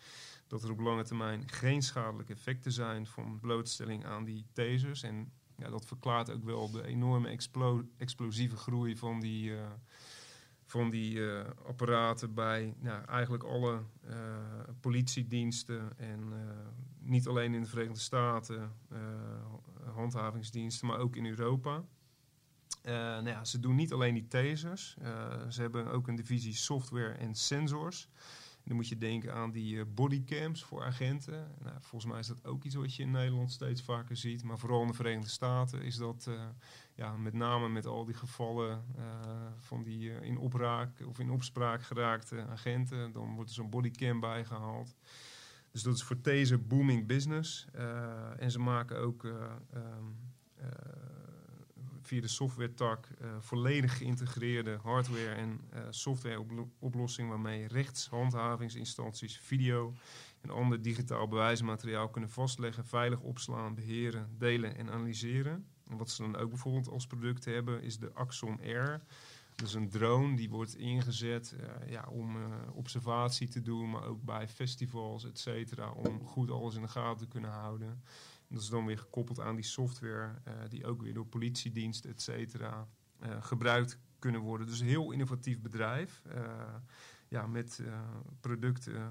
dat 0.46 0.62
er 0.62 0.70
op 0.70 0.80
lange 0.80 1.04
termijn 1.04 1.48
geen 1.48 1.82
schadelijke 1.82 2.32
effecten 2.32 2.72
zijn 2.72 3.06
van 3.06 3.40
blootstelling 3.40 4.04
aan 4.04 4.24
die 4.24 4.46
tasers. 4.52 5.02
En 5.02 5.32
ja, 5.56 5.70
dat 5.70 5.86
verklaart 5.86 6.30
ook 6.30 6.44
wel 6.44 6.70
de 6.70 6.86
enorme 6.86 7.28
explo- 7.28 7.88
explosieve 7.96 8.56
groei 8.56 8.96
van 8.96 9.20
die, 9.20 9.52
van 10.74 10.90
die 10.90 11.30
eh, 11.30 11.50
apparaten 11.66 12.34
bij 12.34 12.74
nou, 12.80 13.04
eigenlijk 13.04 13.42
alle 13.42 13.82
eh, 14.08 14.16
politiediensten. 14.80 15.98
En 15.98 16.20
eh, 16.32 16.38
niet 16.98 17.26
alleen 17.26 17.54
in 17.54 17.62
de 17.62 17.68
Verenigde 17.68 18.00
Staten, 18.00 18.72
handhavingsdiensten, 19.94 20.86
maar 20.86 20.98
ook 20.98 21.16
in 21.16 21.26
Europa. 21.26 21.84
Nou 22.82 23.28
ja, 23.28 23.44
ze 23.44 23.60
doen 23.60 23.74
niet 23.74 23.92
alleen 23.92 24.14
die 24.14 24.26
tasers, 24.26 24.96
ze 25.48 25.60
hebben 25.60 25.86
ook 25.86 26.08
een 26.08 26.16
divisie 26.16 26.54
software 26.54 27.12
en 27.12 27.34
sensors. 27.34 28.08
En 28.56 28.70
dan 28.70 28.76
moet 28.76 28.88
je 28.88 28.98
denken 28.98 29.34
aan 29.34 29.50
die 29.50 29.84
bodycams 29.84 30.64
voor 30.64 30.84
agenten. 30.84 31.50
Nou, 31.62 31.76
volgens 31.80 32.10
mij 32.10 32.20
is 32.20 32.26
dat 32.26 32.44
ook 32.44 32.64
iets 32.64 32.74
wat 32.74 32.94
je 32.94 33.02
in 33.02 33.10
Nederland 33.10 33.52
steeds 33.52 33.82
vaker 33.82 34.16
ziet. 34.16 34.44
Maar 34.44 34.58
vooral 34.58 34.82
in 34.82 34.88
de 34.88 34.94
Verenigde 34.94 35.30
Staten 35.30 35.82
is 35.82 35.96
dat 35.96 36.28
ja, 36.94 37.16
met 37.16 37.34
name 37.34 37.68
met 37.68 37.86
al 37.86 38.04
die 38.04 38.14
gevallen 38.14 38.84
eh, 38.96 39.04
van 39.58 39.82
die 39.82 40.14
eh, 40.14 40.26
in 40.28 40.38
opraak 40.38 41.00
of 41.06 41.18
in 41.18 41.30
opspraak 41.30 41.82
geraakte 41.82 42.46
agenten. 42.46 43.12
Dan 43.12 43.34
wordt 43.34 43.50
er 43.50 43.56
zo'n 43.56 43.70
bodycam 43.70 44.20
bijgehaald. 44.20 44.94
Dus 45.74 45.82
dat 45.82 45.94
is 45.94 46.02
voor 46.02 46.22
deze 46.22 46.58
booming 46.58 47.06
business. 47.06 47.66
Eh, 47.72 48.42
en 48.42 48.50
ze 48.50 48.58
maken 48.58 48.98
ook 48.98 49.24
eh, 49.24 49.32
ehm, 49.72 50.04
eh, 50.54 50.68
via 52.00 52.20
de 52.20 52.28
software 52.28 52.74
tak 52.74 53.06
eh, 53.06 53.28
volledig 53.38 53.96
geïntegreerde 53.96 54.78
hardware 54.82 55.34
en 55.34 55.60
software 55.90 56.44
oplossing 56.78 57.28
waarmee 57.28 57.68
rechtshandhavingsinstanties 57.68 59.38
video 59.38 59.94
en 60.40 60.50
ander 60.50 60.82
digitaal 60.82 61.28
bewijsmateriaal 61.28 62.08
kunnen 62.08 62.30
vastleggen, 62.30 62.86
veilig 62.86 63.20
opslaan, 63.20 63.74
beheren, 63.74 64.28
delen 64.38 64.76
en 64.76 64.90
analyseren. 64.90 65.66
Wat 65.96 66.10
ze 66.10 66.22
dan 66.22 66.36
ook 66.36 66.48
bijvoorbeeld 66.48 66.88
als 66.88 67.06
product 67.06 67.44
hebben 67.44 67.82
is 67.82 67.98
de 67.98 68.12
Axon 68.12 68.60
Air. 68.60 69.02
Dat 69.54 69.68
is 69.68 69.74
een 69.74 69.88
drone 69.88 70.36
die 70.36 70.50
wordt 70.50 70.76
ingezet 70.76 71.56
eh, 71.60 71.90
ja, 71.90 72.06
om 72.10 72.36
eh, 72.36 72.42
observatie 72.72 73.48
te 73.48 73.62
doen, 73.62 73.90
maar 73.90 74.04
ook 74.04 74.22
bij 74.22 74.48
festivals, 74.48 75.24
et 75.24 75.38
cetera, 75.38 75.90
om 75.90 76.26
goed 76.26 76.50
alles 76.50 76.74
in 76.74 76.82
de 76.82 76.88
gaten 76.88 77.18
te 77.18 77.28
kunnen 77.32 77.50
houden. 77.50 77.88
En 78.48 78.54
dat 78.54 78.62
is 78.62 78.68
dan 78.68 78.86
weer 78.86 78.98
gekoppeld 78.98 79.40
aan 79.40 79.54
die 79.54 79.64
software, 79.64 80.34
eh, 80.44 80.52
die 80.68 80.86
ook 80.86 81.02
weer 81.02 81.14
door 81.14 81.26
politiediensten, 81.26 82.10
et 82.10 82.22
cetera, 82.22 82.88
gebruikt 83.40 83.98
kunnen 84.18 84.40
worden. 84.40 84.66
Dus 84.66 84.80
een 84.80 84.86
heel 84.86 85.10
innovatief 85.10 85.60
bedrijf. 85.60 86.22
Ja, 87.34 87.46
met 87.46 87.80
eh, 87.84 88.00
producten 88.40 88.96
eh, 88.96 89.06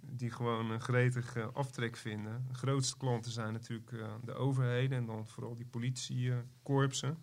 die 0.00 0.30
gewoon 0.30 0.70
een 0.70 0.80
gretig 0.80 1.36
eh, 1.36 1.46
aftrek 1.52 1.96
vinden. 1.96 2.44
De 2.48 2.54
grootste 2.54 2.96
klanten 2.96 3.32
zijn 3.32 3.52
natuurlijk 3.52 3.90
de 4.24 4.34
overheden 4.34 4.98
en 4.98 5.06
dan 5.06 5.26
vooral 5.26 5.54
die 5.54 5.66
politiekorpsen. 5.66 7.18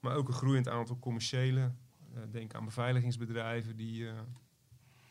maar 0.00 0.16
ook 0.16 0.28
een 0.28 0.34
groeiend 0.34 0.68
aantal 0.68 0.98
commerciële, 0.98 1.72
denk 2.30 2.54
aan 2.54 2.64
beveiligingsbedrijven 2.64 3.76
die, 3.76 4.06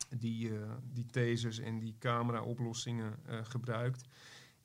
die, 0.10 0.52
die 0.94 1.06
tasers 1.06 1.60
en 1.60 1.80
die 1.80 1.96
camera-oplossingen 2.00 3.16
gebruikt. 3.44 4.06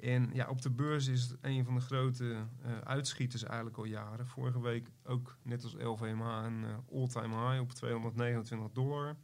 En 0.01 0.31
ja, 0.33 0.49
op 0.49 0.63
de 0.63 0.71
beurs 0.71 1.07
is 1.07 1.23
het 1.23 1.37
een 1.41 1.65
van 1.65 1.75
de 1.75 1.81
grote 1.81 2.37
uitschieters 2.85 3.43
eigenlijk 3.45 3.77
al 3.77 3.85
jaren. 3.85 4.27
Vorige 4.27 4.61
week 4.61 4.91
ook, 5.05 5.37
net 5.43 5.63
als 5.63 5.75
LVMH, 5.79 6.45
een 6.45 6.65
all-time 6.93 7.49
high 7.49 7.61
op 7.61 7.73
229 7.73 8.73
dollar. 8.73 9.17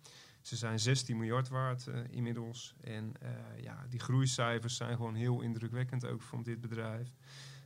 Ze 0.43 0.57
zijn 0.57 0.78
16 0.78 1.16
miljard 1.16 1.49
waard 1.49 1.86
eh, 1.86 2.01
inmiddels. 2.11 2.74
En 2.80 3.14
eh, 3.20 3.30
ja, 3.62 3.86
die 3.88 4.01
groeicijfers 4.01 4.76
zijn 4.76 4.97
gewoon 4.97 5.14
heel 5.14 5.40
indrukwekkend 5.40 6.07
ook 6.07 6.22
van 6.22 6.43
dit 6.43 6.61
bedrijf. 6.61 7.14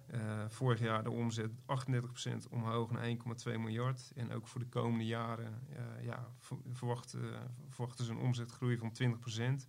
Eh, 0.07 0.45
vorig 0.49 0.81
jaar 0.81 1.03
de 1.03 1.11
omzet 1.11 1.51
38% 1.51 2.49
omhoog 2.51 2.91
naar 2.91 3.09
1,2 3.09 3.15
miljard. 3.45 4.13
En 4.15 4.33
ook 4.33 4.47
voor 4.47 4.61
de 4.61 4.67
komende 4.67 5.07
jaren 5.07 5.61
ja, 6.03 6.29
ver- 6.39 6.57
verwacht, 6.73 7.15
eh, 7.15 7.21
verwachten 7.69 8.05
ze 8.05 8.11
een 8.11 8.19
omzetgroei 8.19 8.77
van 8.77 8.93
20%. 8.93 9.69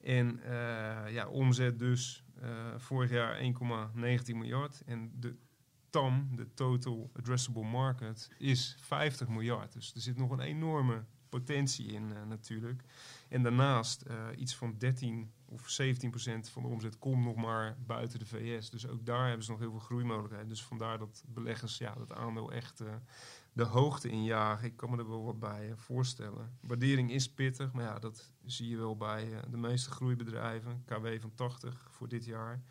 En 0.00 0.40
ja, 1.10 1.28
omzet 1.28 1.78
dus 1.78 2.24
vorig 2.76 3.10
jaar 3.10 3.38
1,19 3.38 4.36
miljard. 4.36 4.82
En 4.86 5.12
de 5.20 5.36
TAM, 5.90 6.36
de 6.36 6.54
Total 6.54 7.10
Addressable 7.16 7.64
Market, 7.64 8.30
is 8.38 8.76
50 8.80 9.28
miljard. 9.28 9.72
Dus 9.72 9.94
er 9.94 10.00
zit 10.00 10.16
nog 10.16 10.30
een 10.30 10.40
enorme 10.40 11.04
potentie 11.32 11.86
in 11.86 12.12
eh, 12.12 12.22
natuurlijk. 12.22 12.82
En 13.28 13.42
daarnaast 13.42 14.02
eh, 14.02 14.16
iets 14.36 14.54
van 14.54 14.74
13 14.78 15.32
of 15.44 15.68
17 15.68 16.10
procent 16.10 16.48
van 16.48 16.62
de 16.62 16.68
omzet 16.68 16.98
komt 16.98 17.24
nog 17.24 17.36
maar 17.36 17.76
buiten 17.86 18.18
de 18.18 18.26
VS. 18.26 18.70
Dus 18.70 18.86
ook 18.86 19.06
daar 19.06 19.26
hebben 19.26 19.44
ze 19.44 19.50
nog 19.50 19.60
heel 19.60 19.70
veel 19.70 19.78
groeimogelijkheden. 19.78 20.48
Dus 20.48 20.62
vandaar 20.62 20.98
dat 20.98 21.24
beleggers 21.26 21.78
ja, 21.78 21.94
dat 21.94 22.12
aandeel 22.12 22.52
echt 22.52 22.80
eh, 22.80 22.94
de 23.52 23.64
hoogte 23.64 24.08
injagen. 24.08 24.66
Ik 24.66 24.76
kan 24.76 24.90
me 24.90 24.96
er 24.96 25.08
wel 25.08 25.24
wat 25.24 25.38
bij 25.38 25.72
voorstellen. 25.76 26.58
Waardering 26.60 27.12
is 27.12 27.32
pittig, 27.32 27.72
maar 27.72 27.84
ja, 27.84 27.98
dat 27.98 28.32
zie 28.44 28.68
je 28.68 28.76
wel 28.76 28.96
bij 28.96 29.40
de 29.50 29.56
meeste 29.56 29.90
groeibedrijven. 29.90 30.82
KW 30.84 31.06
van 31.20 31.34
80 31.34 31.86
voor 31.90 32.08
dit 32.08 32.24
jaar. 32.24 32.62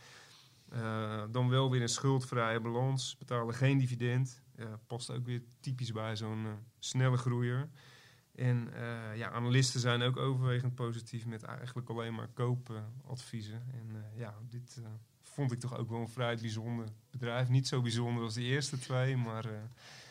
Dan 1.31 1.49
wel 1.49 1.71
weer 1.71 1.81
een 1.81 1.89
schuldvrije 1.89 2.59
balans, 2.59 3.17
betalen 3.17 3.53
geen 3.53 3.77
dividend. 3.77 4.41
Past 4.87 5.11
ook 5.11 5.25
weer 5.25 5.43
typisch 5.59 5.91
bij 5.91 6.15
zo'n 6.15 6.45
snelle 6.79 7.17
groeier. 7.17 7.69
En 8.41 8.69
eh, 8.73 9.17
ja, 9.17 9.29
analisten 9.31 9.79
zijn 9.79 10.01
ook 10.01 10.17
overwegend 10.17 10.75
positief 10.75 11.25
met 11.25 11.43
eigenlijk 11.43 11.89
alleen 11.89 12.13
maar 12.15 12.27
koopadviezen. 12.33 13.63
en 13.73 13.95
eh, 13.95 14.19
ja, 14.19 14.35
dit 14.49 14.77
eh, 14.83 14.89
vond 15.21 15.51
ik 15.51 15.59
toch 15.59 15.77
ook 15.77 15.89
wel 15.89 15.99
een 15.99 16.09
vrij 16.09 16.37
bijzonder 16.37 16.85
bedrijf. 17.11 17.49
Niet 17.49 17.67
zo 17.67 17.81
bijzonder 17.81 18.23
als 18.23 18.33
de 18.33 18.41
eerste 18.41 18.79
twee, 18.79 19.17
maar 19.17 19.45
eh, 19.45 19.51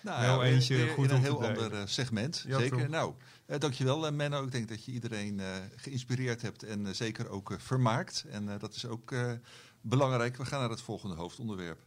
Nou, 0.02 0.20
Wel 0.22 0.44
eentje 0.44 0.76
weer 0.76 0.88
goed 0.88 1.08
in 1.08 1.14
een 1.14 1.22
heel 1.22 1.38
delen. 1.38 1.62
ander 1.62 1.88
segment. 1.88 2.44
Ja, 2.46 2.58
zeker. 2.58 2.78
toch. 2.78 2.88
Nou, 2.88 3.14
eh, 3.46 3.58
dankjewel 3.58 4.12
Menno. 4.12 4.44
Ik 4.44 4.52
denk 4.52 4.68
dat 4.68 4.84
je 4.84 4.92
iedereen 4.92 5.40
eh, 5.40 5.56
geïnspireerd 5.76 6.42
hebt 6.42 6.62
en 6.62 6.94
zeker 6.96 7.28
ook 7.28 7.54
vermaakt. 7.58 8.24
En 8.30 8.48
eh, 8.48 8.58
dat 8.58 8.74
is 8.74 8.86
ook 8.86 9.12
eh, 9.12 9.32
belangrijk. 9.80 10.36
We 10.36 10.44
gaan 10.44 10.60
naar 10.60 10.70
het 10.70 10.82
volgende 10.82 11.14
hoofdonderwerp. 11.16 11.78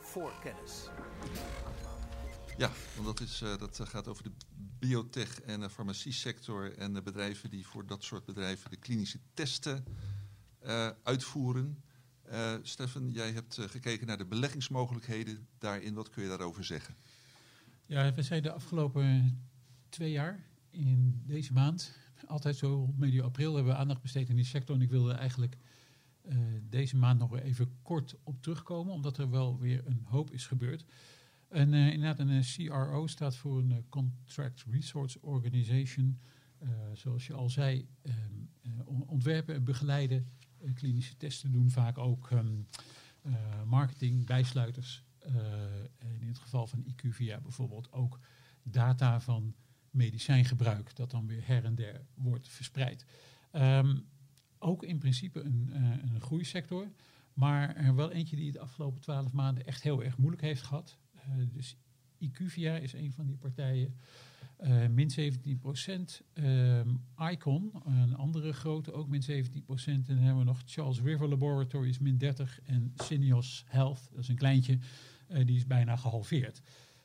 Voor 0.00 0.32
kennis. 0.42 0.88
Ja, 2.58 2.70
want 2.94 3.06
dat, 3.06 3.20
is, 3.20 3.42
eh, 3.42 3.58
dat 3.58 3.80
eh, 3.80 3.86
gaat 3.86 4.08
over 4.08 4.22
de 4.22 4.32
biotech- 4.78 5.40
en 5.40 5.60
de 5.60 5.70
farmaciesector 5.70 6.78
en 6.78 6.94
de 6.94 7.02
bedrijven 7.02 7.50
die 7.50 7.66
voor 7.66 7.86
dat 7.86 8.04
soort 8.04 8.24
bedrijven 8.24 8.70
de 8.70 8.76
klinische 8.76 9.18
testen 9.34 9.84
eh, 10.58 10.90
uitvoeren. 11.02 11.82
Stefan, 12.62 13.10
jij 13.10 13.32
hebt 13.32 13.58
gekeken 13.60 14.06
naar 14.06 14.18
de 14.18 14.26
beleggingsmogelijkheden 14.26 15.46
daarin. 15.58 15.94
Wat 15.94 16.10
kun 16.10 16.22
je 16.22 16.28
daarover 16.28 16.64
zeggen? 16.64 16.94
Ja, 17.86 18.12
we 18.14 18.22
zijn 18.22 18.42
de 18.42 18.52
afgelopen 18.52 19.40
twee 19.88 20.10
jaar 20.10 20.44
in 20.70 21.22
deze 21.26 21.52
maand, 21.52 21.92
altijd 22.26 22.56
zo 22.56 22.92
medio 22.96 23.24
april, 23.24 23.54
hebben 23.54 23.72
we 23.72 23.78
aandacht 23.78 24.02
besteed 24.02 24.30
aan 24.30 24.36
die 24.36 24.44
sector. 24.44 24.74
En 24.74 24.82
ik 24.82 24.90
wilde 24.90 25.12
eigenlijk 25.12 25.56
deze 26.62 26.96
maand 26.96 27.18
nog 27.18 27.38
even 27.38 27.78
kort 27.82 28.14
op 28.22 28.42
terugkomen, 28.42 28.92
omdat 28.92 29.18
er 29.18 29.30
wel 29.30 29.58
weer 29.58 29.82
een 29.86 30.04
hoop 30.04 30.30
is 30.30 30.46
gebeurd. 30.46 30.84
En 31.48 31.74
eh, 31.74 31.92
inderdaad, 31.92 32.18
een 32.18 32.30
eh, 32.30 32.40
CRO 32.66 33.06
staat 33.06 33.36
voor 33.36 33.58
een 33.58 33.72
eh, 33.72 33.78
Contract 33.88 34.64
Resource 34.70 35.22
Organization. 35.22 36.18
Zoals 36.92 37.26
je 37.26 37.32
al 37.32 37.50
zei, 37.50 37.88
on- 38.84 39.06
ontwerpen 39.08 39.54
en 39.54 39.64
begeleiden, 39.64 40.30
klinische 40.74 41.16
testen 41.16 41.52
doen, 41.52 41.70
vaak 41.70 41.98
ook 41.98 42.30
ehm, 42.30 42.46
eh, 43.22 43.62
marketing, 43.64 44.26
bijsluiters. 44.26 45.04
in 46.20 46.28
het 46.28 46.38
geval 46.38 46.66
van 46.66 46.84
IQVIA 46.86 47.40
bijvoorbeeld 47.40 47.92
ook 47.92 48.18
data 48.62 49.20
van 49.20 49.54
medicijngebruik, 49.90 50.96
dat 50.96 51.10
dan 51.10 51.26
weer 51.26 51.46
her 51.46 51.64
en 51.64 51.74
der 51.74 52.06
wordt 52.14 52.48
verspreid. 52.48 53.06
Ehm, 53.50 53.98
ook 54.58 54.82
in 54.82 54.98
principe 54.98 55.40
een, 55.40 55.68
eh, 55.72 55.82
een 56.12 56.20
groeisector, 56.20 56.90
maar 57.32 57.76
er 57.76 57.94
wel 57.94 58.10
eentje 58.10 58.36
die 58.36 58.52
de 58.52 58.60
afgelopen 58.60 59.00
twaalf 59.00 59.32
maanden 59.32 59.66
echt 59.66 59.82
heel 59.82 60.04
erg 60.04 60.16
moeilijk 60.18 60.42
heeft 60.42 60.62
gehad. 60.62 60.98
Eh, 61.26 61.32
dus 61.52 61.76
IQVIA 62.18 62.76
is 62.76 62.92
een 62.92 63.12
van 63.12 63.26
die 63.26 63.36
partijen. 63.36 63.96
Eh, 64.56 64.86
min 64.86 65.10
17 65.10 65.58
procent. 65.58 66.22
Ehm, 66.32 66.94
Icon, 67.30 67.72
een 67.84 68.16
andere 68.16 68.52
grote, 68.52 68.92
ook 68.92 69.08
min 69.08 69.22
17 69.22 69.62
procent. 69.62 70.08
En 70.08 70.14
dan 70.14 70.24
hebben 70.24 70.44
we 70.44 70.50
nog 70.50 70.62
Charles 70.66 71.00
River 71.00 71.28
Laboratories, 71.28 71.98
min 71.98 72.18
30. 72.18 72.60
En 72.62 72.92
Syneos 72.94 73.64
Health, 73.66 74.08
dat 74.10 74.20
is 74.20 74.28
een 74.28 74.36
kleintje, 74.36 74.78
eh, 75.28 75.46
die 75.46 75.56
is 75.56 75.66
bijna 75.66 75.96
gehalveerd. 75.96 76.62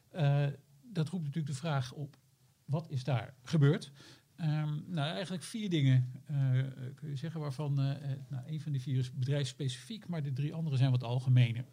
Eh, 0.09 0.47
dat 0.81 1.09
roept 1.09 1.23
natuurlijk 1.23 1.53
de 1.53 1.59
vraag 1.59 1.93
op, 1.93 2.17
wat 2.65 2.89
is 2.89 3.03
daar 3.03 3.33
gebeurd? 3.43 3.91
Ehm, 4.35 4.79
nou, 4.87 5.13
eigenlijk 5.13 5.43
vier 5.43 5.69
dingen 5.69 6.11
kun 6.95 7.09
je 7.09 7.15
zeggen, 7.15 7.39
waarvan 7.39 7.73
nou, 7.73 8.41
een 8.45 8.61
van 8.61 8.71
die 8.71 8.81
vier 8.81 8.97
is 8.97 9.13
bedrijfsspecifiek, 9.13 10.07
maar 10.07 10.23
de 10.23 10.33
drie 10.33 10.53
andere 10.53 10.77
zijn 10.77 10.91
wat 10.91 11.03
algemener. 11.03 11.65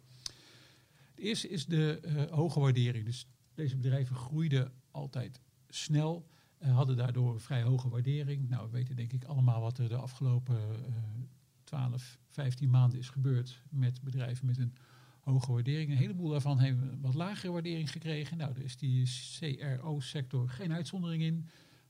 De 1.19 1.25
eerste 1.25 1.49
is 1.49 1.65
de 1.65 1.99
eh, 1.99 2.31
hoge 2.31 2.59
waardering. 2.59 3.05
Dus 3.05 3.27
deze 3.53 3.75
bedrijven 3.75 4.15
groeiden 4.15 4.71
altijd 4.91 5.41
snel, 5.67 6.27
eh, 6.57 6.75
hadden 6.75 6.97
daardoor 6.97 7.33
een 7.33 7.39
vrij 7.39 7.61
hoge 7.61 7.89
waardering. 7.89 8.49
Nou, 8.49 8.65
we 8.65 8.71
weten 8.71 8.95
denk 8.95 9.13
ik 9.13 9.23
allemaal 9.23 9.61
wat 9.61 9.77
er 9.77 9.89
de 9.89 9.95
afgelopen 9.95 10.85
eh 10.85 10.93
12, 11.63 12.19
15 12.27 12.69
maanden 12.69 12.99
is 12.99 13.09
gebeurd 13.09 13.61
met 13.69 14.01
bedrijven 14.01 14.45
met 14.45 14.57
een 14.57 14.73
hoge 15.19 15.51
waardering. 15.51 15.91
Een 15.91 15.97
heleboel 15.97 16.29
daarvan 16.29 16.59
hebben 16.59 16.91
een 16.91 17.01
wat 17.01 17.13
lagere 17.13 17.51
waardering 17.51 17.91
gekregen. 17.91 18.37
Nou, 18.37 18.53
daar 18.53 18.63
is 18.63 18.77
die 18.77 19.09
CRO-sector 19.39 20.49
geen 20.49 20.73
uitzondering 20.73 21.23
in. 21.23 21.47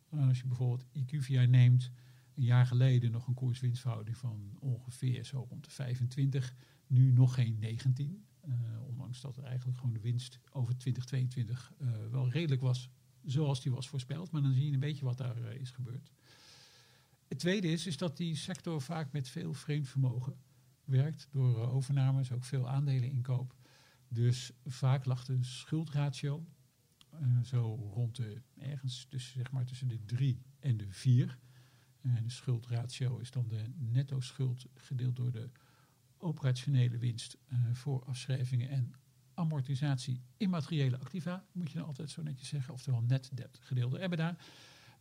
Als 0.10 0.40
je 0.40 0.48
bijvoorbeeld 0.48 0.86
IQVIA 0.94 1.46
neemt, 1.46 1.92
een 2.36 2.44
jaar 2.44 2.66
geleden 2.66 3.12
nog 3.12 3.28
een 3.28 3.34
koers-winstverhouding 3.34 4.18
van 4.18 4.58
ongeveer 4.60 5.26
zo 5.26 5.46
rond 5.50 5.64
de 5.64 5.72
25, 5.72 6.56
nu 6.88 7.12
nog 7.12 7.34
geen 7.34 7.58
19. 7.60 8.24
Uh, 8.48 8.56
ondanks 8.88 9.22
dat 9.22 9.38
eigenlijk 9.38 9.78
gewoon 9.78 9.94
de 9.94 10.00
winst 10.00 10.40
over 10.52 10.78
2022 10.78 11.72
uh, 11.82 11.90
wel 12.12 12.30
redelijk 12.30 12.62
was 12.62 12.90
zoals 13.24 13.62
die 13.62 13.72
was 13.72 13.90
voorspeld. 13.90 14.32
Maar 14.32 14.42
dan 14.42 14.54
zie 14.54 14.66
je 14.66 14.74
een 14.74 14.80
beetje 14.80 15.06
wat 15.06 15.18
daar 15.18 15.38
uh, 15.38 15.54
is 15.54 15.72
gebeurd. 15.72 16.12
Het 17.28 17.40
tweede 17.40 17.68
is, 17.68 17.88
is 17.88 17.98
dat 17.98 18.18
die 18.18 18.36
sector 18.36 18.82
vaak 18.82 19.12
met 19.12 19.30
veel 19.30 19.54
vreemd 19.54 19.88
vermogen 19.88 20.36
werkt. 20.84 21.28
Door 21.32 21.70
overnames, 21.70 22.32
ook 22.32 22.44
veel 22.44 22.70
aandelen 22.70 23.10
inkoop. 23.10 23.56
Dus 24.08 24.52
vaak 24.66 25.06
lag 25.06 25.26
de 25.26 25.44
schuldratio 25.44 26.46
zo 27.44 27.90
rond 27.94 28.16
de, 28.16 28.42
ergens 28.58 29.06
tussen, 29.10 29.34
zeg 29.34 29.52
maar, 29.52 29.66
tussen 29.66 29.88
de 29.88 30.06
3 30.06 30.42
en 30.60 30.78
de 30.78 30.88
4. 30.90 31.38
En 32.02 32.24
de 32.24 32.30
schuldratio 32.30 33.18
is 33.18 33.32
dan 33.32 33.48
de 33.48 33.64
netto 33.78 34.20
schuld 34.20 34.66
gedeeld 34.76 35.16
door 35.16 35.32
de 35.32 35.50
operationele 36.20 36.98
winst 36.98 37.38
uh, 37.48 37.60
voor 37.74 38.04
afschrijvingen 38.06 38.70
en 38.70 38.94
amortisatie 39.34 40.22
immateriële 40.38 40.98
activa, 40.98 41.46
moet 41.52 41.72
je 41.72 41.78
dan 41.78 41.88
altijd 41.88 42.10
zo 42.10 42.22
netjes 42.22 42.48
zeggen, 42.48 42.74
oftewel 42.74 43.02
net 43.02 43.30
debt 43.34 43.60
gedeelde 43.62 44.00
EBITDA. 44.00 44.38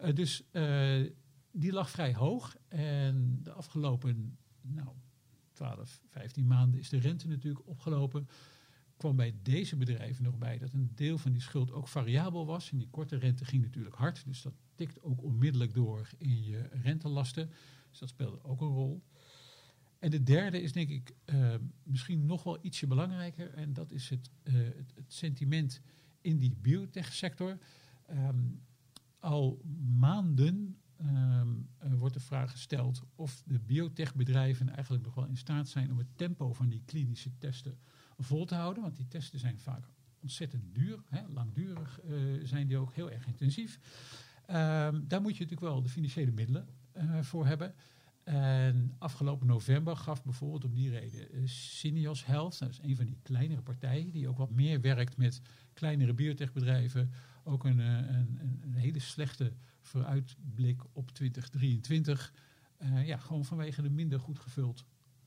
Uh, 0.01 0.15
dus 0.15 0.43
uh, 0.53 1.11
die 1.53 1.73
lag 1.73 1.91
vrij 1.91 2.15
hoog 2.15 2.57
en 2.69 3.39
de 3.43 3.53
afgelopen 3.53 4.39
nou, 4.61 4.89
12, 5.53 6.01
15 6.09 6.47
maanden 6.47 6.81
is 6.81 6.89
de 6.89 6.99
rente 6.99 7.29
natuurlijk 7.29 7.67
opgelopen. 7.67 8.29
Kwam 8.97 9.17
bij 9.17 9.35
deze 9.43 9.77
bedrijven 9.77 10.25
nog 10.25 10.39
bij 10.39 10.59
dat 10.59 10.73
een 10.73 10.91
deel 10.95 11.19
van 11.19 11.33
die 11.33 11.41
schuld 11.41 11.73
ook 11.73 11.89
variabel 11.89 12.47
was. 12.47 12.71
En 12.71 12.79
die 12.79 12.89
korte 12.91 13.17
rente 13.17 13.45
ging 13.45 13.63
natuurlijk 13.63 13.95
hard, 13.95 14.25
dus 14.27 14.43
dat 14.43 14.55
tikt 14.75 15.03
ook 15.03 15.23
onmiddellijk 15.23 15.75
door 15.75 16.11
in 16.19 16.45
je 16.45 16.69
rentelasten. 16.83 17.51
Dus 17.91 17.99
dat 17.99 18.09
speelde 18.09 18.45
ook 18.45 18.61
een 18.61 18.69
rol. 18.69 19.03
En 19.99 20.11
de 20.11 20.23
derde 20.23 20.63
is 20.63 20.73
denk 20.73 20.89
ik 20.89 21.15
uh, 21.25 21.55
misschien 21.83 22.27
nog 22.27 22.43
wel 22.43 22.59
ietsje 22.61 22.87
belangrijker. 22.87 23.55
En 23.55 23.73
dat 23.73 23.93
is 23.93 24.09
het, 24.09 24.31
uh, 24.45 24.55
het, 24.95 25.05
sentiment 25.07 25.81
in 26.21 26.39
die 26.39 26.57
biotech-sector. 26.61 27.59
Um, 28.11 28.61
al 29.19 29.63
maanden 29.99 30.77
um, 31.01 31.69
uh, 31.85 31.93
wordt 31.95 32.15
de 32.15 32.21
vraag 32.21 32.51
gesteld 32.51 33.03
of 33.15 33.43
de 33.47 33.59
biotechbedrijven 33.59 34.69
eigenlijk 34.69 35.05
nog 35.05 35.15
wel 35.15 35.27
in 35.27 35.37
staat 35.37 35.69
zijn 35.69 35.91
om 35.91 35.99
het 35.99 36.17
tempo 36.17 36.53
van 36.53 36.69
die 36.69 36.83
klinische 36.85 37.39
testen 37.39 37.79
vol 38.19 38.45
te 38.45 38.55
houden. 38.55 38.83
Want 38.83 38.97
die 38.97 39.09
testen 39.09 39.39
zijn 39.39 39.59
vaak 39.59 39.89
ontzettend 40.21 40.75
duur, 40.75 41.03
hè, 41.09 41.29
langdurig 41.29 42.01
zijn 42.43 42.67
die 42.67 42.77
ook 42.77 42.95
heel 42.95 43.11
erg 43.11 43.27
intensief. 43.27 43.79
Um, 44.47 45.09
daar 45.09 45.21
moet 45.21 45.37
je 45.37 45.43
natuurlijk 45.43 45.61
wel 45.61 45.83
de 45.83 45.89
financiële 45.89 46.33
middelen 46.33 46.69
voor 47.21 47.47
hebben. 47.47 47.75
En 48.29 48.95
afgelopen 48.99 49.47
november 49.47 49.97
gaf 49.97 50.25
bijvoorbeeld 50.25 50.65
om 50.65 50.75
die 50.75 50.91
reden 50.91 51.37
uh, 51.37 51.47
Syneos 51.47 52.27
Health, 52.27 52.59
dat 52.59 52.71
is 52.71 52.79
een 52.83 52.97
van 52.97 53.05
die 53.05 53.19
kleinere 53.23 53.63
partijen 53.63 54.11
die 54.11 54.29
ook 54.29 54.37
wat 54.37 54.51
meer 54.51 54.81
werkt 54.81 55.17
met 55.17 55.41
kleinere 55.73 56.15
biotechbedrijven, 56.15 57.11
ook 57.45 57.65
een, 57.65 57.79
een, 57.79 58.41
een, 58.41 58.61
een 58.63 58.75
hele 58.75 58.99
slechte 58.99 59.53
vooruitblik 59.81 60.83
op 60.93 61.11
2023. 61.11 62.33
Uh, 62.83 63.07
ja, 63.07 63.17
gewoon 63.17 63.45
vanwege 63.45 63.83
een 63.83 63.95
minder 63.95 64.21
goed 64.21 64.39
gevuld 64.39 64.85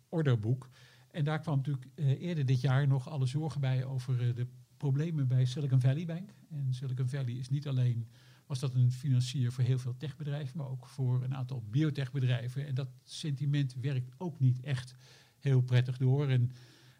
orderboek. 0.10 0.70
En 1.12 1.24
daar 1.24 1.40
kwam 1.40 1.56
natuurlijk 1.56 1.88
eerder 1.96 2.46
dit 2.46 2.62
jaar 2.62 2.88
nog 2.88 3.10
alle 3.10 3.26
zorgen 3.26 3.62
bij 3.62 3.86
over 3.86 4.36
de 4.36 4.48
problemen 4.78 5.28
bij 5.28 5.46
Silicon 5.46 5.82
Valley 5.82 6.06
Bank. 6.06 6.34
En 6.50 6.74
Silicon 6.74 7.10
Valley 7.10 7.34
is 7.34 7.50
niet 7.50 7.68
alleen 7.68 8.08
was 8.52 8.60
dat 8.60 8.74
een 8.74 8.92
financier 8.92 9.52
voor 9.52 9.64
heel 9.64 9.80
veel 9.80 9.98
techbedrijven, 9.98 10.58
maar 10.58 10.68
ook 10.68 10.88
voor 10.88 11.24
een 11.24 11.36
aantal 11.36 11.64
biotechbedrijven. 11.70 12.68
En 12.68 12.76
dat 12.76 12.90
sentiment 13.04 13.74
werkt 13.74 14.12
ook 14.18 14.40
niet 14.40 14.60
echt 14.60 14.96
heel 15.40 15.62
prettig 15.62 15.98
door. 15.98 16.30
En 16.30 16.52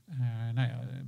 uh, 0.10 0.18
nou 0.54 0.70
ja, 0.70 1.04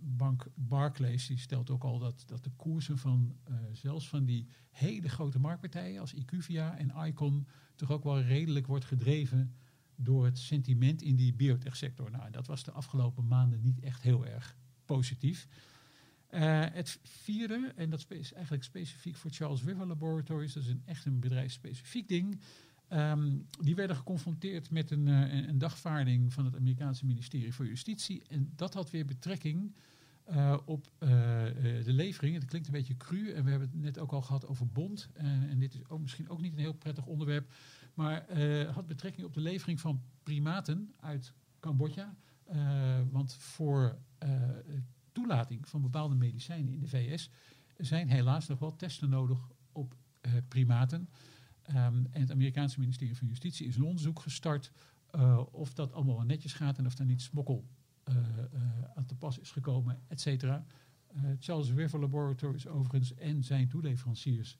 bank 0.00 0.46
Barclays 0.54 1.26
die 1.26 1.38
stelt 1.38 1.70
ook 1.70 1.84
al 1.84 1.98
dat, 1.98 2.22
dat 2.26 2.44
de 2.44 2.50
koersen 2.50 2.98
van 2.98 3.36
uh, 3.50 3.56
zelfs 3.72 4.08
van 4.08 4.24
die 4.24 4.48
hele 4.70 5.08
grote 5.08 5.38
marktpartijen 5.38 6.00
als 6.00 6.14
IQVIA 6.14 6.76
en 6.78 7.06
Icon 7.06 7.46
toch 7.76 7.90
ook 7.90 8.04
wel 8.04 8.20
redelijk 8.20 8.66
wordt 8.66 8.84
gedreven 8.84 9.54
door 9.96 10.24
het 10.24 10.38
sentiment 10.38 11.02
in 11.02 11.16
die 11.16 11.34
biotechsector. 11.34 12.10
Nou, 12.10 12.30
dat 12.30 12.46
was 12.46 12.64
de 12.64 12.72
afgelopen 12.72 13.26
maanden 13.26 13.60
niet 13.60 13.80
echt 13.80 14.02
heel 14.02 14.26
erg 14.26 14.56
positief. 14.84 15.48
Uh, 16.34 16.64
het 16.72 16.98
vierde, 17.02 17.72
en 17.76 17.90
dat 17.90 18.06
is 18.08 18.32
eigenlijk 18.32 18.64
specifiek 18.64 19.16
voor 19.16 19.30
Charles 19.30 19.62
River 19.62 19.86
Laboratories, 19.86 20.52
dat 20.52 20.62
is 20.62 20.68
een, 20.68 20.82
echt 20.84 21.04
een 21.04 21.20
bedrijfsspecifiek 21.20 22.08
ding. 22.08 22.40
Um, 22.92 23.46
die 23.60 23.74
werden 23.74 23.96
geconfronteerd 23.96 24.70
met 24.70 24.90
een, 24.90 25.06
uh, 25.06 25.46
een, 25.46 25.58
dagvaarding 25.58 26.32
van 26.32 26.44
het 26.44 26.56
Amerikaanse 26.56 27.06
ministerie 27.06 27.52
voor 27.52 27.66
Justitie. 27.66 28.22
En 28.28 28.52
dat 28.56 28.74
had 28.74 28.90
weer 28.90 29.04
betrekking 29.04 29.74
uh, 30.30 30.58
op 30.64 30.90
de 30.98 31.82
levering. 31.84 32.34
Het 32.34 32.44
klinkt 32.44 32.66
een 32.66 32.72
beetje 32.72 32.96
cru 32.96 33.30
en 33.30 33.44
we 33.44 33.50
hebben 33.50 33.68
het 33.68 33.80
net 33.80 33.98
ook 33.98 34.12
al 34.12 34.22
gehad 34.22 34.46
over 34.46 34.66
bond. 34.66 35.08
en 35.14 35.58
dit 35.58 35.74
is 35.74 35.88
ook 35.88 36.00
misschien 36.00 36.28
ook 36.28 36.40
niet 36.40 36.52
een 36.52 36.58
heel 36.58 36.72
prettig 36.74 37.06
onderwerp. 37.06 37.52
Maar 37.94 38.38
had 38.72 38.86
betrekking 38.86 39.26
op 39.26 39.34
de 39.34 39.40
levering 39.40 39.80
van 39.80 40.02
primaten 40.22 40.92
uit 41.00 41.32
Cambodja. 41.60 42.14
want 43.10 43.34
voor 43.34 43.98
toelating 45.12 45.68
van 45.68 45.82
bepaalde 45.82 46.14
medicijnen 46.14 46.72
in 46.72 46.80
de 46.80 46.88
VS 46.88 47.30
zijn 47.76 48.08
helaas 48.08 48.46
nog 48.46 48.58
wel 48.58 48.76
testen 48.76 49.08
nodig 49.08 49.48
op 49.72 49.96
uh, 50.22 50.32
primaten. 50.48 51.08
Um, 51.68 52.06
en 52.10 52.20
het 52.20 52.30
Amerikaanse 52.30 52.80
ministerie 52.80 53.16
van 53.16 53.26
Justitie 53.26 53.66
is 53.66 53.76
een 53.76 53.84
onderzoek 53.84 54.20
gestart 54.20 54.72
uh, 55.12 55.40
of 55.50 55.74
dat 55.74 55.92
allemaal 55.92 56.16
wel 56.16 56.24
netjes 56.24 56.52
gaat 56.52 56.78
en 56.78 56.86
of 56.86 56.98
er 56.98 57.04
niet 57.04 57.22
smokkel 57.22 57.68
uh, 58.08 58.16
aan 58.94 59.06
te 59.06 59.14
pas 59.14 59.38
is 59.38 59.50
gekomen, 59.50 60.00
et 60.08 60.20
cetera. 60.20 60.64
Charles 61.38 61.70
River 61.70 62.00
Laboratories 62.00 62.66
overigens 62.66 63.14
en 63.14 63.44
zijn 63.44 63.68
toeleveranciers, 63.68 64.58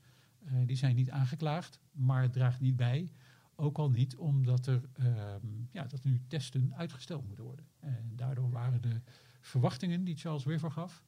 die 0.67 0.77
zijn 0.77 0.97
niet 0.97 1.11
aangeklaagd, 1.11 1.81
maar 1.93 2.23
het 2.23 2.33
draagt 2.33 2.61
niet 2.61 2.77
bij. 2.77 3.13
Ook 3.55 3.79
al 3.79 3.91
niet 3.91 4.17
omdat 4.17 4.67
er, 4.67 4.83
um, 5.01 5.69
ja, 5.71 5.85
dat 5.85 6.05
nu 6.05 6.21
testen 6.29 6.75
uitgesteld 6.75 7.27
moeten 7.27 7.45
worden. 7.45 7.67
En 7.79 8.13
daardoor 8.17 8.51
waren 8.51 8.83
de 8.83 9.01
verwachtingen 9.43 10.05
die 10.05 10.17
Charles 10.17 10.45
River 10.45 10.71
gaf 10.71 11.03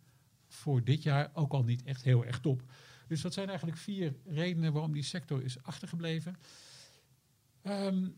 voor 0.49 0.85
dit 0.85 1.03
jaar 1.03 1.30
ook 1.32 1.53
al 1.53 1.64
niet 1.64 1.82
echt 1.82 2.03
heel 2.03 2.24
erg 2.24 2.41
top. 2.41 2.62
Dus 3.07 3.20
dat 3.20 3.32
zijn 3.32 3.49
eigenlijk 3.49 3.78
vier 3.78 4.16
redenen 4.24 4.72
waarom 4.72 4.93
die 4.93 5.03
sector 5.03 5.43
is 5.43 5.62
achtergebleven. 5.62 6.37
Um, 7.62 8.16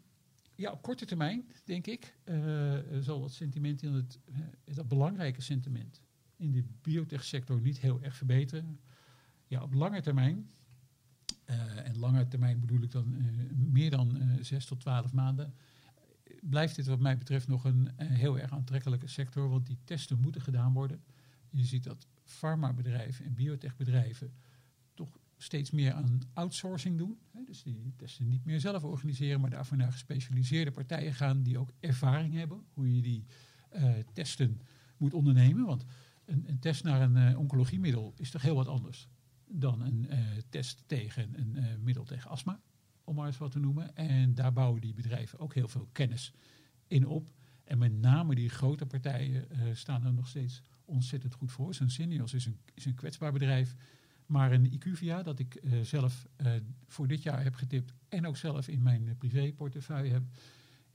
ja, 0.55 0.73
op 0.73 0.83
korte 0.83 1.05
termijn, 1.05 1.45
denk 1.65 1.87
ik, 1.87 2.17
uh, 2.25 2.79
zal 3.01 3.23
het 3.23 3.33
sentiment 3.33 3.83
in 3.83 3.93
het, 3.93 4.19
uh, 4.29 4.37
dat 4.75 4.89
belangrijke 4.89 5.41
sentiment 5.41 6.03
in 6.37 6.53
de 6.53 6.65
biotechsector 6.83 7.61
niet 7.61 7.79
heel 7.79 8.03
erg 8.03 8.17
verbeteren. 8.17 8.81
Ja, 9.47 9.63
op 9.63 9.75
lange 9.75 10.01
termijn, 10.01 10.51
uh, 11.47 11.87
en 11.87 11.99
lange 11.99 12.29
termijn 12.29 12.61
bedoel 12.61 12.83
ik 12.83 12.91
dan 12.91 13.17
meer 13.73 13.91
dan 13.91 14.39
zes 14.41 14.67
tot 14.67 14.81
twaalf 14.81 15.13
maanden, 15.13 15.55
blijft 16.43 16.77
dit 16.77 16.87
wat 16.87 16.99
mij 16.99 17.19
betreft 17.19 17.49
nog 17.49 17.65
een, 17.65 17.91
een 17.97 18.07
heel 18.07 18.39
erg 18.39 18.53
aantrekkelijke 18.53 19.09
sector, 19.09 19.49
want 19.49 19.67
die 19.67 19.79
testen 19.85 20.21
moeten 20.21 20.41
gedaan 20.41 20.73
worden. 20.73 21.05
Je 21.51 21.65
ziet 21.65 21.85
dat 21.85 22.07
farmabedrijven 22.25 23.25
en 23.25 23.35
biotechbedrijven 23.35 24.33
toch 24.95 25.19
steeds 25.37 25.71
meer 25.71 25.93
aan 25.93 26.21
outsourcing 26.33 26.99
doen. 26.99 27.19
Dus 27.47 27.63
die 27.63 27.93
testen 27.97 28.29
niet 28.29 28.45
meer 28.45 28.61
zelf 28.61 28.85
organiseren, 28.85 29.41
maar 29.41 29.51
daarvoor 29.51 29.77
naar 29.77 29.93
gespecialiseerde 29.93 30.71
partijen 30.71 31.15
gaan 31.15 31.43
die 31.43 31.59
ook 31.59 31.73
ervaring 31.81 32.35
hebben 32.35 32.63
hoe 32.73 32.95
je 32.95 33.03
die 33.03 33.25
uh, 33.75 33.95
testen 34.13 34.61
moet 34.97 35.15
ondernemen. 35.15 35.67
Want 35.67 35.85
een, 36.25 36.45
een 36.49 36.59
test 36.59 36.85
naar 36.85 37.03
een 37.03 37.31
uh, 37.31 37.39
oncologiemiddel 37.39 38.15
is 38.17 38.31
toch 38.31 38.43
heel 38.43 38.55
wat 38.55 38.69
anders 38.69 39.09
dan 39.49 39.81
een 39.81 40.09
test 40.49 40.83
tegen 40.87 41.41
een 41.41 41.83
middel 41.83 42.05
tegen 42.05 42.31
astma 42.31 42.61
om 43.07 43.15
maar 43.15 43.27
eens 43.27 43.39
wat 43.39 43.51
te 43.51 43.59
noemen. 43.59 43.97
En 43.97 44.35
daar 44.35 44.53
bouwen 44.53 44.81
die 44.81 44.95
bedrijven 44.95 45.39
ook 45.39 45.55
heel 45.55 45.69
veel 45.69 45.89
kennis 45.93 46.33
in 46.87 47.07
op. 47.07 47.31
En 47.65 47.79
met 47.79 47.93
name 47.93 48.35
die 48.35 48.49
grote 48.49 48.87
partijen 48.87 49.45
uh, 49.53 49.75
staan 49.75 50.05
er 50.05 50.13
nog 50.13 50.29
steeds 50.29 50.63
ontzettend 50.85 51.35
goed 51.35 51.53
voor. 51.53 51.75
Syneos 51.75 52.35
is 52.35 52.47
een, 52.47 52.59
is 52.75 52.85
een 52.85 52.95
kwetsbaar 52.95 53.33
bedrijf. 53.33 53.75
Maar 54.27 54.53
een 54.53 54.73
IQVIA, 54.73 55.23
dat 55.23 55.39
ik 55.39 55.55
eh, 55.55 55.81
zelf 55.81 56.27
eh, 56.37 56.53
voor 56.87 57.07
dit 57.07 57.23
jaar 57.23 57.43
heb 57.43 57.55
getipt 57.55 57.93
en 58.09 58.27
ook 58.27 58.37
zelf 58.37 58.69
in 58.69 58.83
mijn 58.83 59.09
eh, 59.09 59.17
privéportefeuille 59.19 60.13
heb, 60.13 60.23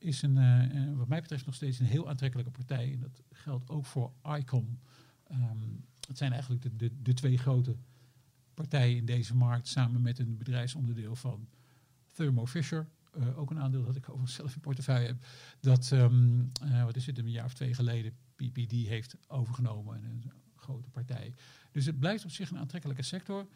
is 0.02 0.22
een, 0.22 0.38
eh, 0.38 0.64
eh, 0.64 0.98
wat 0.98 1.08
mij 1.08 1.22
betreft 1.22 1.46
nog 1.46 1.56
steeds 1.56 1.80
een 1.80 1.86
heel 1.86 2.10
aantrekkelijke 2.10 2.52
partij. 2.52 2.92
En 2.94 3.00
dat 3.00 3.22
geldt 3.32 3.70
ook 3.70 3.86
voor 3.86 4.14
Icon. 4.38 4.80
Ehm, 5.24 5.70
het 6.08 6.18
zijn 6.18 6.32
eigenlijk 6.32 6.80
de, 6.80 7.02
de 7.02 7.14
twee 7.14 7.38
grote 7.38 7.76
partijen 8.54 8.98
in 8.98 9.06
deze 9.06 9.36
markt, 9.36 9.68
samen 9.68 10.02
met 10.02 10.20
een 10.20 10.38
bedrijfsonderdeel 10.38 11.16
van 11.16 11.48
Thermo 12.22 12.46
Fisher. 12.46 12.88
eh, 13.12 13.40
ook 13.40 13.52
een 13.52 13.60
aandeel 13.60 13.84
dat 13.84 13.96
ik 13.96 14.10
overigens 14.10 14.36
zelf 14.36 14.56
in 14.56 14.62
portefeuille 14.62 15.08
heb. 15.08 15.26
Dat, 15.60 15.92
ehm, 15.92 16.40
eh, 16.62 16.84
wat 16.84 16.96
is 16.96 17.06
het, 17.06 17.18
een 17.18 17.32
jaar 17.32 17.46
of 17.46 17.54
twee 17.54 17.74
geleden 17.74 18.14
PPD 18.36 18.72
heeft 18.72 19.16
overgenomen. 19.28 19.96
En 19.96 20.04
een 20.04 20.32
grote 20.56 20.90
partij. 20.90 21.34
Dus 21.72 21.86
het 21.86 22.00
blijft 22.00 22.24
op 22.24 22.32
zich 22.32 22.52
een 22.52 22.58
aantrekkelijke 22.58 23.04
sector, 23.04 23.48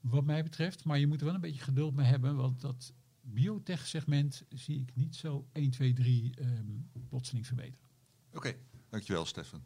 wat 0.00 0.24
mij 0.24 0.42
betreft. 0.42 0.84
Maar 0.84 0.98
je 0.98 1.06
moet 1.06 1.20
er 1.20 1.26
wel 1.26 1.34
een 1.34 1.40
beetje 1.40 1.62
geduld 1.62 1.94
mee 1.94 2.06
hebben, 2.06 2.36
want 2.36 2.60
dat 2.60 2.92
biotech-segment 3.20 4.44
zie 4.48 4.80
ik 4.80 4.96
niet 4.96 5.16
zo 5.16 5.48
1, 5.52 5.70
2, 5.70 5.92
3 5.92 6.34
ehm, 6.34 7.00
plotseling 7.08 7.46
verbeteren. 7.46 7.88
Oké, 8.32 8.54
dankjewel 8.88 9.24
Stefan. 9.24 9.64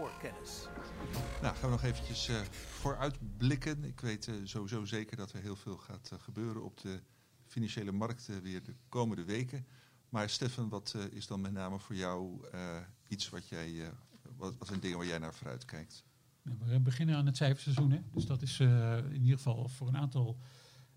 Voorkennis. 0.00 0.66
Nou, 1.42 1.54
gaan 1.56 1.64
we 1.70 1.76
nog 1.76 1.82
eventjes 1.82 2.28
eh, 2.28 2.40
vooruitblikken. 2.52 3.84
Ik 3.84 4.00
weet 4.00 4.28
eh, 4.28 4.34
sowieso 4.44 4.84
zeker 4.84 5.16
dat 5.16 5.32
er 5.32 5.40
heel 5.42 5.56
veel 5.56 5.76
gaat 5.76 6.10
eh, 6.12 6.18
gebeuren 6.20 6.62
op 6.64 6.80
de 6.80 7.00
financiële 7.46 7.92
markten 7.92 8.42
weer 8.42 8.62
de 8.62 8.74
komende 8.88 9.24
weken. 9.24 9.66
Maar 10.08 10.30
Stefan, 10.30 10.68
wat 10.68 10.92
eh, 10.96 11.04
is 11.16 11.26
dan 11.26 11.40
met 11.40 11.52
name 11.52 11.78
voor 11.78 11.94
jou 11.96 12.46
eh, 12.52 12.76
iets 13.08 13.28
wat 13.28 13.48
jij, 13.48 13.84
eh, 13.84 13.88
wat, 14.36 14.56
wat 14.58 14.68
zijn 14.68 14.80
dingen 14.80 14.98
waar 14.98 15.06
jij 15.06 15.18
naar 15.18 15.34
vooruit 15.34 15.64
kijkt? 15.64 16.04
Nou, 16.42 16.58
We 16.64 16.80
beginnen 16.80 17.16
aan 17.16 17.26
het 17.26 17.36
cijferseizoen, 17.36 17.90
hè? 17.90 18.00
dus 18.12 18.26
dat 18.26 18.42
is 18.42 18.60
eh, 18.60 18.96
in 18.96 19.20
ieder 19.22 19.36
geval 19.36 19.68
voor 19.68 19.88
een 19.88 19.96
aantal 19.96 20.38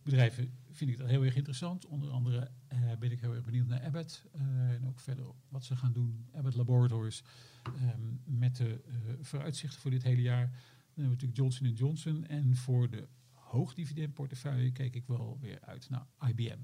bedrijven 0.04 0.59
vind 0.80 0.92
ik 0.92 0.98
dat 0.98 1.08
heel 1.08 1.24
erg 1.24 1.36
interessant. 1.36 1.86
Onder 1.86 2.10
andere 2.10 2.52
eh, 2.68 2.80
ben 3.00 3.12
ik 3.12 3.20
heel 3.20 3.34
erg 3.34 3.44
benieuwd 3.44 3.68
naar 3.68 3.84
Abbott 3.84 4.26
eh, 4.32 4.42
en 4.72 4.88
ook 4.88 5.00
verder 5.00 5.26
wat 5.50 5.64
ze 5.64 5.76
gaan 5.76 5.94
doen. 5.94 6.28
Abbott 6.34 6.56
Laboratories 6.56 7.24
ehm, 7.64 8.40
met 8.40 8.56
de 8.56 8.82
eh, 8.86 8.94
vooruitzichten 9.22 9.82
voor 9.82 9.92
dit 9.92 10.04
hele 10.04 10.22
jaar. 10.22 10.48
Dan 10.48 10.52
hebben 10.86 11.04
we 11.04 11.10
natuurlijk 11.10 11.38
Johnson 11.38 11.72
Johnson 11.74 12.26
en 12.26 12.56
voor 12.56 12.90
de 12.90 13.08
hoogdividendportefeuille 13.34 14.72
kijk 14.72 14.96
ik 14.96 15.08
wel 15.08 15.38
weer 15.42 15.60
uit 15.62 15.90
naar 15.90 16.08
IBM. 16.28 16.60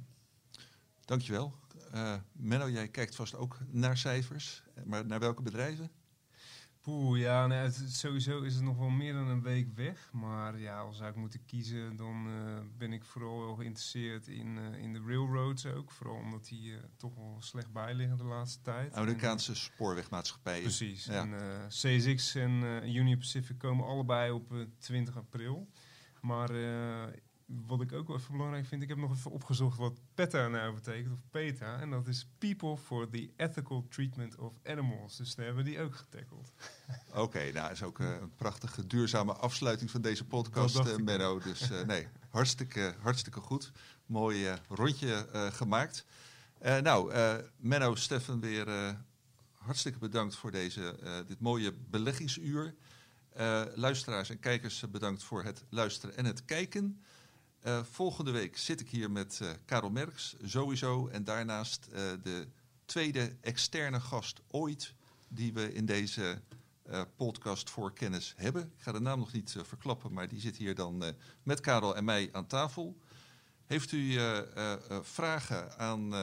Dankjewel. 1.06 1.56
Menno, 2.32 2.70
jij 2.70 2.88
kijkt 2.88 3.16
vast 3.16 3.36
ook 3.36 3.60
naar 3.72 3.98
cijfers, 3.98 4.64
maar 4.86 5.06
naar 5.06 5.20
welke 5.20 5.42
bedrijven? 5.42 5.92
Poeh, 6.86 7.20
ja, 7.20 7.50
het, 7.50 7.84
sowieso 7.88 8.42
is 8.42 8.56
het 8.56 8.64
nog 8.64 8.78
wel 8.78 8.90
meer 8.90 9.14
dan 9.14 9.28
een 9.28 9.42
week 9.42 9.68
weg. 9.76 10.10
Maar 10.12 10.60
ja, 10.60 10.80
als 10.80 10.98
zou 10.98 11.10
ik 11.10 11.16
moeten 11.16 11.46
kiezen, 11.46 11.96
dan 11.96 12.28
eh, 12.28 12.60
ben 12.78 12.94
ik 12.94 13.04
vooral 13.06 13.40
wel 13.40 13.56
geïnteresseerd 13.56 14.28
in, 14.28 14.58
eh, 14.58 14.82
in 14.82 14.94
de 14.94 15.02
railroads 15.06 15.66
ook. 15.66 15.92
Vooral 15.92 16.16
omdat 16.16 16.46
die 16.46 16.74
eh, 16.74 16.84
toch 16.98 17.16
wel 17.16 17.38
slecht 17.40 17.72
bij 17.72 17.94
liggen 17.94 18.18
de 18.18 18.24
laatste 18.24 18.62
tijd. 18.62 18.94
Amerikaanse 18.94 19.56
spoorwegmaatischappijen. 19.56 20.62
Precies. 20.62 21.06
Ja. 21.06 21.22
En 21.22 21.68
CSX 21.68 22.36
en 22.36 22.52
Union 22.84 23.18
Pacific 23.18 23.58
komen 23.58 23.86
allebei 23.86 24.32
op 24.32 24.54
eh, 24.54 24.60
20 24.78 25.18
april. 25.18 25.70
Maar 26.22 26.50
wat 27.46 27.82
ik 27.82 27.94
ook 27.94 28.08
wel 28.08 28.18
even 28.18 28.32
belangrijk 28.32 28.66
vind, 28.66 28.82
ik 28.82 28.90
heb 28.90 28.98
nog 28.98 29.12
even 29.12 29.32
opgezocht 29.32 29.78
wat 29.78 30.00
PETA 30.14 30.48
nou 30.48 30.74
betekent, 30.74 31.14
of 31.14 31.20
PETA. 31.32 31.80
En 31.80 31.90
dat 31.90 32.08
is 32.08 32.28
People 32.38 32.78
for 32.78 33.10
the 33.10 33.30
Ethical 33.36 33.86
Treatment 33.90 34.36
of 34.38 34.54
Animals. 34.64 35.18
Dus 35.18 35.36
daar 35.36 35.46
hebben 35.46 35.64
we 35.64 35.70
die 35.70 35.80
ook 35.80 35.96
getackled. 35.96 36.52
Oké, 37.26 37.52
nou 37.52 37.72
is 37.72 37.84
ook 37.84 38.00
eh, 38.00 38.10
een 38.22 38.36
prachtige 38.36 38.88
duurzame 38.88 39.34
afsluiting 39.34 39.92
van 39.92 40.02
deze 40.02 40.26
podcast, 40.26 40.80
ik 40.80 41.04
Menno. 41.04 41.40
Dus 41.40 41.70
eh, 41.70 41.82
nee, 41.82 42.08
hartstikke, 42.30 42.96
hartstikke 43.00 43.40
goed. 43.40 43.72
Mooi 44.06 44.54
rondje 44.70 45.28
gemaakt. 45.54 46.06
Nou, 46.82 47.14
Menno, 47.58 47.96
Stefan, 47.96 48.40
weer 48.40 48.96
hartstikke 49.52 50.00
bedankt 50.00 50.36
voor 50.36 50.52
deze, 50.52 50.96
dit 51.28 51.40
mooie 51.40 51.74
beleggingsuur. 51.90 52.76
Luisteraars 53.76 54.30
en 54.30 54.40
kijkers, 54.40 54.90
bedankt 54.92 55.24
voor 55.24 55.44
het 55.44 55.64
luisteren 55.70 56.18
en 56.18 56.26
het 56.26 56.46
kijken. 56.46 57.02
Eh, 57.66 57.84
volgende 57.84 58.32
week 58.32 58.58
zit 58.58 58.80
ik 58.80 58.90
hier 58.90 59.12
met 59.12 59.40
eh, 59.42 59.50
Karel 59.66 59.90
Merks, 59.90 60.36
sowieso. 60.44 61.08
En 61.08 61.24
daarnaast 61.24 61.86
eh, 61.86 62.02
de 62.24 62.48
tweede 62.86 63.36
externe 63.42 64.00
gast 64.00 64.42
ooit 64.48 64.94
die 65.28 65.54
we 65.54 65.74
in 65.74 65.86
deze 65.86 66.42
podcast 67.16 67.70
voor 67.70 67.94
kennis 67.94 68.34
hebben. 68.38 68.62
Ik 68.62 68.82
ga 68.82 68.92
de 68.92 69.00
naam 69.00 69.20
nog 69.20 69.32
niet 69.32 69.56
verklappen, 69.62 70.14
maar 70.14 70.28
die 70.28 70.40
zit 70.40 70.58
hier 70.58 70.76
dan 70.76 71.04
met 71.44 71.60
Karel 71.60 71.96
en 71.96 72.04
mij 72.04 72.30
aan 72.32 72.48
tafel. 72.48 72.98
Heeft 73.66 73.92
u 73.92 74.20
vragen 75.02 75.78
aan, 75.78 76.14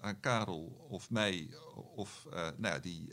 aan 0.00 0.20
Karel 0.20 0.86
of 0.88 1.10
mij 1.10 1.54
of 1.94 2.26
nou 2.32 2.74
ja, 2.74 2.78
die 2.78 3.12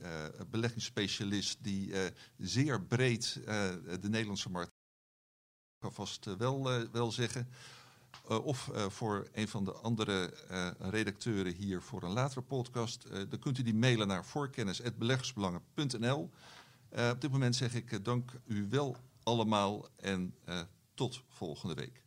beleggingsspecialist 0.50 1.64
die 1.64 1.94
zeer 2.38 2.82
breed 2.82 3.34
de 4.02 4.10
Nederlandse 4.10 4.50
markt 4.50 4.81
kan 5.82 5.94
vast 5.94 6.28
eh, 6.28 6.34
wel, 6.34 6.72
eh, 6.72 6.82
wel 6.92 7.12
zeggen. 7.12 7.48
Eh, 8.30 8.46
of 8.46 8.70
voor 8.88 9.28
een 9.34 9.48
van 9.48 9.66
de 9.66 9.72
andere 9.72 10.34
redacteuren 10.80 11.54
hier 11.54 11.82
voor 11.82 12.04
een 12.04 12.12
latere 12.12 12.42
podcast. 12.42 13.08
dan 13.30 13.40
kunt 13.40 13.58
u 13.58 13.64
die 13.64 13.76
mailen 13.76 14.08
naar 14.08 14.26
voorkennis.beleggersbelangen.nl. 14.26 16.30
Op 16.92 17.22
dit 17.22 17.32
moment 17.32 17.56
zeg 17.56 17.74
ik 17.74 18.06
dank 18.06 18.32
u 18.46 18.68
wel 18.70 18.96
allemaal 19.24 19.88
en 19.96 20.36
tot 20.94 21.24
volgende 21.28 21.74
week. 21.74 22.04